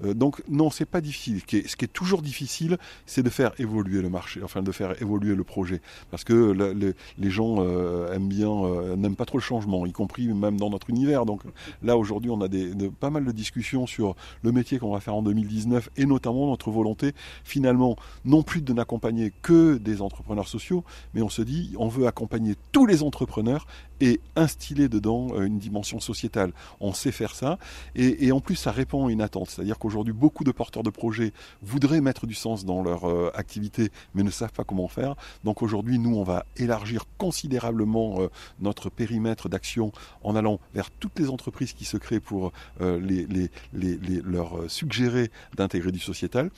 Donc 0.02 0.42
non, 0.48 0.70
c'est 0.70 0.86
pas 0.86 1.02
difficile. 1.02 1.42
Ce 1.42 1.46
qui 1.46 1.86
est 1.86 1.94
toujours 1.94 2.22
difficile, 2.22 2.78
c'est 3.06 3.24
de 3.24 3.30
faire 3.30 3.52
évoluer 3.60 4.02
le 4.02 4.10
marché, 4.10 4.42
enfin 4.44 4.62
de 4.62 4.72
faire 4.72 5.02
évoluer 5.02 5.36
le 5.36 5.44
projet. 5.44 5.82
Parce 6.12 6.24
que 6.24 6.54
les 7.18 7.30
gens 7.30 7.58
euh, 7.60 8.10
euh, 8.10 8.96
n'aiment 8.96 9.16
pas 9.16 9.26
trop 9.26 9.38
le 9.38 9.44
changement, 9.44 9.86
y 9.86 9.92
compris 9.92 10.28
même 10.28 10.58
dans 10.58 10.70
notre 10.70 10.90
univers. 10.90 11.26
Donc 11.26 11.42
là, 11.84 11.98
aujourd'hui, 11.98 12.32
on 12.32 12.42
a 12.42 12.48
pas 13.00 13.10
mal 13.10 13.26
de 13.26 13.32
discussions 13.32 13.88
sur 13.88 14.16
le 14.44 14.52
métier 14.52 14.80
qu'on 14.80 14.94
va 14.94 15.00
faire 15.00 15.16
en 15.16 15.24
2019 15.24 15.90
et 15.98 16.06
notamment 16.06 16.48
notre 16.48 16.72
volonté, 16.72 17.14
finalement, 17.44 17.96
non 18.26 18.44
plus 18.44 18.62
de 18.62 18.74
n'accompagner 18.74 19.34
que 19.42 19.78
des 19.78 20.02
entrepreneurs 20.02 20.48
sociaux, 20.48 20.84
mais 21.14 21.22
on 21.22 21.30
se 21.30 21.42
dit, 21.42 21.74
on 21.78 21.88
veut 21.88 22.08
accompagner 22.08 22.56
tous 22.72 22.86
les 22.86 23.04
entrepreneurs 23.04 23.68
et 24.02 24.20
instiller 24.36 24.90
dedans 24.90 25.28
euh, 25.34 25.46
une 25.46 25.60
dimension 25.60 26.00
sociétale. 26.00 26.52
On 26.80 26.94
sait 26.94 27.12
faire 27.12 27.36
ça 27.36 27.58
et, 27.96 28.32
en 28.32 28.40
plus 28.40 28.56
ça 28.56 28.72
répond 28.72 29.08
à 29.08 29.12
une 29.12 29.22
attente. 29.22 29.50
C'est-à-dire 29.50 29.78
qu'aujourd'hui 29.78 30.14
beaucoup 30.14 30.44
de 30.44 30.52
porteurs 30.52 30.84
de 30.84 30.90
projets 30.90 31.34
voudraient 31.62 32.02
mettre 32.02 32.28
du 32.28 32.36
sens 32.36 32.66
dans 32.66 32.82
leur 32.84 33.10
euh, 33.10 33.32
activité 33.36 33.92
mais 34.14 34.24
ne 34.24 34.32
savent 34.32 34.54
pas 34.54 34.64
comment 34.64 34.88
faire. 34.88 35.16
Donc 35.44 35.62
aujourd'hui 35.62 36.00
nous 36.00 36.16
on 36.16 36.24
va 36.24 36.46
élargir 36.58 37.06
considérablement 37.18 38.22
euh, 38.22 38.30
notre 38.60 38.90
périmètre 38.90 39.50
d'action 39.50 39.92
en 40.24 40.36
allant 40.36 40.60
vers 40.74 40.92
toutes 40.92 41.20
les 41.20 41.30
entreprises 41.30 41.74
qui 41.74 41.86
se 41.86 41.98
créent 41.98 42.20
pour 42.20 42.52
les, 42.80 43.28
les, 43.74 44.22
leur 44.24 44.70
suggérer 44.70 45.32
d'intégrer 45.56 45.92
du 45.92 46.00
sociétal. 46.00 46.50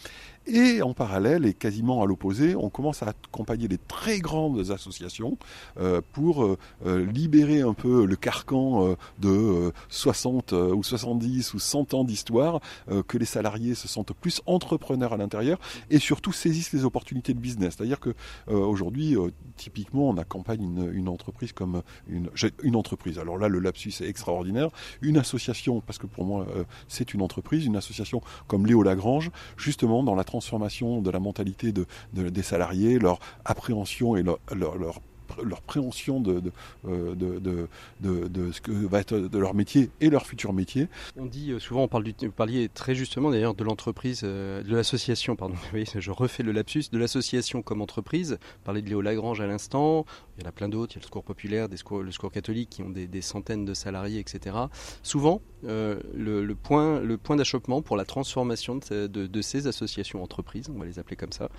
Et 0.47 0.81
en 0.81 0.93
parallèle, 0.93 1.45
et 1.45 1.53
quasiment 1.53 2.01
à 2.01 2.07
l'opposé, 2.07 2.55
on 2.55 2.69
commence 2.71 3.03
à 3.03 3.09
accompagner 3.09 3.67
les 3.67 3.77
très 3.77 4.19
grandes 4.19 4.71
associations 4.71 5.37
euh, 5.79 6.01
pour 6.13 6.43
euh, 6.43 6.57
euh, 6.87 7.05
libérer 7.05 7.61
un 7.61 7.75
peu 7.75 8.05
le 8.05 8.15
carcan 8.15 8.95
de 9.19 9.71
60 9.89 10.53
ou 10.53 10.83
70 10.83 11.53
ou 11.53 11.59
100 11.59 11.93
ans 11.93 12.03
d'histoire, 12.03 12.59
que 13.07 13.17
les 13.17 13.25
salariés 13.25 13.75
se 13.75 13.87
sentent 13.87 14.13
plus 14.13 14.41
entrepreneurs 14.45 15.13
à 15.13 15.17
l'intérieur 15.17 15.59
et 15.89 15.99
surtout 15.99 16.31
saisissent 16.31 16.73
les 16.73 16.85
opportunités 16.85 17.33
de 17.33 17.39
business. 17.39 17.75
C'est-à-dire 17.77 17.99
que 17.99 18.13
aujourd'hui, 18.47 19.15
typiquement, 19.57 20.09
on 20.09 20.17
accompagne 20.17 20.91
une, 20.93 21.09
entreprise 21.09 21.53
comme 21.53 21.81
une, 22.07 22.29
une 22.63 22.75
entreprise. 22.75 23.19
Alors 23.19 23.37
là, 23.37 23.47
le 23.47 23.59
lapsus 23.59 23.93
est 24.01 24.07
extraordinaire. 24.07 24.69
Une 25.01 25.17
association, 25.17 25.81
parce 25.81 25.97
que 25.97 26.07
pour 26.07 26.25
moi, 26.25 26.47
c'est 26.87 27.13
une 27.13 27.21
entreprise, 27.21 27.65
une 27.65 27.77
association 27.77 28.21
comme 28.47 28.65
Léo 28.65 28.83
Lagrange, 28.83 29.31
justement 29.57 30.03
dans 30.03 30.15
la 30.15 30.23
transformation 30.31 31.01
de 31.01 31.11
la 31.11 31.19
mentalité 31.19 31.73
de, 31.73 31.85
des 32.13 32.41
salariés, 32.41 32.99
leur 32.99 33.19
appréhension 33.45 34.15
et 34.15 34.23
leur, 34.23 34.39
leur 34.55 35.01
leur 35.43 35.61
préhension 35.61 36.19
de, 36.19 36.39
de, 36.39 36.51
euh, 36.87 37.15
de, 37.15 38.27
de, 38.27 38.51
ce 38.51 38.61
que 38.61 38.71
va 38.71 38.99
être 38.99 39.17
de 39.17 39.39
leur 39.39 39.53
métier 39.53 39.89
et 40.01 40.09
leur 40.09 40.25
futur 40.25 40.53
métier. 40.53 40.87
On 41.17 41.25
dit 41.25 41.51
euh, 41.51 41.59
souvent, 41.59 41.83
on 41.83 41.87
parle 41.87 42.03
du, 42.03 42.13
vous 42.21 42.31
parliez 42.31 42.69
très 42.69 42.95
justement 42.95 43.31
d'ailleurs 43.31 43.53
de 43.53 43.63
l'entreprise, 43.63 44.21
euh, 44.23 44.63
de 44.63 44.75
l'association, 44.75 45.35
pardon, 45.35 45.55
je 45.95 46.11
refais 46.11 46.43
le 46.43 46.51
lapsus, 46.51 46.85
de 46.91 46.97
l'association 46.97 47.61
comme 47.61 47.81
entreprise. 47.81 48.39
Parler 48.63 48.81
de 48.81 48.89
Léo 48.89 49.01
Lagrange 49.01 49.41
à 49.41 49.47
l'instant, 49.47 50.05
il 50.41 50.45
y 50.45 50.47
en 50.47 50.49
a 50.49 50.51
plein 50.51 50.69
d'autres, 50.69 50.93
il 50.93 50.95
y 50.95 50.99
a 50.99 51.01
le 51.01 51.05
secours 51.05 51.23
populaire, 51.23 51.67
le 51.69 52.11
secours 52.11 52.31
catholique 52.31 52.69
qui 52.69 52.83
ont 52.83 52.89
des, 52.89 53.21
centaines 53.21 53.65
de 53.65 53.73
salariés, 53.73 54.19
etc. 54.19 54.55
Souvent, 55.03 55.41
le, 55.63 56.01
le, 56.13 56.55
point, 56.55 57.35
d'achoppement 57.35 57.81
pour 57.81 57.95
la 57.95 58.05
transformation 58.05 58.79
de, 58.89 59.41
ces 59.41 59.67
associations 59.67 60.23
entreprises, 60.23 60.69
on 60.73 60.79
va 60.79 60.85
les 60.85 60.99
appeler 60.99 61.15
comme 61.15 61.31
ça, 61.31 61.49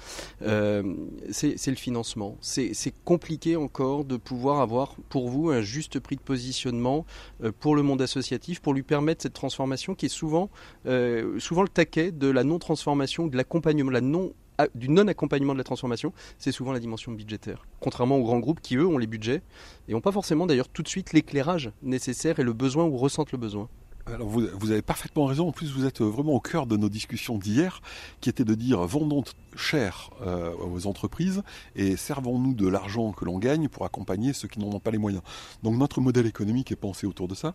c'est 0.40 1.70
le 1.70 1.76
financement. 1.76 2.36
C'est 2.40 2.94
compliqué 3.04 3.56
encore 3.56 4.04
de 4.04 4.16
pouvoir 4.16 4.60
avoir 4.60 4.96
pour 5.08 5.28
vous 5.28 5.50
un 5.50 5.60
juste 5.60 6.00
prix 6.00 6.16
de 6.16 6.20
positionnement 6.20 7.06
euh, 7.42 7.52
pour 7.58 7.76
le 7.76 7.82
monde 7.82 8.02
associatif, 8.02 8.60
pour 8.60 8.74
lui 8.74 8.82
permettre 8.82 9.22
cette 9.22 9.32
transformation 9.32 9.94
qui 9.94 10.06
est 10.06 10.10
souvent, 10.10 10.50
euh, 10.86 11.38
souvent 11.38 11.62
le 11.62 11.68
taquet 11.68 12.12
de 12.12 12.28
la 12.28 12.44
non-transformation, 12.44 13.26
de 13.26 13.36
l'accompagnement, 13.36 13.90
la 13.90 14.00
non 14.00 14.32
du 14.74 14.88
non-accompagnement 14.88 15.52
de 15.52 15.58
la 15.58 15.64
transformation, 15.64 16.12
c'est 16.38 16.52
souvent 16.52 16.72
la 16.72 16.80
dimension 16.80 17.12
budgétaire. 17.12 17.66
Contrairement 17.80 18.16
aux 18.16 18.24
grands 18.24 18.40
groupes 18.40 18.60
qui, 18.60 18.76
eux, 18.76 18.86
ont 18.86 18.98
les 18.98 19.06
budgets 19.06 19.42
et 19.88 19.92
n'ont 19.92 20.00
pas 20.00 20.12
forcément 20.12 20.46
d'ailleurs 20.46 20.68
tout 20.68 20.82
de 20.82 20.88
suite 20.88 21.12
l'éclairage 21.12 21.72
nécessaire 21.82 22.38
et 22.38 22.42
le 22.42 22.52
besoin 22.52 22.84
ou 22.84 22.96
ressentent 22.96 23.32
le 23.32 23.38
besoin. 23.38 23.68
Alors 24.06 24.28
vous, 24.28 24.70
avez 24.72 24.82
parfaitement 24.82 25.26
raison. 25.26 25.48
En 25.48 25.52
plus, 25.52 25.72
vous 25.72 25.84
êtes 25.84 26.00
vraiment 26.00 26.32
au 26.32 26.40
cœur 26.40 26.66
de 26.66 26.76
nos 26.76 26.88
discussions 26.88 27.38
d'hier, 27.38 27.80
qui 28.20 28.28
était 28.28 28.44
de 28.44 28.54
dire 28.54 28.80
vendons 28.80 29.22
cher 29.54 30.10
euh, 30.22 30.52
aux 30.56 30.86
entreprises 30.88 31.42
et 31.76 31.96
servons-nous 31.96 32.54
de 32.54 32.66
l'argent 32.66 33.12
que 33.12 33.24
l'on 33.24 33.38
gagne 33.38 33.68
pour 33.68 33.84
accompagner 33.84 34.32
ceux 34.32 34.48
qui 34.48 34.58
n'en 34.58 34.72
ont 34.72 34.80
pas 34.80 34.90
les 34.90 34.98
moyens. 34.98 35.22
Donc 35.62 35.76
notre 35.76 36.00
modèle 36.00 36.26
économique 36.26 36.72
est 36.72 36.76
pensé 36.76 37.06
autour 37.06 37.28
de 37.28 37.36
ça. 37.36 37.54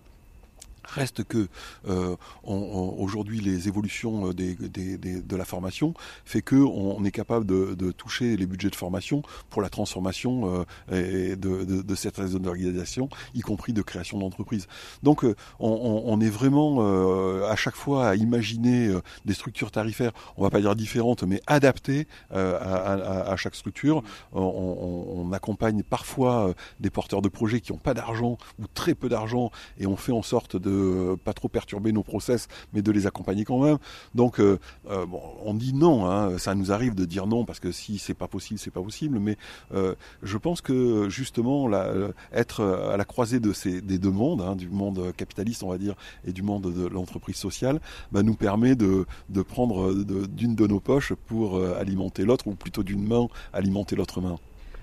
Reste 0.87 1.23
que 1.23 1.47
euh, 1.87 2.15
aujourd'hui 2.43 3.39
les 3.39 3.67
évolutions 3.67 4.29
euh, 4.29 4.33
des, 4.33 4.55
des, 4.55 4.97
des, 4.97 5.21
de 5.21 5.35
la 5.35 5.45
formation 5.45 5.93
fait 6.25 6.41
que 6.41 6.55
on, 6.55 7.03
est 7.03 7.11
capable 7.11 7.45
de, 7.45 7.75
de, 7.75 7.91
toucher 7.91 8.37
les 8.37 8.45
budgets 8.45 8.69
de 8.69 8.75
formation 8.75 9.21
pour 9.49 9.61
la 9.61 9.69
transformation 9.69 10.65
euh, 10.91 11.35
de, 11.35 11.63
de, 11.63 11.81
de 11.81 11.95
cette 11.95 12.19
organisation, 12.19 13.09
y 13.33 13.41
compris 13.41 13.73
de 13.73 13.81
création 13.81 14.19
d'entreprises. 14.19 14.67
Donc 15.03 15.23
euh, 15.23 15.35
on, 15.59 16.03
on, 16.05 16.19
est 16.21 16.29
vraiment 16.29 16.77
euh, 16.79 17.49
à 17.49 17.55
chaque 17.55 17.75
fois 17.75 18.09
à 18.09 18.15
imaginer 18.15 18.93
des 19.25 19.33
structures 19.33 19.71
tarifaires, 19.71 20.11
on 20.37 20.43
va 20.43 20.49
pas 20.49 20.59
dire 20.59 20.75
différentes, 20.75 21.23
mais 21.23 21.41
adaptées 21.47 22.07
à, 22.31 22.39
à, 22.39 23.31
à, 23.31 23.35
chaque 23.35 23.55
structure. 23.55 24.03
On, 24.33 24.41
on 24.41 25.31
accompagne 25.33 25.83
parfois 25.83 26.53
des 26.79 26.89
porteurs 26.89 27.21
de 27.21 27.29
projets 27.29 27.61
qui 27.61 27.71
n'ont 27.71 27.77
pas 27.77 27.93
d'argent 27.93 28.37
ou 28.59 28.67
très 28.73 28.95
peu 28.95 29.09
d'argent 29.09 29.51
et 29.79 29.87
on 29.87 29.95
fait 29.95 30.11
en 30.11 30.21
sorte 30.21 30.55
de 30.55 30.76
pas 31.23 31.33
trop 31.33 31.49
perturber 31.49 31.91
nos 31.91 32.03
process, 32.03 32.47
mais 32.73 32.81
de 32.81 32.91
les 32.91 33.07
accompagner 33.07 33.45
quand 33.45 33.63
même. 33.63 33.77
Donc, 34.15 34.39
euh, 34.39 34.59
euh, 34.89 35.05
on 35.45 35.53
dit 35.53 35.73
non. 35.73 36.09
Hein, 36.09 36.37
ça 36.37 36.55
nous 36.55 36.71
arrive 36.71 36.95
de 36.95 37.05
dire 37.05 37.27
non 37.27 37.45
parce 37.45 37.59
que 37.59 37.71
si 37.71 37.97
c'est 37.97 38.13
pas 38.13 38.27
possible, 38.27 38.59
c'est 38.59 38.71
pas 38.71 38.81
possible. 38.81 39.19
Mais 39.19 39.37
euh, 39.73 39.95
je 40.23 40.37
pense 40.37 40.61
que 40.61 41.09
justement, 41.09 41.69
être 42.33 42.63
à 42.63 42.97
la 42.97 43.05
croisée 43.05 43.39
de 43.39 43.53
ces 43.53 43.81
des 43.81 43.97
deux 43.97 44.11
mondes, 44.11 44.41
hein, 44.41 44.55
du 44.55 44.69
monde 44.69 45.13
capitaliste, 45.15 45.63
on 45.63 45.69
va 45.69 45.77
dire, 45.77 45.95
et 46.25 46.31
du 46.31 46.41
monde 46.41 46.73
de 46.73 46.87
l'entreprise 46.87 47.35
sociale, 47.35 47.79
bah, 48.11 48.23
nous 48.23 48.35
permet 48.35 48.75
de, 48.75 49.05
de 49.29 49.41
prendre 49.41 49.93
d'une 49.93 50.55
de, 50.55 50.63
de 50.63 50.67
nos 50.67 50.79
poches 50.79 51.13
pour 51.27 51.63
alimenter 51.63 52.23
l'autre, 52.23 52.47
ou 52.47 52.55
plutôt 52.55 52.83
d'une 52.83 53.05
main 53.05 53.27
alimenter 53.53 53.95
l'autre 53.95 54.21
main. 54.21 54.37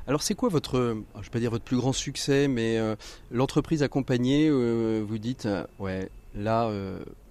Alors 0.06 0.22
c'est 0.22 0.34
quoi 0.34 0.50
votre, 0.50 0.96
je 1.16 1.22
vais 1.22 1.30
pas 1.30 1.40
dire 1.40 1.50
votre 1.50 1.64
plus 1.64 1.78
grand 1.78 1.92
succès, 1.92 2.46
mais 2.46 2.78
euh, 2.78 2.94
l'entreprise 3.30 3.82
accompagnée, 3.82 4.48
euh, 4.50 5.02
vous 5.06 5.18
dites, 5.18 5.46
euh, 5.46 5.64
ouais, 5.78 6.10
là, 6.34 6.70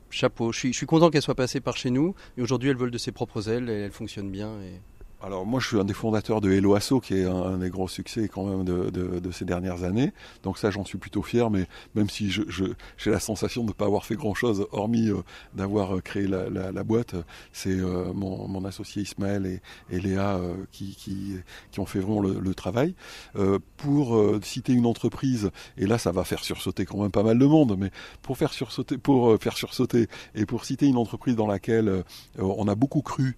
chapeau, 0.10 0.52
je 0.52 0.72
suis, 0.72 0.86
content 0.88 1.12
qu'elle 1.12 1.22
soit 1.22 1.36
passée 1.36 1.60
par 1.60 1.78
chez 1.78 1.92
nous, 1.92 2.16
et 2.38 2.42
aujourd'hui 2.42 2.70
elle 2.70 2.78
vole 2.78 2.92
de 2.92 2.98
ses 2.98 3.12
propres 3.12 3.48
ailes, 3.50 3.70
et 3.70 3.82
elle 3.82 3.92
fonctionne 3.92 4.32
bien. 4.32 4.58
Alors 5.26 5.46
moi 5.46 5.62
je 5.62 5.68
suis 5.68 5.80
un 5.80 5.86
des 5.86 5.94
fondateurs 5.94 6.42
de 6.42 6.52
Hello 6.52 6.76
Asso 6.76 7.00
qui 7.02 7.14
est 7.14 7.24
un, 7.24 7.58
des 7.58 7.70
gros 7.70 7.88
succès 7.88 8.28
quand 8.28 8.44
même 8.44 8.66
de, 8.66 9.32
ces 9.32 9.46
dernières 9.46 9.86
années. 9.86 10.12
Donc 10.44 10.58
ça 10.58 10.70
j'en 10.70 10.84
suis 10.84 10.98
plutôt 10.98 11.22
fier, 11.22 11.50
mais 11.50 11.66
même 11.96 12.10
si 12.10 12.30
j'ai 12.30 13.10
la 13.10 13.22
sensation 13.22 13.62
de 13.62 13.70
ne 13.70 13.72
pas 13.72 13.86
avoir 13.86 14.06
fait 14.06 14.16
grand 14.16 14.34
chose 14.34 14.68
hormis 14.74 15.08
euh, 15.08 15.22
d'avoir 15.56 15.96
euh, 15.96 16.02
créé 16.02 16.28
la, 16.28 16.84
boîte, 16.84 17.16
c'est 17.54 17.70
euh, 17.70 18.12
mon, 18.14 18.66
associé 18.66 19.04
Ismaël 19.04 19.62
et, 19.90 20.00
Léa 20.02 20.42
qui, 20.74 20.98
ont 21.78 21.86
fait 21.86 22.00
vraiment 22.00 22.20
le, 22.20 22.40
le 22.42 22.54
travail. 22.54 22.94
pour 23.78 24.22
citer 24.42 24.74
une 24.74 24.86
entreprise, 24.86 25.52
et 25.78 25.86
là 25.86 25.98
ça 25.98 26.12
va 26.12 26.26
faire 26.26 26.44
sursauter 26.44 26.86
quand 26.86 27.02
même 27.02 27.12
pas 27.12 27.24
mal 27.24 27.40
de 27.40 27.46
monde, 27.46 27.78
mais 27.78 27.92
pour 28.22 28.38
faire 28.38 28.52
sursauter, 28.52 28.98
pour 28.98 29.42
faire 29.42 29.56
sursauter 29.56 30.08
et 30.36 30.46
pour 30.46 30.66
citer 30.66 30.86
une 30.86 30.98
entreprise 30.98 31.38
dans 31.38 31.48
laquelle 31.48 32.04
on 32.38 32.68
a 32.68 32.76
beaucoup 32.76 33.02
cru 33.02 33.38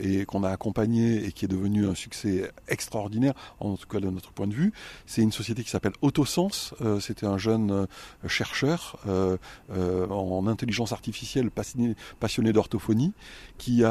et 0.00 0.24
qu'on 0.24 0.44
a 0.44 0.50
accompagné 0.50 1.07
et 1.16 1.32
qui 1.32 1.44
est 1.44 1.48
devenu 1.48 1.86
un 1.86 1.94
succès 1.94 2.50
extraordinaire, 2.68 3.34
en 3.60 3.76
tout 3.76 3.86
cas 3.86 4.00
de 4.00 4.10
notre 4.10 4.32
point 4.32 4.46
de 4.46 4.54
vue. 4.54 4.72
C'est 5.06 5.22
une 5.22 5.32
société 5.32 5.62
qui 5.64 5.70
s'appelle 5.70 5.92
Autosens. 6.02 6.74
Euh, 6.80 7.00
C'était 7.00 7.26
un 7.26 7.38
jeune 7.38 7.70
euh, 7.70 7.86
chercheur 8.26 8.98
euh, 9.06 9.36
en 10.08 10.46
intelligence 10.46 10.92
artificielle 10.92 11.50
passionné, 11.50 12.52
d'orthophonie 12.52 13.12
qui 13.58 13.82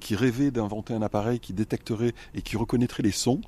qui 0.00 0.16
rêvait 0.16 0.50
d'inventer 0.50 0.94
un 0.94 1.02
appareil 1.02 1.38
qui 1.40 1.52
détecterait 1.52 2.12
et 2.34 2.42
qui 2.42 2.56
reconnaîtrait 2.56 3.02
les 3.02 3.12
sons 3.12 3.40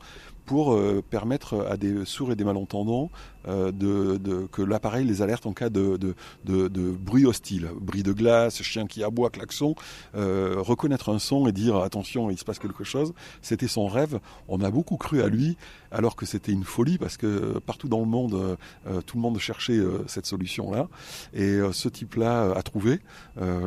pour 0.45 0.79
permettre 1.11 1.67
à 1.69 1.77
des 1.77 2.05
sourds 2.05 2.33
et 2.33 2.37
des 2.37 2.45
malentendants 2.45 3.11
de, 3.47 4.47
que 4.51 4.63
l'appareil 4.63 5.07
les 5.07 5.23
alerte 5.23 5.47
en 5.47 5.53
cas 5.53 5.69
de, 5.69 5.99
de, 6.45 6.91
bruit 6.91 7.27
hostile, 7.27 7.71
bruit 7.81 8.03
de 8.03 8.13
glace, 8.13 8.63
chien 8.63 8.87
qui 8.87 9.05
aboie, 9.05 9.31
klaxon, 9.31 9.75
reconnaître 10.15 11.11
un 11.13 11.19
son 11.19 11.47
et 11.47 11.53
dire 11.53 11.77
attention, 11.77 12.31
il 12.31 12.39
se 12.39 12.45
passe 12.45 12.59
quelque 12.59 12.85
chose. 12.85 13.15
C'était 13.43 13.69
son 13.69 13.87
rêve. 13.87 14.21
On 14.49 14.61
a 14.61 14.71
beaucoup 14.71 14.97
cru 14.97 15.23
à 15.23 15.29
lui, 15.29 15.57
alors 15.91 16.17
que 16.17 16.27
c'était 16.27 16.53
une 16.53 16.65
folie 16.65 16.99
parce 16.99 17.17
que 17.17 17.59
partout 17.61 17.89
dans 17.89 18.01
le 18.01 18.07
monde, 18.07 18.57
tout 19.07 19.17
le 19.17 19.23
monde 19.23 19.39
cherchait 19.39 19.81
cette 20.07 20.27
solution-là. 20.27 20.89
Et 21.35 21.59
ce 21.73 21.89
type-là 21.89 22.53
a 22.57 22.63
trouvé 22.63 23.01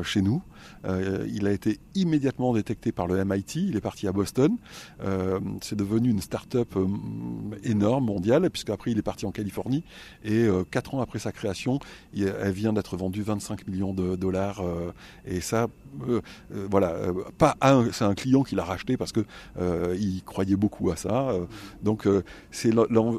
chez 0.03 0.21
nous. 0.21 0.41
Euh, 0.85 1.27
il 1.31 1.47
a 1.47 1.51
été 1.51 1.79
immédiatement 1.95 2.53
détecté 2.53 2.91
par 2.91 3.07
le 3.07 3.23
MIT. 3.23 3.55
Il 3.55 3.75
est 3.75 3.81
parti 3.81 4.07
à 4.07 4.11
Boston. 4.11 4.57
Euh, 5.01 5.39
c'est 5.61 5.75
devenu 5.75 6.09
une 6.09 6.21
start-up 6.21 6.75
euh, 6.75 6.87
énorme, 7.63 8.05
mondiale, 8.05 8.49
puisqu'après 8.49 8.91
il 8.91 8.97
est 8.97 9.03
parti 9.03 9.25
en 9.25 9.31
Californie. 9.31 9.68
Et 10.23 10.47
quatre 10.71 10.95
ans 10.95 11.01
après 11.01 11.19
sa 11.19 11.31
création, 11.31 11.79
elle 12.15 12.51
vient 12.51 12.73
d'être 12.73 12.97
vendue 12.97 13.21
25 13.21 13.67
millions 13.67 13.93
de 13.93 14.15
dollars. 14.15 14.61
et 15.25 15.41
ça, 15.41 15.67
voilà, 16.51 16.95
pas 17.37 17.55
c'est 17.91 18.05
un 18.05 18.15
client 18.15 18.43
qui 18.43 18.55
l'a 18.55 18.63
racheté 18.63 18.97
parce 18.97 19.11
que 19.11 19.25
il 19.97 20.23
croyait 20.23 20.55
beaucoup 20.55 20.91
à 20.91 20.95
ça. 20.95 21.31
donc 21.83 22.07
c'est 22.51 22.71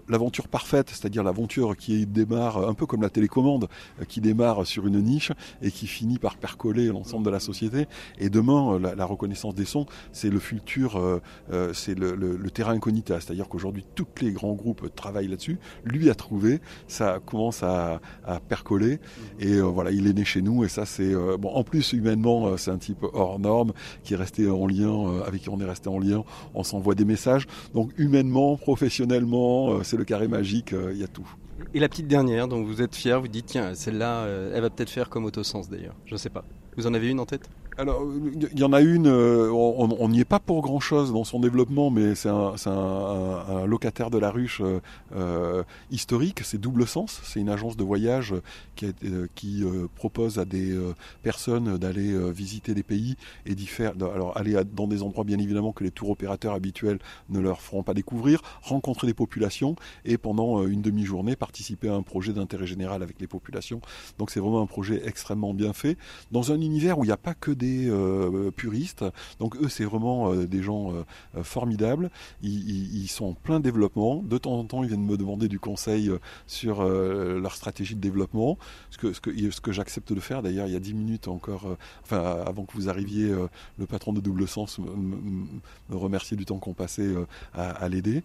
l'aventure 0.09 0.49
parfaite, 0.49 0.91
c'est-à-dire 0.91 1.23
l'aventure 1.23 1.77
qui 1.77 2.07
démarre 2.07 2.69
un 2.69 2.75
peu 2.75 2.87
comme 2.87 3.03
la 3.03 3.11
télécommande, 3.11 3.69
qui 4.09 4.21
démarre 4.21 4.67
sur 4.67 4.87
une 4.87 5.01
niche 5.03 5.33
et 5.63 5.71
qui 5.71 5.87
finit 5.87 6.19
par 6.19 6.37
percoler 6.37 6.87
l'ensemble 6.87 7.25
de 7.25 7.31
la 7.31 7.41
société. 7.41 7.87
Et 8.19 8.31
demain, 8.31 8.75
euh, 8.75 8.95
la, 8.97 9.05
reconnaissance 9.05 9.55
des 9.55 9.65
sons, 9.65 9.87
c'est 10.13 10.31
le 10.31 10.39
futur, 10.39 10.97
euh, 10.97 11.21
euh, 11.53 11.73
c'est 11.73 11.99
le, 11.99 12.39
terrain 12.51 12.73
incognita. 12.73 13.21
C'est-à-dire 13.21 13.49
qu'aujourd'hui, 13.49 13.85
tous 13.95 14.07
les 14.21 14.33
grands 14.33 14.55
groupes 14.55 14.95
travaillent 14.95 15.29
là-dessus. 15.29 15.59
Lui 15.85 16.11
a 16.11 16.15
trouvé, 16.15 16.40
ça 16.89 17.19
commence 17.25 17.63
à, 17.63 18.01
percoler. 18.49 18.99
Et 19.39 19.61
voilà, 19.61 19.91
il 19.91 20.07
est 20.07 20.13
né 20.13 20.25
chez 20.25 20.43
nous. 20.43 20.65
Et 20.65 20.69
ça, 20.69 20.87
c'est 20.87 21.15
bon. 21.39 21.51
En 21.51 21.65
plus, 21.65 21.93
humainement, 21.93 22.57
c'est 22.57 22.71
un 22.71 22.79
type 22.79 23.05
hors 23.13 23.39
norme 23.39 23.73
qui 24.05 24.15
est 24.15 24.17
resté 24.17 24.49
en 24.49 24.67
lien, 24.67 25.23
avec 25.27 25.43
qui 25.43 25.49
on 25.49 25.61
est 25.61 25.65
resté 25.65 25.89
en 25.89 25.99
lien. 25.99 26.25
On 26.55 26.63
s'envoie 26.63 26.95
des 26.95 27.05
messages. 27.05 27.47
Donc 27.75 27.91
humainement, 27.99 28.57
professionnellement, 28.57 29.83
c'est 29.83 29.97
le 29.97 30.05
carré 30.05 30.29
magique. 30.29 30.73
Il 30.73 30.99
y 30.99 31.05
a 31.05 31.09
tout. 31.09 31.29
Et 31.75 31.81
la 31.81 31.89
petite 31.89 32.09
dernière, 32.09 32.49
dont 32.49 32.63
vous 32.63 32.83
êtes 32.83 32.95
fier, 32.95 33.21
vous 33.21 33.29
dites 33.29 33.47
tiens, 33.47 33.75
celle-là, 33.75 34.27
elle 34.55 34.63
va 34.63 34.71
peut-être 34.71 34.91
faire 34.91 35.09
comme 35.09 35.25
Autosens 35.25 35.69
d'ailleurs. 35.71 35.95
Je 36.07 36.15
ne 36.15 36.19
sais 36.19 36.31
pas. 36.31 36.45
Vous 36.77 36.87
en 36.87 36.95
avez 36.95 37.09
une 37.09 37.21
en 37.21 37.27
tête? 37.27 37.49
Alors, 37.81 38.05
il 38.53 38.59
y 38.59 38.63
en 38.63 38.75
a 38.75 38.83
une, 38.83 39.07
euh, 39.07 39.51
on 39.51 40.09
n'y 40.11 40.21
est 40.21 40.27
pas 40.27 40.39
pour 40.39 40.61
grand-chose 40.61 41.15
dans 41.15 41.25
son 41.25 41.41
développement, 41.41 41.91
mais 41.91 42.15
c'est 42.15 42.29
un, 42.29 43.67
locataire 43.67 44.11
de 44.11 44.19
la 44.19 44.31
ruche 44.31 44.61
euh, 44.61 44.81
euh, 45.17 45.63
historique, 45.91 46.41
c'est 46.45 46.61
Double 46.61 46.87
Sens, 46.87 47.23
c'est 47.25 47.41
une 47.41 47.49
agence 47.49 47.79
de 47.79 47.85
voyage 47.85 48.35
qui, 48.75 49.65
propose 49.95 50.39
à 50.39 50.45
des 50.45 50.79
personnes 51.23 51.79
d'aller 51.79 52.31
visiter 52.33 52.75
des 52.75 52.83
pays 52.83 53.17
et 53.47 53.55
d'y 53.55 53.67
faire, 53.67 53.93
alors 53.93 54.37
aller 54.37 54.57
dans 54.75 54.87
des 54.87 55.03
endroits 55.03 55.25
bien 55.25 55.39
évidemment 55.39 55.73
que 55.73 55.85
les 55.85 55.91
tours 55.91 56.11
opérateurs 56.11 56.55
habituels 56.55 56.99
ne 57.29 57.41
leur 57.41 57.61
feront 57.61 57.83
pas 57.83 57.95
découvrir, 57.95 58.43
rencontrer 58.63 59.07
des 59.07 59.15
populations 59.15 59.77
et 60.05 60.19
pendant 60.19 60.67
une 60.67 60.83
demi-journée 60.83 61.37
participer 61.37 61.89
à 61.89 61.95
un 61.95 62.03
projet 62.03 62.33
d'intérêt 62.33 62.67
général 62.67 63.03
avec 63.03 63.21
les 63.21 63.27
populations. 63.27 63.81
Donc 64.19 64.31
c'est 64.31 64.41
vraiment 64.41 64.63
un 64.63 64.67
projet 64.67 65.03
extrêmement 65.05 65.55
bien 65.55 65.73
fait, 65.73 65.97
dans 66.31 66.53
un 66.53 66.61
univers 66.61 66.99
où 66.99 67.05
il 67.05 67.09
n'y 67.09 67.13
a 67.13 67.19
pas 67.19 67.35
que 67.35 67.51
des 67.51 67.70
euh, 67.89 68.51
puristes. 68.51 69.05
Donc 69.39 69.57
eux, 69.57 69.69
c'est 69.69 69.85
vraiment 69.85 70.33
euh, 70.33 70.47
des 70.47 70.63
gens 70.63 70.93
euh, 70.93 71.43
formidables. 71.43 72.11
Ils, 72.43 73.09
sont 73.09 73.27
en 73.27 73.35
plein 73.35 73.61
développement. 73.61 74.23
De 74.23 74.39
temps 74.39 74.55
en 74.55 74.65
temps, 74.65 74.83
ils 74.83 74.89
viennent 74.89 75.05
me 75.05 75.17
demander 75.17 75.49
du 75.49 75.59
conseil 75.59 76.11
sur 76.47 76.85
leur 76.85 77.55
stratégie 77.55 77.97
de 77.97 78.01
développement. 78.01 78.57
Ce 78.91 78.99
que, 78.99 79.13
ce 79.13 79.21
que, 79.21 79.51
ce 79.51 79.61
que 79.61 79.73
j'accepte 79.73 80.13
de 80.13 80.21
faire, 80.21 80.43
d'ailleurs, 80.43 80.67
il 80.67 80.73
y 80.73 80.77
a 80.77 80.81
dix 80.81 80.95
minutes 80.95 81.27
encore, 81.27 81.77
enfin, 82.03 82.19
avant 82.47 82.65
que 82.65 82.73
vous 82.75 82.89
arriviez, 82.89 83.35
le 83.79 83.87
patron 83.87 84.13
de 84.13 84.21
Double 84.21 84.47
Sens 84.47 84.79
me, 84.79 85.97
remercier 85.97 86.37
du 86.37 86.45
temps 86.45 86.59
qu'on 86.59 86.75
passait 86.75 87.13
à, 87.55 87.89
l'aider. 87.89 88.23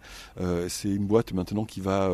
c'est 0.68 0.90
une 0.90 1.06
boîte 1.06 1.32
maintenant 1.32 1.64
qui 1.64 1.80
va, 1.80 2.10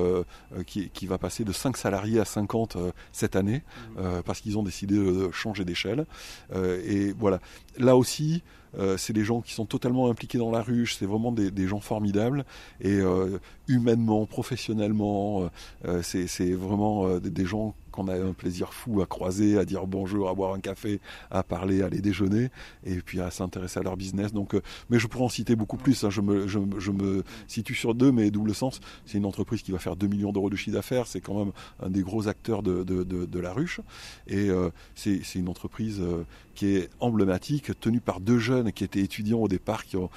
qui, 0.66 0.88
qui, 0.90 1.06
va 1.06 1.18
passer 1.18 1.44
de 1.44 1.52
5 1.52 1.76
salariés 1.76 2.20
à 2.20 2.24
50 2.24 2.78
cette 3.12 3.36
année, 3.36 3.62
mmh. 3.96 4.22
parce 4.24 4.40
qu'ils 4.40 4.56
ont 4.56 4.62
décidé 4.62 4.96
de 4.96 5.30
changer 5.30 5.64
d'échelle. 5.64 6.06
et 6.54 7.12
voilà. 7.22 7.40
Là 7.78 7.96
aussi, 7.96 8.42
euh, 8.78 8.96
c'est 8.96 9.12
des 9.12 9.24
gens 9.24 9.40
qui 9.40 9.52
sont 9.52 9.64
totalement 9.64 10.10
impliqués 10.10 10.38
dans 10.38 10.50
la 10.50 10.60
ruche, 10.60 10.96
c'est 10.98 11.06
vraiment 11.06 11.32
des, 11.32 11.66
gens 11.66 11.80
formidables. 11.80 12.44
Et 12.80 12.96
euh, 12.96 13.38
humainement, 13.68 14.26
professionnellement, 14.26 15.48
euh, 15.86 16.02
c'est 16.02 16.52
vraiment 16.52 17.18
des 17.18 17.46
gens 17.46 17.74
qu'on 17.92 18.08
a 18.08 18.16
un 18.16 18.32
plaisir 18.32 18.72
fou 18.72 19.00
à 19.00 19.06
croiser, 19.06 19.58
à 19.58 19.64
dire 19.64 19.86
bonjour, 19.86 20.28
à 20.28 20.34
boire 20.34 20.54
un 20.54 20.60
café, 20.60 21.00
à 21.30 21.42
parler, 21.42 21.82
à 21.82 21.86
aller 21.86 22.00
déjeuner, 22.00 22.50
et 22.84 22.96
puis 22.96 23.20
à 23.20 23.30
s'intéresser 23.30 23.78
à 23.78 23.82
leur 23.82 23.96
business. 23.96 24.32
Donc, 24.32 24.54
euh, 24.54 24.62
mais 24.90 24.98
je 24.98 25.06
pourrais 25.06 25.24
en 25.24 25.28
citer 25.28 25.54
beaucoup 25.54 25.76
plus. 25.76 26.02
Hein. 26.04 26.10
Je, 26.10 26.20
me, 26.20 27.22
situe 27.46 27.74
sur 27.74 27.94
deux, 27.94 28.10
mais 28.10 28.30
double 28.30 28.54
sens. 28.54 28.80
C'est 29.06 29.18
une 29.18 29.26
entreprise 29.26 29.62
qui 29.62 29.70
va 29.70 29.78
faire 29.78 29.96
2 29.96 30.06
millions 30.06 30.32
d'euros 30.32 30.50
de 30.50 30.56
chiffre 30.56 30.74
d'affaires. 30.74 31.06
C'est 31.06 31.20
quand 31.20 31.38
même 31.38 31.52
un 31.80 31.90
des 31.90 32.02
gros 32.02 32.28
acteurs 32.28 32.62
de, 32.62 33.38
la 33.38 33.52
ruche. 33.52 33.80
Et 34.26 34.50
euh, 34.50 34.70
c'est 34.94 35.20
une 35.34 35.48
entreprise 35.48 36.00
euh, 36.00 36.24
qui 36.54 36.76
est 36.76 36.90
emblématique, 37.00 37.78
tenue 37.80 38.00
par 38.00 38.20
deux 38.20 38.38
jeunes 38.38 38.72
qui 38.72 38.84
étaient 38.84 39.00
étudiants 39.00 39.40
au 39.40 39.48
départ, 39.48 39.84
qui, 39.84 39.96
ont, 39.96 40.10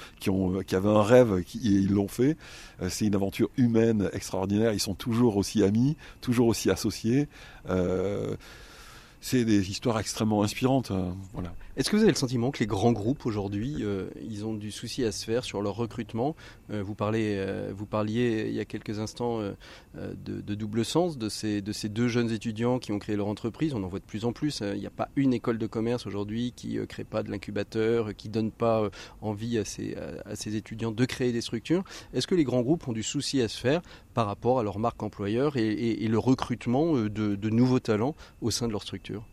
qui, 0.66 0.76
avaient 0.76 0.88
un 0.88 1.02
rêve 1.02 1.38
et 1.38 1.44
ils 1.54 1.92
l'ont 1.92 2.08
fait. 2.08 2.36
c'est 2.88 3.06
une 3.06 3.14
aventure 3.14 3.48
humaine 3.56 4.10
extraordinaire. 4.12 4.72
Ils 4.72 4.80
sont 4.80 4.94
toujours 4.94 5.36
aussi 5.36 5.62
amis, 5.62 5.96
toujours 6.20 6.46
aussi 6.46 6.70
associés. 6.70 7.28
Euh, 7.70 8.36
c'est 9.20 9.44
des 9.44 9.70
histoires 9.70 9.98
extrêmement 9.98 10.42
inspirantes. 10.42 10.90
Euh, 10.90 11.10
voilà. 11.32 11.52
Est-ce 11.76 11.90
que 11.90 11.96
vous 11.96 12.02
avez 12.02 12.12
le 12.12 12.16
sentiment 12.16 12.50
que 12.50 12.60
les 12.60 12.66
grands 12.66 12.92
groupes 12.92 13.26
aujourd'hui, 13.26 13.76
euh, 13.80 14.08
ils 14.26 14.46
ont 14.46 14.54
du 14.54 14.70
souci 14.70 15.04
à 15.04 15.12
se 15.12 15.26
faire 15.26 15.44
sur 15.44 15.60
leur 15.60 15.76
recrutement? 15.76 16.34
Vous, 16.70 16.94
parlez, 16.94 17.44
vous 17.74 17.84
parliez 17.84 18.46
il 18.48 18.54
y 18.54 18.60
a 18.60 18.64
quelques 18.64 18.98
instants 18.98 19.40
de, 19.94 20.54
double 20.54 20.84
sens, 20.84 21.18
de 21.18 21.28
ces, 21.28 21.60
de 21.60 21.72
ces 21.72 21.88
deux 21.88 22.08
jeunes 22.08 22.32
étudiants 22.32 22.78
qui 22.78 22.92
ont 22.92 22.98
créé 22.98 23.14
leur 23.14 23.28
entreprise. 23.28 23.74
On 23.74 23.82
en 23.82 23.88
voit 23.88 23.98
de 23.98 24.04
plus 24.04 24.24
en 24.24 24.32
plus. 24.32 24.62
Il 24.62 24.80
n'y 24.80 24.86
a 24.86 24.90
pas 24.90 25.10
une 25.16 25.34
école 25.34 25.58
de 25.58 25.66
commerce 25.66 26.06
aujourd'hui 26.06 26.52
qui 26.56 26.76
ne 26.76 26.86
crée 26.86 27.04
pas 27.04 27.22
de 27.22 27.30
l'incubateur, 27.30 28.16
qui 28.16 28.30
donne 28.30 28.50
pas 28.50 28.88
envie 29.20 29.58
à 29.58 29.64
ces, 29.64 30.56
étudiants 30.56 30.92
de 30.92 31.04
créer 31.04 31.32
des 31.32 31.42
structures. 31.42 31.84
Est-ce 32.14 32.26
que 32.26 32.34
les 32.34 32.44
grands 32.44 32.62
groupes 32.62 32.88
ont 32.88 32.92
du 32.92 33.02
souci 33.02 33.42
à 33.42 33.48
se 33.48 33.60
faire 33.60 33.82
par 34.14 34.26
rapport 34.26 34.58
à 34.58 34.62
leur 34.62 34.78
marque 34.78 35.02
employeur 35.02 35.56
et, 35.56 36.08
le 36.08 36.18
recrutement 36.18 36.94
de 36.94 37.50
nouveaux 37.50 37.80
talents 37.80 38.16
au 38.40 38.50
sein 38.50 38.66
de 38.66 38.72
leur 38.72 38.82
structure? 38.82 39.24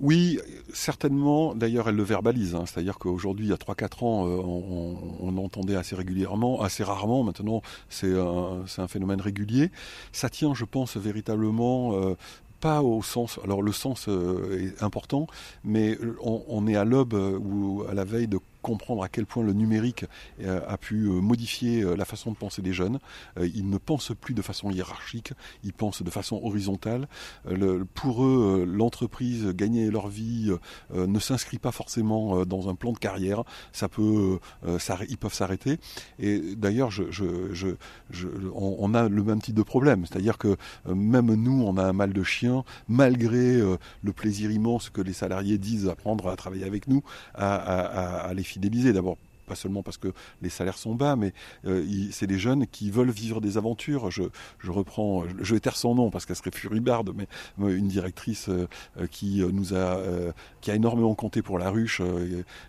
Oui, 0.00 0.38
certainement. 0.72 1.54
D'ailleurs, 1.54 1.88
elle 1.88 1.96
le 1.96 2.02
verbalise. 2.02 2.54
Hein. 2.54 2.64
C'est-à-dire 2.66 2.98
qu'aujourd'hui, 2.98 3.46
il 3.46 3.50
y 3.50 3.52
a 3.52 3.56
3-4 3.56 4.04
ans, 4.04 4.26
euh, 4.26 4.40
on, 5.20 5.36
entendait 5.36 5.76
assez 5.76 5.94
régulièrement, 5.94 6.62
assez 6.62 6.84
rarement. 6.84 7.22
Maintenant, 7.22 7.62
c'est 7.88 8.14
un, 8.16 8.88
phénomène 8.88 9.20
régulier. 9.20 9.70
Ça 10.12 10.28
tient, 10.28 10.54
je 10.54 10.64
pense, 10.64 10.96
véritablement 10.96 11.94
euh, 11.94 12.16
pas 12.60 12.82
au 12.82 13.02
sens. 13.02 13.38
Alors 13.44 13.62
le 13.62 13.72
sens 13.72 14.06
euh, 14.08 14.72
est 14.78 14.82
important, 14.82 15.26
mais 15.64 15.98
on, 16.22 16.42
on 16.48 16.66
est 16.66 16.76
à 16.76 16.84
l'aube 16.84 17.14
ou 17.14 17.84
à 17.88 17.94
la 17.94 18.04
veille 18.04 18.28
de 18.28 18.38
comprendre 18.64 19.04
à 19.04 19.08
quel 19.08 19.26
point 19.26 19.44
le 19.44 19.52
numérique 19.52 20.06
euh, 20.40 20.60
a 20.66 20.78
pu 20.78 21.04
euh, 21.04 21.20
modifier 21.20 21.82
euh, 21.82 21.94
la 21.94 22.06
façon 22.06 22.32
de 22.32 22.36
penser 22.36 22.62
des 22.62 22.72
jeunes. 22.72 22.98
Ils 23.38 23.68
ne 23.68 23.76
pensent 23.76 24.12
plus 24.18 24.32
de 24.32 24.40
façon 24.40 24.70
hiérarchique, 24.70 25.32
ils 25.62 25.74
pensent 25.74 26.02
de 26.02 26.10
façon 26.10 26.40
horizontale. 26.42 27.06
Pour 27.92 28.24
eux, 28.24 28.64
l'entreprise, 28.66 29.48
gagner 29.48 29.90
leur 29.90 30.08
vie, 30.08 30.50
ne 30.94 31.18
s'inscrit 31.18 31.58
pas 31.58 31.72
forcément 31.72 32.46
dans 32.46 32.70
un 32.70 32.74
plan 32.74 32.92
de 32.92 32.98
carrière. 32.98 33.42
Ça 33.72 33.88
peut, 33.88 34.38
ils 35.08 35.18
peuvent 35.18 35.34
s'arrêter. 35.34 35.78
Et 36.18 36.54
d'ailleurs, 36.56 36.90
je, 36.90 37.76
on, 38.54 38.94
a 38.94 39.08
le 39.08 39.22
même 39.22 39.42
type 39.42 39.56
de 39.56 39.62
problème, 39.62 40.06
c'est-à-dire 40.06 40.38
que 40.38 40.56
même 40.86 41.34
nous, 41.34 41.62
on 41.62 41.76
a 41.76 41.84
un 41.84 41.92
mal 41.92 42.12
de 42.12 42.22
chien, 42.22 42.64
malgré 42.88 43.60
le 43.60 44.12
plaisir 44.12 44.50
immense 44.50 44.88
que 44.88 45.02
les 45.02 45.12
salariés 45.12 45.58
disent 45.58 45.88
apprendre 45.88 46.28
à 46.28 46.36
travailler 46.36 46.64
avec 46.64 46.88
nous, 46.88 47.02
à, 47.34 47.54
à, 47.56 48.28
à 48.28 48.34
les 48.34 48.44
fidéliser. 48.54 48.92
D'abord 48.92 49.18
pas 49.44 49.54
seulement 49.54 49.82
parce 49.82 49.98
que 49.98 50.08
les 50.42 50.48
salaires 50.48 50.78
sont 50.78 50.94
bas, 50.94 51.16
mais 51.16 51.32
euh, 51.66 51.84
c'est 52.10 52.26
des 52.26 52.38
jeunes 52.38 52.66
qui 52.66 52.90
veulent 52.90 53.10
vivre 53.10 53.40
des 53.40 53.56
aventures. 53.56 54.10
Je, 54.10 54.24
je 54.58 54.70
reprends, 54.70 55.24
je 55.40 55.54
vais 55.54 55.60
taire 55.60 55.76
son 55.76 55.94
nom 55.94 56.10
parce 56.10 56.26
qu'elle 56.26 56.36
serait 56.36 56.50
furibarde, 56.50 57.12
mais 57.14 57.26
une 57.58 57.88
directrice 57.88 58.48
euh, 58.48 58.66
qui 59.10 59.42
nous 59.52 59.74
a, 59.74 59.98
euh, 59.98 60.32
qui 60.60 60.70
a 60.70 60.74
énormément 60.74 61.14
compté 61.14 61.42
pour 61.42 61.58
la 61.58 61.70
ruche 61.70 62.00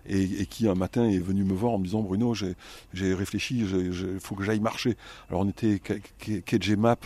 et, 0.08 0.42
et, 0.42 0.46
qui 0.46 0.68
un 0.68 0.76
matin 0.76 1.08
est 1.10 1.20
venue 1.20 1.44
me 1.44 1.54
voir 1.54 1.74
en 1.74 1.80
me 1.80 1.86
disant 1.86 2.02
Bruno, 2.02 2.34
j'ai 2.34 3.14
réfléchi, 3.14 3.60
il 3.60 4.20
faut 4.20 4.36
que 4.36 4.44
j'aille 4.44 4.60
marcher. 4.60 4.98
Alors 5.30 5.42
on 5.42 5.50
était 5.50 5.80
KG 5.80 6.76
Map 6.76 6.98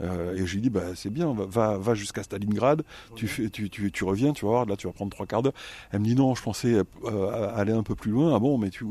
et 0.00 0.46
je 0.46 0.54
lui 0.54 0.60
dis 0.60 0.70
bah 0.70 0.94
c'est 0.94 1.10
bien, 1.10 1.32
va, 1.34 1.78
va 1.78 1.94
jusqu'à 1.94 2.22
Stalingrad, 2.22 2.82
tu, 3.14 3.28
fais, 3.28 3.48
tu, 3.50 3.70
tu, 3.70 3.90
tu, 3.92 4.04
reviens, 4.04 4.32
tu 4.32 4.44
vas 4.44 4.50
voir, 4.50 4.66
là 4.66 4.76
tu 4.76 4.86
vas 4.86 4.92
prendre 4.92 5.10
trois 5.10 5.26
quarts 5.26 5.42
d'heure. 5.42 5.54
Elle 5.92 6.00
me 6.00 6.04
dit 6.04 6.14
non, 6.14 6.34
je 6.34 6.42
pensais 6.42 6.82
aller 7.54 7.72
un 7.72 7.82
peu 7.82 7.94
plus 7.94 8.10
loin. 8.10 8.34
Ah 8.34 8.38
bon, 8.38 8.58
mais 8.58 8.70
tu 8.70 8.84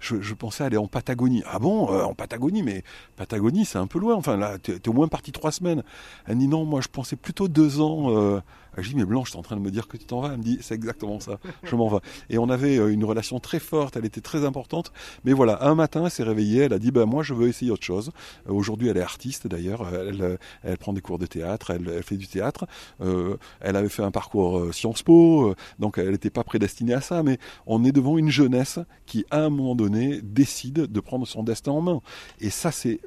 je, 0.00 0.34
pensais 0.34 0.64
aller 0.64 0.76
en 0.76 0.86
Patagonie. 0.86 1.42
Ah 1.46 1.58
bon, 1.58 1.88
en 1.88 2.14
Patagonie, 2.14 2.62
mais 2.62 2.84
Patagonie, 3.16 3.64
c'est 3.64 3.78
un 3.78 3.86
peu 3.86 3.98
loin. 3.98 4.14
Enfin, 4.14 4.36
là, 4.36 4.58
t'es 4.58 4.88
au 4.88 4.92
moins 4.92 5.08
parti 5.08 5.32
trois 5.32 5.52
semaines. 5.52 5.82
Elle 6.26 6.38
dit 6.38 6.48
non, 6.48 6.64
moi, 6.64 6.80
je 6.80 6.88
pensais 6.88 7.16
plutôt 7.16 7.48
deux 7.48 7.80
ans. 7.80 8.40
Je 8.76 8.88
dis 8.88 8.94
mais 8.94 9.04
Blanche, 9.04 9.30
tu 9.30 9.36
es 9.36 9.38
en 9.38 9.42
train 9.42 9.56
de 9.56 9.60
me 9.60 9.70
dire 9.70 9.88
que 9.88 9.96
tu 9.96 10.04
t'en 10.04 10.20
vas. 10.20 10.30
Elle 10.32 10.38
me 10.38 10.42
dit 10.42 10.58
c'est 10.60 10.74
exactement 10.74 11.20
ça, 11.20 11.38
je 11.62 11.74
m'en 11.76 11.88
vais. 11.88 11.98
Et 12.28 12.38
on 12.38 12.48
avait 12.48 12.78
euh, 12.78 12.92
une 12.92 13.04
relation 13.04 13.40
très 13.40 13.58
forte, 13.58 13.96
elle 13.96 14.04
était 14.04 14.20
très 14.20 14.44
importante. 14.44 14.92
Mais 15.24 15.32
voilà, 15.32 15.64
un 15.64 15.74
matin, 15.74 16.04
elle 16.04 16.10
s'est 16.10 16.22
réveillée, 16.22 16.62
elle 16.62 16.72
a 16.72 16.78
dit 16.78 16.90
bah 16.90 17.06
moi 17.06 17.22
je 17.22 17.34
veux 17.34 17.48
essayer 17.48 17.70
autre 17.70 17.84
chose. 17.84 18.10
Euh, 18.48 18.52
aujourd'hui, 18.52 18.88
elle 18.88 18.96
est 18.96 19.02
artiste 19.02 19.46
d'ailleurs, 19.46 19.88
elle, 19.92 20.22
euh, 20.22 20.36
elle, 20.62 20.78
prend 20.78 20.92
des 20.92 21.00
cours 21.00 21.18
de 21.18 21.26
théâtre, 21.26 21.70
elle, 21.70 22.02
fait 22.02 22.16
du 22.16 22.26
théâtre. 22.26 22.66
elle 23.00 23.76
avait 23.76 23.88
fait 23.88 24.02
un 24.02 24.10
parcours 24.10 24.72
Sciences 24.72 25.02
Po, 25.02 25.54
donc 25.78 25.98
elle 25.98 26.10
n'était 26.10 26.30
pas 26.30 26.44
prédestinée 26.44 26.94
à 26.94 27.00
ça. 27.00 27.22
Mais 27.22 27.38
on 27.66 27.84
est 27.84 27.92
devant 27.92 28.18
une 28.18 28.30
jeunesse 28.30 28.78
qui, 29.06 29.24
à 29.30 29.40
un 29.44 29.50
moment 29.50 29.74
donné, 29.74 30.20
décide 30.22 30.86
de 30.86 31.00
prendre 31.00 31.26
son 31.26 31.42
destin 31.42 31.72
en 31.72 31.80
main. 31.80 32.00
Et 32.40 32.50
ça, 32.50 32.70
c'est 32.70 33.00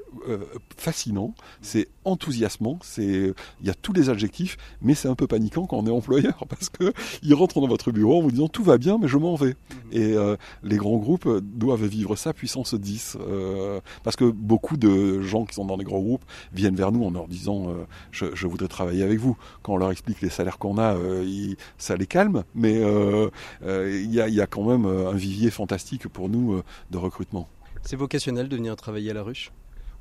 fascinant, 0.78 1.34
c'est 1.62 1.88
enthousiasmant, 2.06 2.80
c'est 2.82 3.34
il 3.62 3.68
y 3.68 3.70
a 3.70 3.74
tous 3.74 3.94
les 3.94 4.10
adjectifs, 4.10 4.58
mais 4.82 4.96
c'est 4.96 5.08
un 5.08 5.16
peu 5.16 5.28
quand 5.62 5.78
on 5.78 5.88
est 5.88 5.92
employeur 5.92 6.44
parce 6.50 6.70
que 6.70 6.94
ils 7.22 7.34
rentrent 7.34 7.62
dans 7.62 7.68
votre 7.68 7.92
bureau 7.92 8.20
en 8.20 8.22
vous 8.22 8.32
disant 8.32 8.48
tout 8.48 8.64
va 8.64 8.78
bien 8.78 8.98
mais 9.00 9.08
je 9.08 9.18
m'en 9.18 9.36
vais. 9.36 9.56
Mhm. 9.56 9.56
Et 9.92 10.14
euh, 10.14 10.36
les 10.64 10.78
grands 10.78 10.98
groupes 10.98 11.28
doivent 11.42 11.86
vivre 11.86 12.16
ça 12.16 12.34
puissance 12.34 12.74
10 12.74 13.18
euh, 13.20 13.80
parce 14.04 14.16
que 14.16 14.26
beaucoup 14.26 14.78
de 14.78 15.22
gens 15.22 15.46
qui 15.46 15.56
sont 15.56 15.66
dans 15.66 15.78
les 15.78 15.84
grands 15.84 16.02
groupes 16.02 16.26
viennent 16.54 16.76
vers 16.76 16.92
nous 16.92 17.04
en 17.04 17.12
leur 17.12 17.28
disant 17.28 17.70
euh, 17.70 17.86
je, 18.12 18.48
voudrais 18.48 18.68
travailler 18.68 19.04
avec 19.04 19.20
vous. 19.20 19.38
Quand 19.62 19.74
on 19.74 19.78
leur 19.78 19.92
explique 19.92 20.22
les 20.22 20.30
salaires 20.30 20.58
qu'on 20.58 20.78
a, 20.78 20.96
ça 21.78 21.96
les 21.96 22.08
calme, 22.08 22.44
mais 22.56 22.82
il 23.64 24.14
y 24.14 24.22
a, 24.22 24.28
y, 24.28 24.42
a, 24.42 24.48
quand 24.48 24.64
même 24.64 24.86
un 24.86 25.14
vivier 25.14 25.50
fantastique 25.50 26.08
pour 26.08 26.30
nous 26.30 26.62
de 26.92 26.98
recrutement. 26.98 27.48
C'est 27.82 27.96
vocationnel 27.96 28.48
de 28.48 28.56
venir 28.56 28.76
travailler 28.76 29.12
à 29.12 29.14
la 29.14 29.24
ruche? 29.24 29.52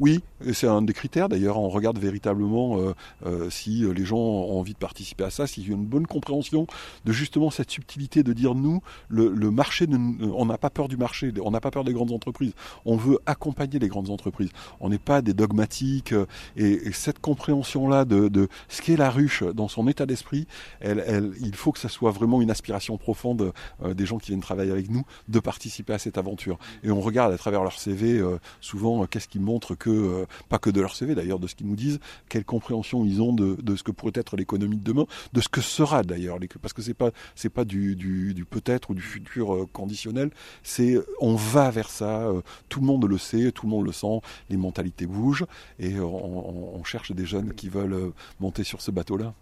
Oui, 0.00 0.22
c'est 0.52 0.66
un 0.66 0.82
des 0.82 0.92
critères 0.92 1.28
d'ailleurs. 1.28 1.58
On 1.58 1.68
regarde 1.68 1.98
véritablement 1.98 2.78
euh, 2.78 2.94
euh, 3.26 3.50
si 3.50 3.84
euh, 3.84 3.92
les 3.92 4.04
gens 4.04 4.18
ont 4.18 4.58
envie 4.58 4.72
de 4.72 4.78
participer 4.78 5.24
à 5.24 5.30
ça, 5.30 5.46
s'il 5.46 5.68
y 5.68 5.70
a 5.70 5.74
une 5.74 5.86
bonne 5.86 6.06
compréhension 6.06 6.66
de 7.04 7.12
justement 7.12 7.50
cette 7.50 7.70
subtilité 7.70 8.22
de 8.22 8.32
dire 8.32 8.54
nous, 8.54 8.80
le, 9.08 9.50
marché, 9.50 9.86
on 9.88 10.46
n'a 10.46 10.58
pas 10.58 10.70
peur 10.70 10.88
du 10.88 10.96
marché, 10.96 11.32
on 11.42 11.50
n'a 11.50 11.60
pas 11.60 11.70
peur 11.70 11.84
des 11.84 11.92
grandes 11.92 12.12
entreprises. 12.12 12.52
On 12.84 12.96
veut 12.96 13.18
accompagner 13.26 13.78
les 13.78 13.88
grandes 13.88 14.10
entreprises. 14.10 14.50
On 14.80 14.88
n'est 14.88 14.98
pas 14.98 15.22
des 15.22 15.34
dogmatiques. 15.34 16.14
Et, 16.56 16.92
cette 16.92 17.20
compréhension-là 17.20 18.04
de, 18.04 18.48
ce 18.68 18.82
qu'est 18.82 18.96
la 18.96 19.10
ruche 19.10 19.42
dans 19.42 19.68
son 19.68 19.88
état 19.88 20.06
d'esprit, 20.06 20.46
il 20.84 21.54
faut 21.54 21.72
que 21.72 21.78
ça 21.78 21.88
soit 21.88 22.10
vraiment 22.10 22.42
une 22.42 22.50
aspiration 22.50 22.96
profonde 22.96 23.52
des 23.84 24.06
gens 24.06 24.18
qui 24.18 24.28
viennent 24.28 24.40
travailler 24.40 24.72
avec 24.72 24.90
nous 24.90 25.04
de 25.28 25.40
participer 25.40 25.94
à 25.94 25.98
cette 25.98 26.18
aventure. 26.18 26.58
Et 26.82 26.90
on 26.90 27.00
regarde 27.00 27.32
à 27.32 27.38
travers 27.38 27.62
leur 27.62 27.78
CV 27.78 28.22
souvent 28.60 29.06
qu'est-ce 29.06 29.28
qui 29.28 29.38
montre 29.38 29.74
que 29.82 29.90
euh, 29.90 30.26
pas 30.48 30.58
que 30.58 30.70
de 30.70 30.80
leur 30.80 30.94
CV 30.94 31.16
d'ailleurs, 31.16 31.40
de 31.40 31.48
ce 31.48 31.56
qu'ils 31.56 31.66
nous 31.66 31.74
disent, 31.74 31.98
quelle 32.28 32.44
compréhension 32.44 33.04
ils 33.04 33.20
ont 33.20 33.32
de, 33.32 33.76
ce 33.76 33.82
que 33.82 33.90
pourrait 33.90 34.12
être 34.14 34.36
l'économie 34.36 34.76
de 34.76 34.84
demain, 34.84 35.06
de 35.32 35.40
ce 35.40 35.48
que 35.48 35.60
sera 35.60 36.04
d'ailleurs, 36.04 36.38
parce 36.60 36.72
que 36.72 36.82
c'est 36.82 36.94
pas 36.94 37.10
c'est 37.34 37.50
pas 37.50 37.64
du, 37.64 37.96
du, 37.96 38.46
peut-être 38.48 38.90
ou 38.90 38.94
du 38.94 39.02
futur 39.02 39.54
euh, 39.54 39.68
conditionnel, 39.72 40.30
c'est 40.62 40.96
on 41.20 41.34
va 41.34 41.70
vers 41.70 41.90
ça, 41.90 42.28
euh, 42.28 42.42
tout 42.68 42.80
le 42.80 42.86
monde 42.86 43.04
le 43.04 43.18
sait, 43.18 43.50
tout 43.50 43.66
le 43.66 43.70
monde 43.70 43.84
le 43.84 43.92
sent, 43.92 44.20
les 44.50 44.56
mentalités 44.56 45.06
bougent 45.06 45.46
et 45.78 45.98
on, 45.98 46.82
cherche 46.84 47.12
des 47.12 47.26
jeunes 47.26 47.54
qui 47.54 47.68
veulent 47.68 48.12
monter 48.40 48.64
sur 48.64 48.82
ce 48.82 48.90
bateau-là. 48.90 49.34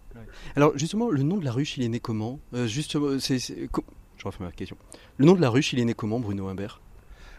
Alors 0.55 0.77
justement, 0.77 1.09
le 1.09 1.23
nom 1.23 1.37
de 1.37 1.43
la 1.43 1.51
ruche, 1.51 1.77
il 1.77 1.83
est 1.83 1.89
né 1.89 1.99
comment? 1.99 2.39
Justement, 2.65 3.19
c'est, 3.19 3.39
je 3.39 4.23
refais 4.23 4.43
ma 4.43 4.51
question. 4.51 4.77
Le 5.17 5.25
nom 5.25 5.33
de 5.33 5.41
la 5.41 5.49
ruche, 5.49 5.73
il 5.73 5.79
est 5.79 5.85
né 5.85 5.93
comment, 5.93 6.19
Bruno 6.19 6.47
Humbert 6.47 6.79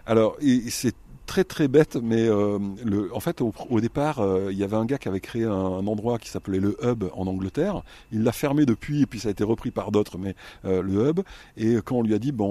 alors, 0.04 0.36
c'est 0.68 0.94
très 1.32 1.44
très 1.44 1.66
bête, 1.66 1.96
mais 1.96 2.28
euh, 2.28 2.58
le, 2.84 3.08
en 3.16 3.20
fait 3.20 3.40
au, 3.40 3.80
départ, 3.80 4.18
euh, 4.18 4.50
il 4.52 4.58
y 4.58 4.64
avait 4.64 4.76
un 4.76 4.84
gars 4.84 4.98
qui 4.98 5.08
avait 5.08 5.20
créé 5.20 5.44
un, 5.44 5.86
endroit 5.86 6.18
qui 6.18 6.28
s'appelait 6.28 6.60
le 6.60 6.76
Hub 6.82 7.04
en 7.14 7.26
Angleterre. 7.26 7.84
Il 8.10 8.22
l'a 8.22 8.32
fermé 8.32 8.66
depuis 8.66 9.00
et 9.00 9.06
puis 9.06 9.18
ça 9.18 9.28
a 9.28 9.30
été 9.30 9.42
repris 9.42 9.70
par 9.70 9.92
d'autres, 9.92 10.18
mais 10.18 10.34
euh, 10.66 10.82
le 10.82 11.08
Hub. 11.08 11.20
Et 11.56 11.76
quand 11.82 11.96
on 11.96 12.02
lui 12.02 12.12
a 12.12 12.18
dit 12.18 12.32
bon, 12.32 12.50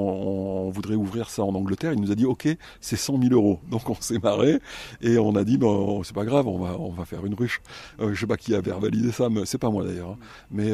on, 0.65 0.71
voudrait 0.71 0.95
ouvrir 0.95 1.29
ça 1.29 1.43
en 1.43 1.53
Angleterre, 1.53 1.93
il 1.93 2.01
nous 2.01 2.11
a 2.11 2.15
dit 2.15 2.25
ok, 2.25 2.47
c'est 2.79 2.95
100 2.95 3.21
000 3.21 3.36
euros. 3.36 3.59
Donc 3.69 3.88
on 3.88 3.93
s'est 4.01 4.17
marré 4.17 4.59
et 4.99 5.19
on 5.19 5.36
a 5.36 5.43
dit 5.43 5.59
bon, 5.59 6.01
c'est 6.01 6.15
pas 6.15 6.25
grave, 6.25 6.47
on 6.47 6.57
va 6.57 6.75
on 6.79 6.89
va 6.89 7.05
faire 7.05 7.23
une 7.23 7.36
ruche. 7.36 7.61
je 7.99 8.19
sais 8.19 8.25
pas 8.25 8.38
qui 8.38 8.55
a 8.55 8.61
verbalisé 8.61 9.11
ça, 9.11 9.29
mais 9.29 9.45
c'est 9.45 9.59
pas 9.59 9.69
moi 9.69 9.86
d'ailleurs. 9.86 10.09
Hein. 10.09 10.17
Mais 10.49 10.71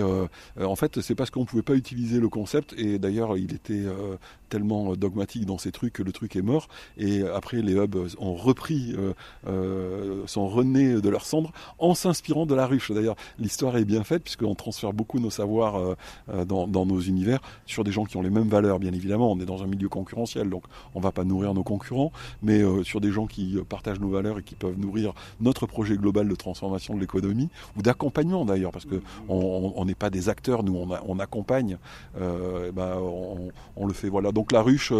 en 0.61 0.75
fait, 0.77 1.01
c'est 1.01 1.15
parce 1.15 1.29
qu'on 1.29 1.43
pouvait 1.43 1.61
pas 1.61 1.75
utiliser 1.75 2.21
le 2.21 2.29
concept 2.29 2.73
et 2.77 2.99
d'ailleurs 2.99 3.35
il 3.37 3.53
était 3.53 3.83
tellement 4.47 4.95
dogmatique 4.95 5.45
dans 5.45 5.57
ces 5.57 5.71
trucs 5.71 5.93
que 5.93 6.03
le 6.03 6.11
truc 6.11 6.35
est 6.35 6.41
mort. 6.41 6.67
Et 6.97 7.23
après 7.23 7.61
les 7.61 7.73
hubs 7.73 7.95
ont 8.19 8.35
repris, 8.35 8.93
euh, 8.97 9.13
euh, 9.47 10.25
sont 10.25 10.47
renés 10.47 11.01
de 11.01 11.09
leurs 11.09 11.25
cendres 11.25 11.51
en 11.79 11.93
s'inspirant 11.93 12.45
de 12.45 12.55
la 12.55 12.65
ruche. 12.65 12.91
D'ailleurs, 12.91 13.15
l'histoire 13.39 13.77
est 13.77 13.85
bien 13.85 14.03
faite 14.03 14.23
puisqu'on 14.23 14.55
transfère 14.55 14.93
beaucoup 14.93 15.19
nos 15.19 15.29
savoirs 15.29 15.95
euh, 16.31 16.45
dans, 16.45 16.67
nos 16.67 16.99
univers 16.99 17.39
sur 17.65 17.83
des 17.83 17.91
gens 17.91 18.05
qui 18.05 18.17
ont 18.17 18.21
les 18.21 18.29
mêmes 18.29 18.47
valeurs, 18.47 18.79
bien 18.79 18.93
évidemment. 18.93 19.31
On 19.31 19.39
est 19.39 19.45
dans 19.45 19.63
un 19.63 19.67
milieu 19.67 19.89
concurrentiel, 19.89 20.49
donc 20.49 20.63
on 20.95 20.99
ne 20.99 21.03
va 21.03 21.11
pas 21.11 21.23
nourrir 21.23 21.53
nos 21.53 21.63
concurrents, 21.63 22.11
mais 22.41 22.63
sur 22.83 23.01
des 23.01 23.11
gens 23.11 23.27
qui 23.27 23.57
partagent 23.67 23.99
nos 23.99 24.09
valeurs 24.09 24.39
et 24.39 24.43
qui 24.43 24.55
peuvent 24.55 24.77
nourrir 24.77 25.13
notre 25.39 25.65
projet 25.65 25.95
global 25.95 26.27
de 26.27 26.35
transformation 26.35 26.95
de 26.95 26.99
l'économie 26.99 27.49
ou 27.77 27.81
d'accompagnement 27.81 28.45
d'ailleurs, 28.45 28.71
parce 28.71 28.85
que 28.85 29.01
on 29.27 29.83
n'est 29.85 29.95
pas 29.95 30.09
des 30.09 30.29
acteurs, 30.29 30.63
nous 30.63 30.75
on, 30.75 31.19
accompagne, 31.19 31.77
ben, 32.15 32.97
on, 33.75 33.87
le 33.87 33.93
fait. 33.93 34.09
Voilà. 34.09 34.31
Donc 34.37 34.51
la 34.51 34.61
ruche, 34.61 34.93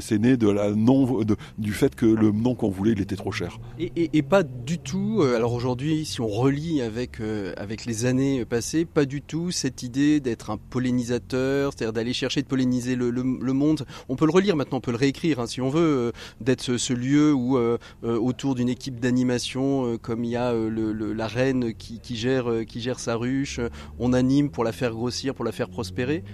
c'est 0.00 0.18
né 0.18 0.36
de 0.36 0.48
la 0.48 0.72
non, 0.72 1.24
du 1.58 1.72
fait 1.72 1.94
que 1.94 2.06
le 2.06 2.32
nom 2.32 2.56
qu'on 2.56 2.70
voulait, 2.70 2.90
il 2.90 3.00
était 3.00 3.14
trop 3.14 3.30
cher. 3.30 3.60
Et, 3.78 4.22
pas 4.22 4.42
du 4.42 4.80
tout, 4.80 5.20
euh, 5.20 5.36
alors 5.36 5.52
aujourd'hui, 5.52 6.04
si 6.04 6.20
on 6.20 6.26
relie 6.26 6.82
avec, 6.82 7.20
euh, 7.20 7.54
les 7.86 8.04
années 8.04 8.44
passées, 8.44 8.84
pas 8.84 9.04
du 9.04 9.22
tout 9.22 9.52
cette 9.52 9.84
idée 9.84 10.18
d'être 10.18 10.50
un 10.50 10.56
pollinisateur, 10.56 11.72
c'est-à-dire 11.72 11.92
d'aller 11.92 12.12
chercher 12.12 12.42
de 12.42 12.48
polliniser 12.48 12.96
le, 12.96 13.12
monde. 13.52 13.86
On 14.08 14.16
peut 14.16 14.26
le 14.26 14.32
relire 14.32 14.56
maintenant, 14.56 14.78
on 14.78 14.80
peut 14.80 14.90
le 14.90 14.96
réécrire 14.96 15.38
hein, 15.38 15.46
si 15.46 15.60
on 15.60 15.68
veut, 15.68 15.80
euh, 15.80 16.12
d'être 16.40 16.76
ce, 16.76 16.92
lieu 16.92 17.32
où, 17.32 17.56
autour 18.02 18.56
d'une 18.56 18.68
équipe 18.68 18.98
d'animation, 18.98 19.98
comme 20.02 20.24
il 20.24 20.30
y 20.30 20.36
a 20.36 20.52
la 20.52 21.26
reine 21.28 21.74
qui 21.74 22.16
gère 22.16 22.98
sa 22.98 23.14
ruche, 23.14 23.60
on 24.00 24.12
anime 24.12 24.50
pour 24.50 24.64
la 24.64 24.72
faire 24.72 24.90
grossir, 24.90 25.36
pour 25.36 25.44
la 25.44 25.52
faire 25.52 25.68
prospérer. 25.68 26.24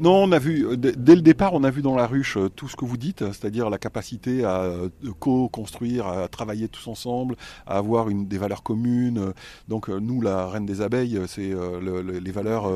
Non, 0.00 0.24
on 0.24 0.32
a 0.32 0.38
vu, 0.38 0.66
euh, 0.66 0.76
dès 0.76 1.14
le 1.14 1.22
départ, 1.22 1.54
on 1.54 1.62
a 1.62 1.70
vu 1.70 1.80
dans 1.80 1.94
la 1.94 2.06
ruche 2.06 2.36
euh, 2.36 2.48
tout 2.48 2.68
ce 2.68 2.74
que 2.74 2.84
vous 2.84 2.96
dites, 2.96 3.20
c'est-à-dire 3.32 3.70
la 3.70 3.78
capacité 3.78 4.44
à 4.44 4.62
euh, 4.62 4.88
co-construire, 5.20 6.06
à 6.06 6.26
travailler 6.28 6.68
tous 6.68 6.88
ensemble, 6.88 7.36
à 7.66 7.76
avoir 7.76 8.08
une, 8.08 8.26
des 8.26 8.38
valeurs 8.38 8.62
communes. 8.62 9.32
Donc 9.68 9.88
nous, 9.88 10.20
la 10.20 10.48
reine 10.48 10.66
des 10.66 10.80
abeilles, 10.80 11.20
c'est 11.26 11.52
les 11.82 12.32
valeurs... 12.32 12.70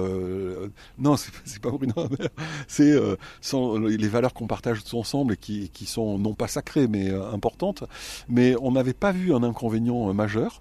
non, 0.99 1.17
c'est 1.45 1.61
pas 1.61 1.71
Bruno 1.71 1.93
c'est 2.69 2.95
les 3.39 4.09
valeurs 4.09 4.35
qu'on 4.35 4.47
partage 4.47 4.85
tous 4.85 4.97
ensemble 4.97 5.35
et 5.35 5.37
qui, 5.37 5.71
qui, 5.71 5.87
sont 5.87 6.19
non 6.19 6.35
pas 6.35 6.49
sacrées, 6.49 6.87
mais 6.87 7.11
importantes. 7.11 7.85
Mais 8.29 8.55
on 8.61 8.73
n'avait 8.73 8.95
pas 8.95 9.13
vu 9.13 9.35
un 9.35 9.43
inconvénient 9.43 10.13
majeur, 10.13 10.61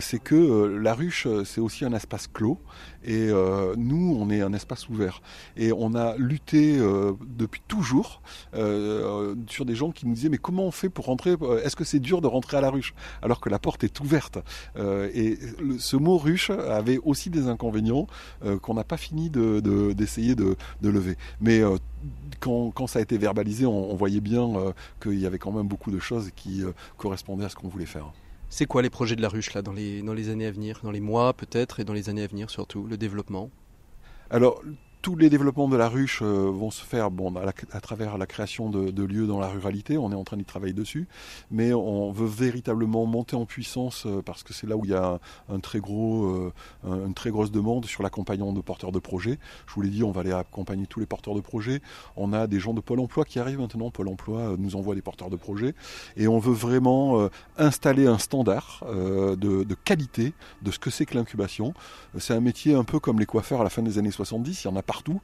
c'est 0.00 0.22
que 0.22 0.78
la 0.80 0.94
ruche, 0.94 1.26
c'est 1.44 1.60
aussi 1.60 1.84
un 1.84 1.92
espace 1.92 2.26
clos, 2.26 2.58
et 3.04 3.28
nous, 3.76 4.16
on 4.18 4.30
est 4.30 4.42
un 4.42 4.52
espace 4.52 4.88
ouvert. 4.88 5.22
Et 5.56 5.72
on 5.72 5.91
on 5.92 5.94
a 5.94 6.16
lutté 6.16 6.78
euh, 6.78 7.12
depuis 7.26 7.60
toujours 7.68 8.22
euh, 8.54 9.34
sur 9.48 9.64
des 9.64 9.74
gens 9.74 9.90
qui 9.90 10.06
nous 10.06 10.14
disaient 10.14 10.28
mais 10.28 10.38
comment 10.38 10.64
on 10.64 10.70
fait 10.70 10.88
pour 10.88 11.06
rentrer 11.06 11.34
euh, 11.42 11.62
Est-ce 11.62 11.76
que 11.76 11.84
c'est 11.84 12.00
dur 12.00 12.20
de 12.20 12.26
rentrer 12.26 12.56
à 12.56 12.60
la 12.60 12.70
ruche? 12.70 12.94
Alors 13.22 13.40
que 13.40 13.48
la 13.48 13.58
porte 13.58 13.84
est 13.84 14.00
ouverte 14.00 14.38
Et 14.76 15.38
ce 15.78 15.96
mot 15.96 16.16
ruche 16.16 16.50
avait 16.50 16.98
aussi 16.98 17.30
des 17.30 17.48
inconvénients 17.48 18.06
qu'on 18.62 18.74
n'a 18.74 18.84
pas 18.84 18.96
fini 18.96 19.30
d'essayer 19.30 20.34
de, 20.34 20.56
lever. 20.82 21.16
Mais 21.40 21.62
quand, 22.40 22.86
ça 22.86 22.98
a 22.98 23.02
été 23.02 23.18
verbalisé, 23.18 23.66
on, 23.66 23.94
voyait 23.94 24.20
bien 24.20 24.48
qu'il 25.00 25.18
y 25.18 25.26
avait 25.26 25.38
quand 25.38 25.52
même 25.52 25.66
beaucoup 25.66 25.90
de 25.90 25.98
choses 25.98 26.30
qui 26.34 26.62
correspondaient 26.96 27.44
à 27.44 27.48
ce 27.48 27.56
qu'on 27.56 27.68
voulait 27.68 27.86
faire. 27.86 28.12
C'est 28.48 28.66
quoi 28.66 28.82
les 28.82 28.90
projets 28.90 29.16
de 29.16 29.22
la 29.22 29.28
ruche 29.28 29.54
là 29.54 29.62
dans 29.62 29.72
les, 29.72 30.02
dans 30.02 30.14
les 30.14 30.28
années 30.28 30.46
à 30.46 30.50
venir, 30.50 30.80
dans 30.82 30.90
les 30.90 31.00
mois 31.00 31.32
peut-être 31.32 31.80
et 31.80 31.84
dans 31.84 31.94
les 31.94 32.08
années 32.08 32.24
à 32.24 32.26
venir 32.26 32.50
surtout, 32.50 32.86
le 32.86 32.96
développement? 32.96 33.50
Alors 34.30 34.62
tous 35.02 35.16
les 35.16 35.28
développements 35.28 35.68
de 35.68 35.76
la 35.76 35.88
ruche 35.88 36.20
euh, 36.22 36.48
vont 36.48 36.70
se 36.70 36.84
faire 36.84 37.10
bon, 37.10 37.34
à, 37.34 37.80
travers 37.80 38.16
la 38.18 38.26
création 38.26 38.70
de, 38.70 39.02
lieux 39.02 39.26
dans 39.26 39.40
la 39.40 39.48
ruralité. 39.48 39.98
On 39.98 40.12
est 40.12 40.14
en 40.14 40.22
train 40.22 40.36
d'y 40.36 40.44
travailler 40.44 40.72
dessus, 40.72 41.08
mais 41.50 41.74
on 41.74 42.12
veut 42.12 42.28
véritablement 42.28 43.04
monter 43.04 43.34
en 43.34 43.44
puissance 43.44 44.04
euh, 44.06 44.22
parce 44.22 44.44
que 44.44 44.54
c'est 44.54 44.68
là 44.68 44.76
où 44.76 44.84
il 44.84 44.92
y 44.92 44.94
a 44.94 45.18
euh, 45.50 45.54
une 45.54 47.14
très 47.14 47.30
grosse 47.30 47.50
demande 47.50 47.86
sur 47.86 48.04
l'accompagnement 48.04 48.52
de 48.52 48.60
porteurs 48.60 48.92
de 48.92 49.00
projets. 49.00 49.40
Je 49.66 49.74
vous 49.74 49.82
l'ai 49.82 49.88
dit, 49.88 50.04
on 50.04 50.12
va 50.12 50.20
aller 50.20 50.32
accompagner 50.32 50.86
tous 50.86 51.00
les 51.00 51.06
porteurs 51.06 51.34
de 51.34 51.40
projets. 51.40 51.82
On 52.16 52.32
a 52.32 52.46
des 52.46 52.60
gens 52.60 52.72
de 52.72 52.80
Pôle 52.80 53.00
Emploi 53.00 53.24
qui 53.24 53.40
arrivent 53.40 53.58
maintenant. 53.58 53.90
Pôle 53.90 54.08
Emploi 54.08 54.54
nous 54.56 54.76
envoie 54.76 54.94
des 54.94 55.02
porteurs 55.02 55.30
de 55.30 55.36
projets 55.36 55.74
et 56.16 56.28
on 56.28 56.38
veut 56.38 56.54
vraiment 56.54 57.28
installer 57.58 58.06
un 58.06 58.18
standard 58.18 58.84
de, 58.86 59.74
qualité 59.84 60.32
de 60.62 60.70
ce 60.70 60.78
que 60.78 60.90
c'est 60.90 61.06
que 61.06 61.14
l'incubation. 61.16 61.74
C'est 62.18 62.34
un 62.34 62.40
métier 62.40 62.74
un 62.74 62.84
peu 62.84 63.00
comme 63.00 63.18
les 63.18 63.26
coiffeurs 63.26 63.60
à 63.60 63.64
la 63.64 63.70
fin 63.70 63.82
des 63.82 63.98
années 63.98 64.10
70. 64.10 64.64
Il 64.64 64.68
y 64.68 64.70
en 64.70 64.76
a 64.76 64.82
partout. 64.92 65.20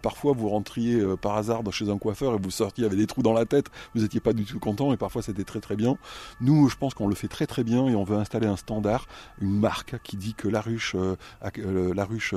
parfois, 0.00 0.32
vous 0.32 0.48
rentriez 0.48 1.02
par 1.20 1.36
hasard 1.36 1.62
chez 1.72 1.90
un 1.90 1.98
coiffeur 1.98 2.34
et 2.34 2.38
vous 2.38 2.52
sortiez 2.52 2.84
avec 2.84 2.96
des 2.96 3.06
trous 3.06 3.22
dans 3.22 3.32
la 3.32 3.46
tête. 3.46 3.66
Vous 3.94 4.02
n'étiez 4.02 4.20
pas 4.20 4.32
du 4.32 4.44
tout 4.44 4.60
content 4.60 4.92
et 4.92 4.96
parfois 4.96 5.22
c'était 5.22 5.42
très 5.42 5.60
très 5.60 5.74
bien. 5.74 5.96
Nous, 6.40 6.68
je 6.68 6.76
pense 6.76 6.94
qu'on 6.94 7.08
le 7.08 7.16
fait 7.16 7.26
très 7.26 7.46
très 7.46 7.64
bien 7.64 7.88
et 7.88 7.96
on 7.96 8.04
veut 8.04 8.16
installer 8.16 8.46
un 8.46 8.56
standard, 8.56 9.06
une 9.40 9.58
marque 9.58 10.00
qui 10.04 10.16
dit 10.16 10.34
que 10.34 10.46
la 10.46 10.60
ruche, 10.60 10.94
la 11.42 12.04
ruche 12.04 12.34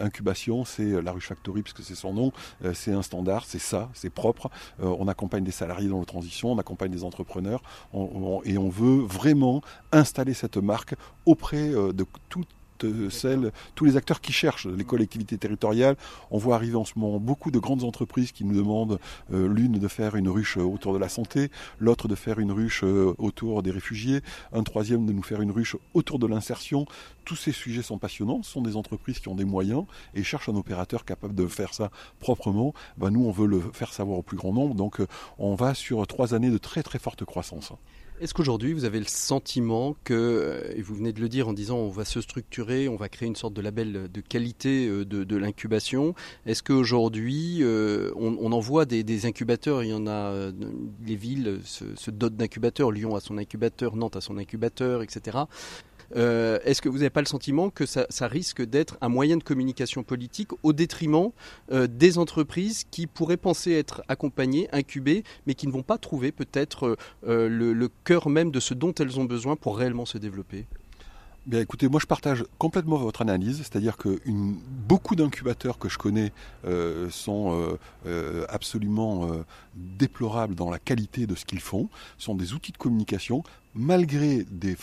incubation, 0.00 0.64
c'est 0.64 1.02
la 1.02 1.12
ruche 1.12 1.28
factory 1.28 1.62
puisque 1.62 1.82
c'est 1.82 1.94
son 1.94 2.14
nom. 2.14 2.32
c'est 2.72 2.92
un 2.92 3.02
standard, 3.02 3.44
c'est 3.46 3.60
ça, 3.60 3.90
c'est 3.92 4.10
propre. 4.10 4.50
on 4.80 5.06
accompagne 5.06 5.44
des 5.44 5.52
salariés 5.52 5.88
dans 5.88 6.00
la 6.00 6.06
transition, 6.06 6.52
on 6.52 6.58
accompagne 6.58 6.90
des 6.90 7.04
entrepreneurs 7.04 7.62
et 8.44 8.56
on 8.58 8.68
veut 8.70 9.02
vraiment 9.02 9.60
installer 9.92 10.34
cette 10.34 10.56
marque 10.56 10.94
auprès 11.26 11.68
euh, 11.70 11.92
de 11.92 12.06
toutes 12.28 12.48
tous 12.78 13.84
les 13.84 13.96
acteurs 13.96 14.20
qui 14.20 14.32
cherchent, 14.32 14.66
les 14.66 14.84
collectivités 14.84 15.38
territoriales. 15.38 15.96
On 16.30 16.38
voit 16.38 16.56
arriver 16.56 16.76
en 16.76 16.84
ce 16.84 16.92
moment 16.96 17.18
beaucoup 17.18 17.50
de 17.50 17.58
grandes 17.58 17.84
entreprises 17.84 18.32
qui 18.32 18.44
nous 18.44 18.56
demandent 18.56 18.98
euh, 19.32 19.48
l'une 19.48 19.78
de 19.78 19.88
faire 19.88 20.16
une 20.16 20.28
ruche 20.28 20.56
autour 20.56 20.92
de 20.92 20.98
la 20.98 21.08
santé, 21.08 21.50
l'autre 21.78 22.08
de 22.08 22.14
faire 22.14 22.38
une 22.38 22.52
ruche 22.52 22.82
euh, 22.84 23.14
autour 23.18 23.62
des 23.62 23.70
réfugiés, 23.70 24.20
un 24.52 24.62
troisième 24.62 25.06
de 25.06 25.12
nous 25.12 25.22
faire 25.22 25.40
une 25.40 25.50
ruche 25.50 25.76
autour 25.94 26.18
de 26.18 26.26
l'insertion. 26.26 26.86
Tous 27.24 27.36
ces 27.36 27.52
sujets 27.52 27.82
sont 27.82 27.98
passionnants, 27.98 28.42
ce 28.42 28.50
sont 28.50 28.62
des 28.62 28.76
entreprises 28.76 29.18
qui 29.18 29.28
ont 29.28 29.34
des 29.34 29.44
moyens 29.44 29.84
et 30.14 30.22
cherchent 30.22 30.48
un 30.48 30.56
opérateur 30.56 31.04
capable 31.04 31.34
de 31.34 31.46
faire 31.46 31.72
ça 31.72 31.90
proprement. 32.20 32.74
Ben, 32.98 33.10
nous, 33.10 33.24
on 33.24 33.30
veut 33.30 33.46
le 33.46 33.60
faire 33.72 33.92
savoir 33.92 34.18
au 34.18 34.22
plus 34.22 34.36
grand 34.36 34.52
nombre, 34.52 34.74
donc 34.74 35.00
on 35.38 35.54
va 35.54 35.74
sur 35.74 36.06
trois 36.06 36.34
années 36.34 36.50
de 36.50 36.58
très 36.58 36.82
très 36.82 36.98
forte 36.98 37.24
croissance. 37.24 37.72
Est-ce 38.20 38.32
qu'aujourd'hui, 38.32 38.72
vous 38.74 38.84
avez 38.84 39.00
le 39.00 39.08
sentiment 39.08 39.96
que, 40.04 40.14
euh, 40.14 40.72
et 40.76 40.82
vous 40.82 40.94
venez 40.94 41.12
de 41.12 41.20
le 41.20 41.28
dire 41.28 41.48
en 41.48 41.52
disant 41.52 41.78
on 41.78 41.88
va 41.88 42.04
se 42.04 42.20
structurer, 42.20 42.88
on 42.88 42.94
va 42.94 43.08
créer 43.08 43.26
une 43.26 43.34
sorte 43.34 43.54
de 43.54 43.60
label 43.60 44.08
de 44.10 44.20
qualité 44.20 44.86
euh, 44.86 45.04
de, 45.04 45.36
l'incubation, 45.36 46.14
est-ce 46.46 46.62
qu'aujourd'hui, 46.62 47.58
euh, 47.62 48.12
on, 48.14 48.36
on 48.40 48.52
envoie 48.52 48.84
des, 48.84 49.02
des, 49.02 49.26
incubateurs, 49.26 49.82
il 49.82 49.90
y 49.90 49.92
en 49.92 50.06
a, 50.06 50.52
les 51.04 51.16
villes 51.16 51.58
se, 51.64 51.84
se 51.96 52.12
dotent 52.12 52.36
d'incubateurs, 52.36 52.92
Lyon 52.92 53.16
a 53.16 53.20
son 53.20 53.36
incubateur, 53.36 53.96
Nantes 53.96 54.14
a 54.14 54.20
son 54.20 54.38
incubateur, 54.38 55.02
etc. 55.02 55.38
Euh, 56.16 56.58
est-ce 56.64 56.82
que 56.82 56.88
vous 56.88 56.98
n'avez 56.98 57.10
pas 57.10 57.20
le 57.20 57.26
sentiment 57.26 57.70
que 57.70 57.86
ça, 57.86 58.06
risque 58.26 58.62
d'être 58.62 58.96
un 59.00 59.08
moyen 59.08 59.36
de 59.36 59.42
communication 59.42 60.02
politique 60.02 60.50
au 60.62 60.72
détriment 60.72 61.30
euh, 61.72 61.86
des 61.86 62.18
entreprises 62.18 62.84
qui 62.90 63.06
pourraient 63.06 63.36
penser 63.36 63.72
être 63.72 64.02
accompagnées, 64.08 64.68
incubées, 64.72 65.24
mais 65.46 65.54
qui 65.54 65.66
ne 65.66 65.72
vont 65.72 65.82
pas 65.82 65.98
trouver 65.98 66.32
peut-être 66.32 66.96
euh, 67.26 67.48
le, 67.48 67.88
cœur 68.04 68.28
même 68.28 68.50
de 68.50 68.60
ce 68.60 68.74
dont 68.74 68.94
elles 68.94 69.20
ont 69.20 69.24
besoin 69.24 69.56
pour 69.56 69.76
réellement 69.76 70.06
se 70.06 70.18
développer? 70.18 70.66
Bien 71.46 71.60
écoutez, 71.60 71.88
moi 71.88 72.00
je 72.00 72.06
partage 72.06 72.44
complètement 72.56 72.96
votre 72.96 73.20
analyse, 73.20 73.58
c'est-à-dire 73.58 73.98
que 73.98 74.18
beaucoup 74.26 75.14
d'incubateurs 75.14 75.78
que 75.78 75.90
je 75.90 75.98
connais 75.98 76.32
sont 77.10 77.76
absolument 78.48 79.28
déplorables 79.74 80.54
dans 80.54 80.70
la 80.70 80.78
qualité 80.78 81.26
de 81.26 81.34
ce 81.34 81.44
qu'ils 81.44 81.60
font, 81.60 81.90
sont 82.16 82.34
des 82.34 82.54
outils 82.54 82.72
de 82.72 82.78
communication, 82.78 83.42
malgré 83.74 84.44
des 84.50 84.74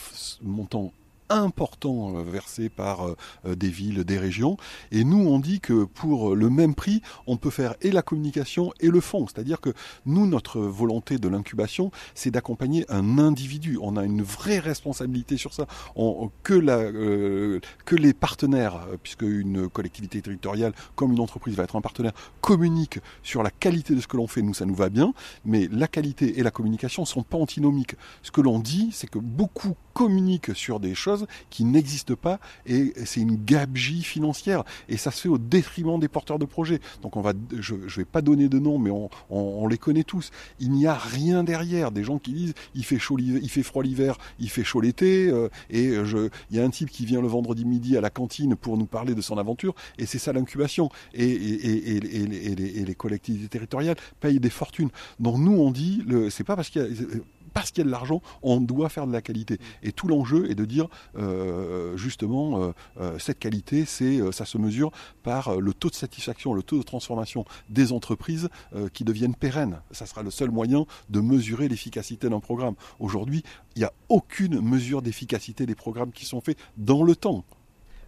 montants 0.44 0.94
important 1.32 2.16
euh, 2.16 2.24
versé 2.24 2.70
par 2.70 3.08
euh, 3.08 3.16
euh, 3.46 3.56
des 3.56 3.70
villes, 3.70 4.04
des 4.04 4.18
régions. 4.18 4.58
Et 4.92 5.04
nous, 5.04 5.28
on 5.28 5.40
dit 5.40 5.60
que 5.60 5.84
pour 5.86 6.36
le 6.36 6.50
même 6.50 6.76
prix, 6.76 7.02
on 7.28 7.38
peut 7.38 7.50
faire 7.50 7.76
et 7.82 7.92
la 7.92 8.02
communication 8.02 8.72
et 8.80 8.88
le 8.88 9.02
fond. 9.02 9.28
C'est-à-dire 9.28 9.62
que 9.62 9.74
nous, 10.06 10.28
notre 10.28 10.60
volonté 10.60 11.18
de 11.18 11.28
l'incubation, 11.28 11.92
c'est 12.16 12.32
d'accompagner 12.32 12.86
un 12.90 13.18
individu. 13.18 13.78
On 13.82 13.98
a 13.98 14.04
une 14.04 14.22
vraie 14.22 14.60
responsabilité 14.60 15.38
sur 15.38 15.54
ça. 15.54 15.68
que, 16.44 17.62
les 17.96 18.14
partenaires, 18.14 18.88
puisque 19.04 19.22
une 19.22 19.70
collectivité 19.70 20.22
territoriale 20.22 20.74
comme 20.96 21.12
une 21.12 21.20
entreprise 21.20 21.56
va 21.56 21.64
être 21.64 21.76
un 21.76 21.82
partenaire, 21.82 22.14
communiquent 22.42 23.00
sur 23.24 23.44
la 23.44 23.52
qualité 23.52 23.96
de 23.96 24.02
ce 24.02 24.08
que 24.08 24.18
l'on 24.18 24.28
fait. 24.28 24.42
Nous, 24.42 24.54
ça 24.54 24.66
nous 24.66 24.76
va 24.76 24.90
bien, 24.90 25.14
mais 25.46 25.68
la 25.72 25.88
qualité 25.88 26.40
et 26.40 26.44
la 26.44 26.52
communication 26.52 27.06
sont 27.06 27.24
pas 27.24 27.38
antinomiques. 27.38 27.96
Ce 28.24 28.32
que 28.32 28.42
l'on 28.42 28.60
dit, 28.60 28.90
c'est 28.92 29.10
que 29.10 29.20
beaucoup 29.20 29.76
communiquent 29.94 30.56
sur 30.56 30.80
des 30.80 30.96
choses 30.96 31.21
qui 31.50 31.64
n'existe 31.64 32.16
pas 32.16 32.40
et 32.66 32.94
c'est 33.06 33.22
une 33.22 33.44
gabegie 33.44 34.04
financière 34.04 34.64
et 34.90 34.98
ça 34.98 35.12
se 35.12 35.22
fait 35.22 35.30
au 35.30 35.38
détriment 35.38 36.00
des 36.00 36.08
porteurs 36.08 36.40
de 36.40 36.46
projets. 36.46 36.80
Donc 37.02 37.18
on 37.18 37.22
va, 37.22 37.34
je, 37.60 37.76
ne 37.76 37.88
vais 37.88 38.06
pas 38.06 38.22
donner 38.22 38.50
de 38.50 38.60
nom, 38.60 38.78
mais 38.78 38.92
on, 39.30 39.68
les 39.68 39.78
connaît 39.78 40.04
tous. 40.04 40.32
Il 40.60 40.72
n'y 40.72 40.88
a 40.88 40.96
rien 40.96 41.44
derrière. 41.44 41.92
Des 41.92 42.04
gens 42.04 42.20
qui 42.20 42.34
disent 42.34 42.54
il 42.76 42.84
fait 42.84 43.00
chaud, 43.00 43.18
il 43.20 43.50
fait 43.50 43.64
froid 43.64 43.84
l'hiver, 43.84 44.18
il 44.40 44.50
fait 44.50 44.64
chaud 44.64 44.82
l'été 44.82 45.28
euh, 45.30 45.50
et 45.70 45.94
je, 46.04 46.30
il 46.50 46.58
y 46.58 46.60
a 46.60 46.64
un 46.64 46.70
type 46.70 46.90
qui 46.90 47.06
vient 47.06 47.22
le 47.22 47.28
vendredi 47.28 47.66
midi 47.66 47.98
à 47.98 48.02
la 48.02 48.10
cantine 48.10 48.56
pour 48.56 48.78
nous 48.78 48.86
parler 48.86 49.16
de 49.16 49.22
son 49.22 49.38
aventure 49.38 49.76
et 49.98 50.06
c'est 50.06 50.20
ça 50.20 50.34
l'incubation 50.34 50.90
et, 51.14 51.24
et, 51.26 51.98
et, 51.98 52.86
les, 52.86 52.96
collectivités 52.96 53.48
territoriales 53.48 53.96
payent 54.20 54.40
des 54.40 54.50
fortunes. 54.50 54.90
Donc 55.20 55.38
nous 55.38 55.54
on 55.54 55.72
dit 55.72 56.04
c'est 56.30 56.44
pas 56.44 56.56
parce 56.56 56.70
qu'il 56.70 56.82
y 56.82 56.86
a 56.86 56.88
parce 57.54 57.72
qu'il 57.72 57.80
y 57.80 57.82
a 57.82 57.86
de 57.86 57.92
l'argent, 57.92 58.22
on 58.42 58.60
doit 58.60 58.90
faire 58.90 59.08
de 59.08 59.12
la 59.12 59.22
qualité. 59.22 59.60
Et 59.84 59.92
tout 59.92 60.08
l'enjeu 60.08 60.50
est 60.50 60.56
de 60.56 60.66
dire 60.66 60.88
euh, 61.18 61.98
justement 61.98 62.62
euh, 62.62 62.72
euh, 63.00 63.20
cette 63.20 63.40
qualité, 63.40 63.86
c'est 63.86 64.20
ça 64.32 64.46
se 64.46 64.58
mesure 64.58 64.92
par 65.24 65.60
le 65.60 65.74
taux 65.74 65.90
de 65.90 65.96
satisfaction, 65.96 66.54
le 66.54 66.64
taux 66.64 66.78
de 66.78 66.84
transformation 66.84 67.46
des 67.70 67.92
entreprises 67.92 68.50
qui 68.94 69.04
deviennent 69.04 69.36
pérennes. 69.36 69.82
Ça 69.92 70.06
sera 70.06 70.24
le 70.24 70.32
seul 70.32 70.52
moyen 70.52 70.86
de 71.10 71.20
mesurer 71.20 71.68
l'efficacité 71.68 72.30
d'un 72.30 72.40
programme. 72.40 72.76
Aujourd'hui, 73.00 73.44
il 73.76 73.80
n'y 73.80 73.86
a 73.86 73.94
aucune 74.10 74.62
mesure 74.62 75.02
d'efficacité 75.02 75.66
des 75.66 75.76
programmes 75.76 76.12
qui 76.12 76.26
sont 76.26 76.42
faits 76.42 76.58
dans 76.78 77.04
le 77.04 77.16
temps. 77.16 77.46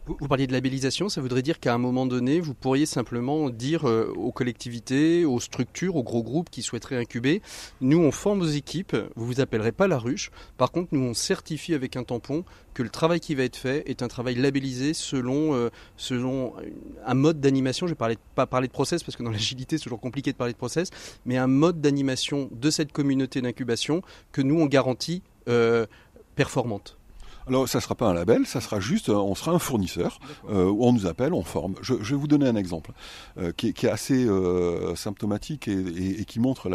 Vous, 0.06 0.28
parliez 0.28 0.48
de 0.48 0.52
labellisation, 0.52 1.08
ça 1.08 1.22
voudrait 1.22 1.42
dire 1.42 1.62
qu'à 1.62 1.74
un 1.74 1.78
moment 1.78 2.06
donné, 2.06 2.42
vous 2.42 2.54
pourriez 2.54 2.86
simplement 2.86 3.50
dire 3.50 3.88
euh, 3.88 4.14
aux 4.18 4.34
collectivités, 4.34 5.24
aux 5.24 5.40
structures, 5.40 5.96
aux 5.96 6.04
gros 6.04 6.24
groupes 6.24 6.50
qui 6.50 6.62
souhaiteraient 6.62 6.98
incuber, 6.98 7.42
nous 7.80 8.00
on 8.00 8.12
forme 8.12 8.40
nos 8.40 8.46
équipes, 8.46 8.98
vous 9.16 9.26
vous 9.26 9.40
appellerez 9.40 9.72
pas 9.72 9.88
la 9.88 9.98
ruche, 9.98 10.30
par 10.58 10.74
contre 10.74 10.90
nous 10.92 11.00
on 11.00 11.14
certifie 11.14 11.74
avec 11.74 11.96
un 11.96 12.04
tampon 12.04 12.44
que 12.74 12.84
le 12.84 12.90
travail 12.90 13.22
qui 13.22 13.34
va 13.34 13.44
être 13.44 13.56
fait 13.56 13.90
est 13.90 14.04
un 14.04 14.10
travail 14.10 14.36
labellisé 14.36 14.94
selon, 14.94 15.54
euh, 15.56 15.70
un 17.06 17.14
mode 17.14 17.40
d'animation, 17.40 17.88
je 17.88 17.94
ne 17.94 17.98
vais 17.98 18.18
pas 18.36 18.46
parler 18.46 18.68
de 18.68 18.74
process 18.74 19.04
parce 19.04 19.16
que 19.16 19.24
dans 19.24 19.32
l'agilité 19.32 19.78
c'est 19.78 19.84
toujours 19.84 20.02
compliqué 20.02 20.34
de 20.34 20.38
parler 20.38 20.52
de 20.52 20.58
process, 20.58 20.90
mais 21.26 21.38
un 21.38 21.48
mode 21.48 21.80
d'animation 21.80 22.50
de 22.52 22.70
cette 22.70 22.92
communauté 22.92 23.42
d'incubation 23.42 24.02
que 24.34 24.42
nous 24.42 24.60
on 24.60 24.66
garantit 24.66 25.22
euh, 25.48 25.86
performante. 26.36 26.98
Alors, 27.46 27.68
ça 27.68 27.80
ne 27.80 27.82
sera 27.82 27.96
pas 27.96 28.08
un 28.08 28.14
label, 28.14 28.46
ça 28.46 28.62
sera 28.62 28.80
juste, 28.80 29.10
euh, 29.10 29.16
on 29.16 29.36
sera 29.36 29.52
un 29.52 29.60
fournisseur, 29.60 30.20
euh, 30.50 30.70
où 30.70 30.86
on 30.86 30.94
nous 30.94 31.08
appelle, 31.08 31.34
on 31.34 31.44
forme. 31.44 31.76
Je, 31.82 31.94
vais 31.94 32.16
vous 32.16 32.28
donner 32.28 32.48
un 32.48 32.56
exemple 32.56 32.92
euh, 33.38 33.52
qui, 33.52 33.68
est, 33.68 33.86
assez 33.86 34.28
symptomatique 34.96 35.68
et, 35.68 36.24
qui 36.26 36.40
montre 36.40 36.72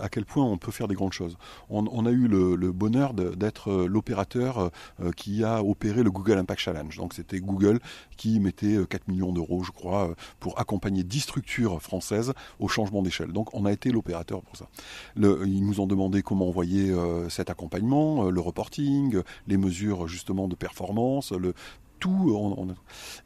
à 0.00 0.08
quel 0.08 0.24
point 0.24 0.44
on 0.44 0.56
peut 0.56 0.70
faire 0.70 0.86
des 0.86 0.94
grandes 0.94 1.12
choses. 1.12 1.36
On, 1.68 2.06
a 2.06 2.10
eu 2.10 2.28
le, 2.28 2.72
bonheur 2.72 3.12
d'être 3.12 3.72
l'opérateur 3.86 4.70
qui 5.16 5.42
a 5.42 5.62
opéré 5.62 6.02
le 6.02 6.10
Google 6.10 6.38
Impact 6.38 6.60
Challenge. 6.60 6.96
Donc, 6.96 7.14
c'était 7.14 7.40
Google 7.40 7.80
qui 8.16 8.38
mettait 8.40 8.76
4 8.88 9.08
millions 9.08 9.32
d'euros, 9.32 9.64
je 9.64 9.72
crois, 9.72 10.14
pour 10.38 10.58
accompagner 10.60 11.02
10 11.02 11.20
structures 11.20 11.82
françaises 11.82 12.32
au 12.60 12.68
changement 12.68 13.02
d'échelle. 13.02 13.32
Donc, 13.32 13.52
on 13.54 13.64
a 13.64 13.72
été 13.72 13.90
l'opérateur 13.90 14.42
pour 14.42 14.56
ça. 14.56 14.68
ils 15.16 15.66
nous 15.66 15.80
ont 15.80 15.86
demandé 15.86 16.22
comment 16.22 16.48
envoyer 16.48 16.94
cet 17.28 17.50
accompagnement, 17.50 18.30
le 18.30 18.40
reporting, 18.40 19.22
les 19.46 19.56
mesures 19.56 19.87
justement 20.06 20.48
de 20.48 20.54
performance, 20.54 21.32
le 21.32 21.54
tout. 21.98 22.74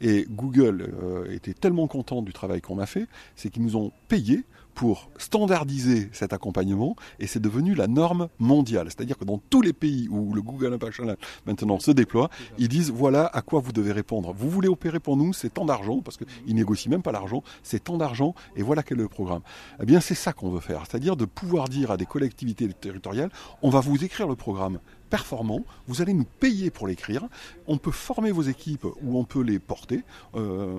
Et 0.01 0.25
Google 0.29 0.93
euh, 1.01 1.31
était 1.31 1.53
tellement 1.53 1.87
content 1.87 2.21
du 2.21 2.33
travail 2.33 2.61
qu'on 2.61 2.79
a 2.79 2.85
fait, 2.85 3.07
c'est 3.35 3.49
qu'ils 3.49 3.63
nous 3.63 3.75
ont 3.75 3.91
payé 4.07 4.45
pour 4.73 5.11
standardiser 5.17 6.09
cet 6.13 6.33
accompagnement 6.33 6.95
et 7.19 7.27
c'est 7.27 7.39
devenu 7.39 7.75
la 7.75 7.87
norme 7.87 8.29
mondiale. 8.39 8.87
C'est-à-dire 8.87 9.17
que 9.17 9.25
dans 9.25 9.37
tous 9.37 9.61
les 9.61 9.73
pays 9.73 10.07
où 10.09 10.33
le 10.33 10.41
Google 10.41 10.73
Impact 10.73 10.93
Channel 10.93 11.17
maintenant 11.45 11.79
se 11.79 11.91
déploie, 11.91 12.29
ils 12.57 12.67
disent 12.67 12.89
voilà 12.89 13.27
à 13.27 13.41
quoi 13.41 13.59
vous 13.59 13.71
devez 13.71 13.91
répondre. 13.91 14.33
Vous 14.35 14.49
voulez 14.49 14.67
opérer 14.67 14.99
pour 14.99 15.15
nous, 15.15 15.31
c'est 15.31 15.53
tant 15.53 15.65
d'argent, 15.65 16.01
parce 16.01 16.17
qu'ils 16.17 16.55
négocient 16.55 16.89
même 16.89 17.03
pas 17.03 17.11
l'argent, 17.11 17.43
c'est 17.61 17.83
tant 17.83 17.97
d'argent 17.97 18.33
et 18.55 18.63
voilà 18.63 18.81
quel 18.81 18.97
est 18.99 19.03
le 19.03 19.07
programme. 19.07 19.41
Eh 19.79 19.85
bien 19.85 19.99
c'est 19.99 20.15
ça 20.15 20.33
qu'on 20.33 20.49
veut 20.49 20.59
faire, 20.59 20.83
c'est-à-dire 20.89 21.15
de 21.15 21.25
pouvoir 21.25 21.69
dire 21.69 21.91
à 21.91 21.97
des 21.97 22.05
collectivités 22.07 22.67
territoriales, 22.69 23.29
on 23.61 23.69
va 23.69 23.79
vous 23.79 24.03
écrire 24.03 24.27
le 24.27 24.35
programme 24.35 24.79
performant, 25.13 25.63
vous 25.87 26.01
allez 26.01 26.15
nous 26.15 26.25
payer 26.39 26.71
pour 26.71 26.87
l'écrire, 26.87 27.27
on 27.67 27.77
peut 27.77 27.91
former 27.91 28.31
vos 28.31 28.41
équipes 28.41 28.85
ou 29.03 29.19
on 29.19 29.25
peut 29.25 29.43
les 29.43 29.59
porter. 29.59 30.01
Euh, 30.33 30.75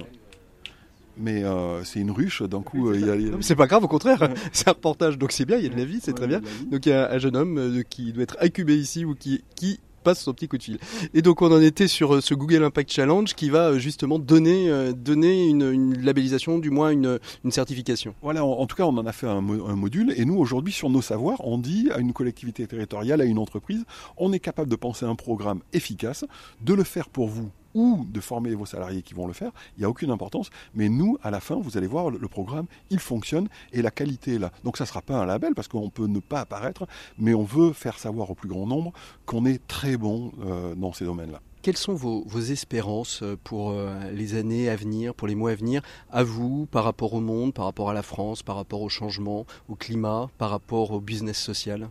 mais 1.16 1.44
euh, 1.44 1.84
c'est 1.84 2.00
une 2.00 2.10
ruche, 2.10 2.42
d'un 2.42 2.60
coup, 2.60 2.88
euh, 2.88 2.96
il 2.96 3.06
y 3.06 3.30
a... 3.30 3.36
C'est 3.42 3.54
pas 3.54 3.68
grave, 3.68 3.84
au 3.84 3.88
contraire, 3.88 4.28
c'est 4.52 4.66
un 4.66 4.72
reportage, 4.72 5.18
donc 5.18 5.30
c'est 5.30 5.44
bien, 5.44 5.56
il 5.58 5.62
y 5.62 5.66
a 5.66 5.68
de 5.68 5.76
la 5.76 5.84
vie, 5.84 6.00
c'est 6.02 6.14
très 6.14 6.26
bien. 6.26 6.40
Donc 6.68 6.84
il 6.84 6.88
y 6.88 6.92
a 6.92 7.12
un 7.12 7.18
jeune 7.18 7.36
homme 7.36 7.58
euh, 7.58 7.82
qui 7.88 8.12
doit 8.12 8.24
être 8.24 8.36
incubé 8.40 8.76
ici 8.76 9.04
ou 9.04 9.14
qui, 9.14 9.44
qui 9.54 9.78
passe 10.04 10.20
son 10.20 10.32
petit 10.32 10.46
coup 10.46 10.58
de 10.58 10.62
fil. 10.62 10.78
Et 11.14 11.22
donc 11.22 11.42
on 11.42 11.50
en 11.50 11.60
était 11.60 11.88
sur 11.88 12.22
ce 12.22 12.34
Google 12.34 12.62
Impact 12.62 12.92
Challenge 12.92 13.34
qui 13.34 13.50
va 13.50 13.78
justement 13.78 14.18
donner, 14.18 14.92
donner 14.94 15.48
une, 15.48 16.00
labellisation, 16.02 16.58
du 16.58 16.70
moins 16.70 16.90
une, 16.90 17.18
certification. 17.50 18.14
Voilà, 18.22 18.44
en, 18.44 18.66
tout 18.66 18.76
cas 18.76 18.84
on 18.84 18.96
en 18.96 19.06
a 19.06 19.12
fait 19.12 19.26
un 19.26 19.40
module 19.40 20.14
et 20.16 20.24
nous 20.24 20.36
aujourd'hui 20.36 20.72
sur 20.72 20.90
nos 20.90 21.02
savoirs, 21.02 21.44
on 21.46 21.58
dit 21.58 21.88
à 21.92 21.98
une 21.98 22.12
collectivité 22.12 22.66
territoriale, 22.66 23.20
à 23.20 23.24
une 23.24 23.38
entreprise, 23.38 23.84
on 24.16 24.32
est 24.32 24.40
capable 24.40 24.70
de 24.70 24.76
penser 24.76 25.06
un 25.06 25.14
programme 25.14 25.60
efficace, 25.72 26.24
de 26.60 26.74
le 26.74 26.84
faire 26.84 27.08
pour 27.08 27.28
vous 27.28 27.50
ou 27.74 28.06
de 28.08 28.20
former 28.20 28.54
vos 28.54 28.66
salariés 28.66 29.02
qui 29.02 29.14
vont 29.14 29.26
le 29.26 29.32
faire, 29.32 29.52
il 29.76 29.80
n'y 29.80 29.84
a 29.84 29.88
aucune 29.88 30.10
importance. 30.10 30.50
Mais 30.74 30.88
nous, 30.88 31.18
à 31.22 31.30
la 31.30 31.40
fin, 31.40 31.56
vous 31.56 31.76
allez 31.76 31.86
voir, 31.86 32.10
le 32.10 32.28
programme, 32.28 32.66
il 32.90 32.98
fonctionne 32.98 33.48
et 33.72 33.82
la 33.82 33.90
qualité 33.90 34.34
est 34.34 34.38
là. 34.38 34.52
Donc 34.64 34.76
ça 34.76 34.84
ne 34.84 34.88
sera 34.88 35.02
pas 35.02 35.14
un 35.14 35.26
label 35.26 35.54
parce 35.54 35.68
qu'on 35.68 35.90
peut 35.90 36.06
ne 36.06 36.20
pas 36.20 36.40
apparaître, 36.40 36.86
mais 37.18 37.34
on 37.34 37.44
veut 37.44 37.72
faire 37.72 37.98
savoir 37.98 38.30
au 38.30 38.34
plus 38.34 38.48
grand 38.48 38.66
nombre 38.66 38.92
qu'on 39.26 39.44
est 39.44 39.64
très 39.66 39.96
bon 39.96 40.32
euh, 40.44 40.74
dans 40.74 40.92
ces 40.92 41.04
domaines-là. 41.04 41.40
Quelles 41.62 41.78
sont 41.78 41.94
vos, 41.94 42.26
espérances 42.40 43.22
euh, 43.22 43.38
pour 43.42 43.70
euh, 43.70 44.10
les 44.12 44.34
années 44.34 44.68
à 44.68 44.76
venir, 44.76 45.14
pour 45.14 45.26
les 45.26 45.34
mois 45.34 45.52
à 45.52 45.54
venir, 45.54 45.80
à 46.12 46.22
vous, 46.22 46.66
par 46.66 46.84
rapport 46.84 47.14
au 47.14 47.20
monde, 47.20 47.54
par 47.54 47.64
rapport 47.64 47.88
à 47.88 47.94
la 47.94 48.02
France, 48.02 48.42
par 48.42 48.56
rapport 48.56 48.82
au 48.82 48.90
changement, 48.90 49.46
au 49.70 49.74
climat, 49.74 50.28
par 50.36 50.50
rapport 50.50 50.90
au 50.90 51.00
business 51.00 51.38
social? 51.38 51.88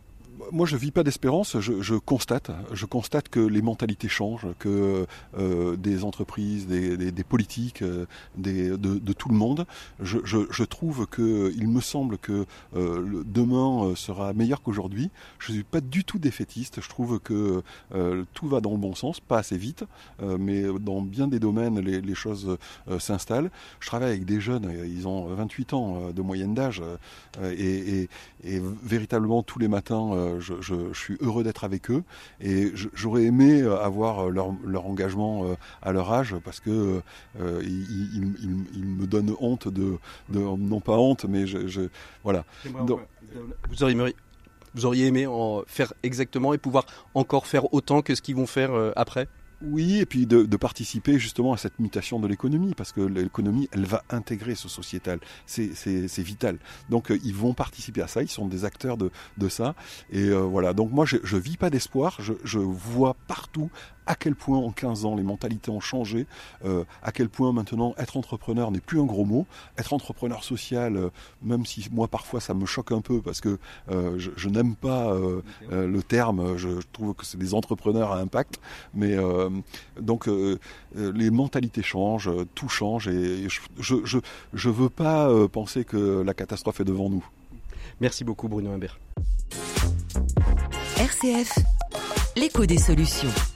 Moi, 0.51 0.65
je 0.65 0.77
vis 0.77 0.91
pas 0.91 1.03
d'espérance. 1.03 1.59
Je, 1.59 1.95
constate, 1.95 2.51
je 2.71 2.85
constate 2.85 3.29
que 3.29 3.39
les 3.39 3.61
mentalités 3.61 4.07
changent, 4.07 4.47
que 4.59 5.05
euh, 5.37 5.75
des 5.75 6.03
entreprises, 6.03 6.67
des, 6.67 7.23
politiques, 7.23 7.81
euh, 7.81 8.05
de, 8.37 9.13
tout 9.13 9.29
le 9.29 9.35
monde. 9.35 9.65
Je, 9.99 10.63
trouve 10.63 11.07
que, 11.07 11.51
il 11.55 11.67
me 11.67 11.81
semble 11.81 12.17
que 12.17 12.45
euh, 12.75 13.23
demain 13.25 13.93
sera 13.95 14.33
meilleur 14.33 14.61
qu'aujourd'hui. 14.61 15.09
Je 15.39 15.51
suis 15.51 15.63
pas 15.63 15.81
du 15.81 16.03
tout 16.03 16.19
défaitiste. 16.19 16.81
Je 16.81 16.89
trouve 16.89 17.19
que 17.19 17.63
tout 18.33 18.47
va 18.47 18.61
dans 18.61 18.71
le 18.71 18.77
bon 18.77 18.95
sens, 18.95 19.19
pas 19.19 19.39
assez 19.39 19.57
vite, 19.57 19.85
mais 20.21 20.63
dans 20.79 21.01
bien 21.01 21.27
des 21.27 21.39
domaines, 21.39 21.79
les, 21.79 22.15
choses 22.15 22.57
s'installent. 22.99 23.49
Je 23.79 23.87
travaille 23.87 24.09
avec 24.09 24.25
des 24.25 24.39
jeunes, 24.39 24.71
ils 24.85 25.07
ont 25.07 25.25
28 25.33 25.73
ans 25.73 26.11
de 26.11 26.21
moyenne 26.21 26.53
d'âge, 26.53 26.81
et, 27.41 28.07
véritablement 28.43 29.41
tous 29.41 29.59
les 29.59 29.67
matins 29.67 30.11
je, 30.39 30.93
suis 30.93 31.17
heureux 31.21 31.43
d'être 31.43 31.63
avec 31.63 31.89
eux 31.89 32.03
et 32.41 32.71
j'aurais 32.93 33.23
aimé 33.23 33.61
euh, 33.61 33.77
avoir 33.79 34.27
euh, 34.27 34.29
leur, 34.29 34.85
engagement 34.85 35.45
euh, 35.45 35.55
à 35.81 35.91
leur 35.91 36.11
âge 36.11 36.35
parce 36.43 36.59
que 36.59 37.01
ils, 37.39 38.21
me 38.75 39.05
donnent 39.05 39.35
honte 39.39 39.67
de, 39.67 39.97
non 40.29 40.79
pas 40.79 40.97
honte, 40.97 41.25
mais 41.25 41.47
je, 41.47 41.89
voilà. 42.23 42.45
vous 42.65 43.83
auriez 43.83 44.15
vous 44.75 44.85
auriez 44.87 45.05
aimé 45.05 45.27
en 45.27 45.61
faire 45.67 45.93
exactement 46.01 46.53
et 46.53 46.57
pouvoir 46.57 46.87
encore 47.13 47.45
faire 47.45 47.71
autant 47.75 48.01
que 48.01 48.15
ce 48.15 48.21
qu'ils 48.23 48.35
vont 48.35 48.47
faire 48.47 48.71
après? 48.95 49.27
Oui, 49.65 49.99
et 49.99 50.05
puis 50.05 50.25
de, 50.25 50.43
participer 50.57 51.19
justement 51.19 51.53
à 51.53 51.57
cette 51.57 51.79
mutation 51.79 52.19
de 52.19 52.27
l'économie, 52.27 52.73
parce 52.75 52.91
que 52.91 53.01
l'économie, 53.01 53.67
elle 53.71 53.85
va 53.85 54.03
intégrer 54.09 54.55
ce 54.55 54.69
sociétal. 54.69 55.19
C'est 55.45 56.19
vital. 56.19 56.57
Donc 56.89 57.11
euh, 57.11 57.19
ils 57.23 57.35
vont 57.35 57.53
participer 57.53 58.01
à 58.01 58.07
ça, 58.07 58.21
ils 58.21 58.29
sont 58.29 58.47
des 58.47 58.65
acteurs 58.65 58.97
de, 58.97 59.09
ça. 59.49 59.75
Et 60.11 60.29
euh, 60.29 60.39
voilà, 60.39 60.73
donc 60.73 60.91
moi 60.91 61.05
je, 61.05 61.17
je 61.23 61.37
vis 61.37 61.57
pas 61.57 61.69
d'espoir, 61.69 62.17
je, 62.19 62.57
vois 62.57 63.15
partout 63.27 63.69
à 64.05 64.15
quel 64.15 64.35
point 64.35 64.57
en 64.57 64.71
15 64.71 65.05
ans 65.05 65.15
les 65.15 65.23
mentalités 65.23 65.71
ont 65.71 65.79
changé, 65.79 66.27
euh, 66.65 66.83
à 67.01 67.11
quel 67.11 67.29
point 67.29 67.51
maintenant 67.53 67.93
être 67.97 68.17
entrepreneur 68.17 68.71
n'est 68.71 68.79
plus 68.79 68.99
un 68.99 69.05
gros 69.05 69.25
mot, 69.25 69.45
être 69.77 69.93
entrepreneur 69.93 70.43
social, 70.43 70.95
euh, 70.95 71.09
même 71.41 71.65
si 71.65 71.87
moi 71.91 72.07
parfois 72.07 72.39
ça 72.39 72.53
me 72.53 72.65
choque 72.65 72.91
un 72.91 73.01
peu 73.01 73.21
parce 73.21 73.41
que 73.41 73.57
euh, 73.89 74.17
je, 74.17 74.49
n'aime 74.49 74.75
pas 74.75 75.13
le 75.69 76.03
terme, 76.03 76.57
je, 76.57 76.69
trouve 76.91 77.15
que 77.15 77.25
c'est 77.25 77.37
des 77.37 77.53
entrepreneurs 77.53 78.11
à 78.11 78.19
impact, 78.19 78.59
mais 78.93 79.15
donc 79.99 80.29
les 80.95 81.31
mentalités 81.31 81.81
changent, 81.81 82.29
tout 82.53 82.69
change 82.69 83.07
et 83.07 83.47
je 83.49 83.61
je, 84.03 84.17
je 84.53 84.69
veux 84.69 84.89
pas 84.89 85.29
penser 85.47 85.85
que 85.85 86.21
la 86.21 86.33
catastrophe 86.33 86.81
est 86.81 86.85
devant 86.85 87.09
nous. 87.09 87.25
Merci 87.99 88.23
beaucoup 88.23 88.47
Bruno 88.47 88.71
Imbert. 88.71 88.99
RCF, 90.97 91.57
l'écho 92.35 92.65
des 92.65 92.77
solutions. 92.77 93.52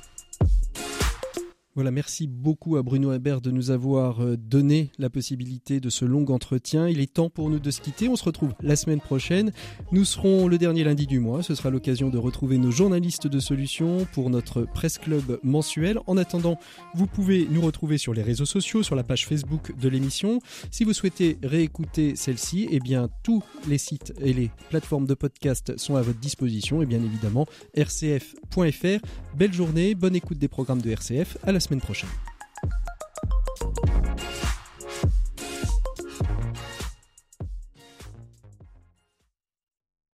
Voilà, 1.78 1.91
merci 1.91 2.25
beaucoup 2.25 2.75
à 2.78 2.82
Bruno 2.82 3.13
Hébert 3.13 3.39
de 3.39 3.51
nous 3.51 3.69
avoir 3.69 4.21
euh, 4.21 4.36
donné 4.36 4.89
la 4.97 5.11
possibilité 5.11 5.80
de 5.80 5.91
ce 5.91 6.05
long 6.05 6.25
entretien. 6.25 6.88
Il 6.88 6.99
est 6.99 7.13
temps 7.13 7.30
pour 7.30 7.51
nous 7.51 7.59
de 7.59 7.69
se 7.69 7.82
quitter. 7.82 8.09
On 8.09 8.15
se 8.15 8.23
retrouve 8.23 8.55
la 8.63 8.75
semaine 8.75 8.99
prochaine. 8.99 9.51
Nous 9.91 10.03
serons 10.03 10.47
le 10.47 10.57
dernier 10.57 10.84
lundi 10.84 11.05
du 11.05 11.19
mois. 11.19 11.43
Ce 11.43 11.53
sera 11.53 11.69
l'occasion 11.69 12.09
de 12.09 12.17
retrouver 12.17 12.57
nos 12.57 12.71
journalistes 12.71 13.28
de 13.28 13.39
solutions 13.39 14.07
pour 14.11 14.32
notre 14.32 14.63
presse 14.63 14.97
club 14.97 15.39
mensuel. 15.43 15.99
En 16.07 16.17
attendant, 16.17 16.57
vous 16.95 17.05
pouvez 17.05 17.47
nous 17.47 17.61
retrouver 17.61 17.99
sur 17.99 18.15
les 18.15 18.23
réseaux 18.23 18.45
sociaux, 18.45 18.82
sur 18.82 18.95
la 18.95 19.03
page 19.03 19.28
Facebook 19.28 19.78
de 19.80 19.88
l'émission. 19.88 20.39
Si 20.71 20.84
vous 20.84 20.93
souhaitez 20.93 21.38
réécouter 21.43 22.15
celle-ci, 22.15 22.67
eh 22.71 22.80
bien, 22.80 23.07
tous 23.21 23.43
les 23.67 23.78
sites 23.78 24.15
et 24.19 24.34
les 24.34 24.49
plateformes 24.71 25.05
de 25.05 25.13
podcast 25.13 25.78
sont 25.78 25.95
à 25.95 26.01
votre 26.01 26.19
disposition 26.19 26.82
et 26.82 26.88
bien 26.88 27.03
évidemment 27.03 27.45
rcf.fr. 27.78 29.05
Belle 29.38 29.53
journée, 29.53 29.93
bonne 29.93 30.15
écoute 30.15 30.39
des 30.39 30.47
programmes 30.47 30.82
de 30.82 30.89
RCF. 30.89 31.38
À 31.43 31.51
la 31.51 31.59
semaine 31.68 31.82
prochaine. 31.82 32.09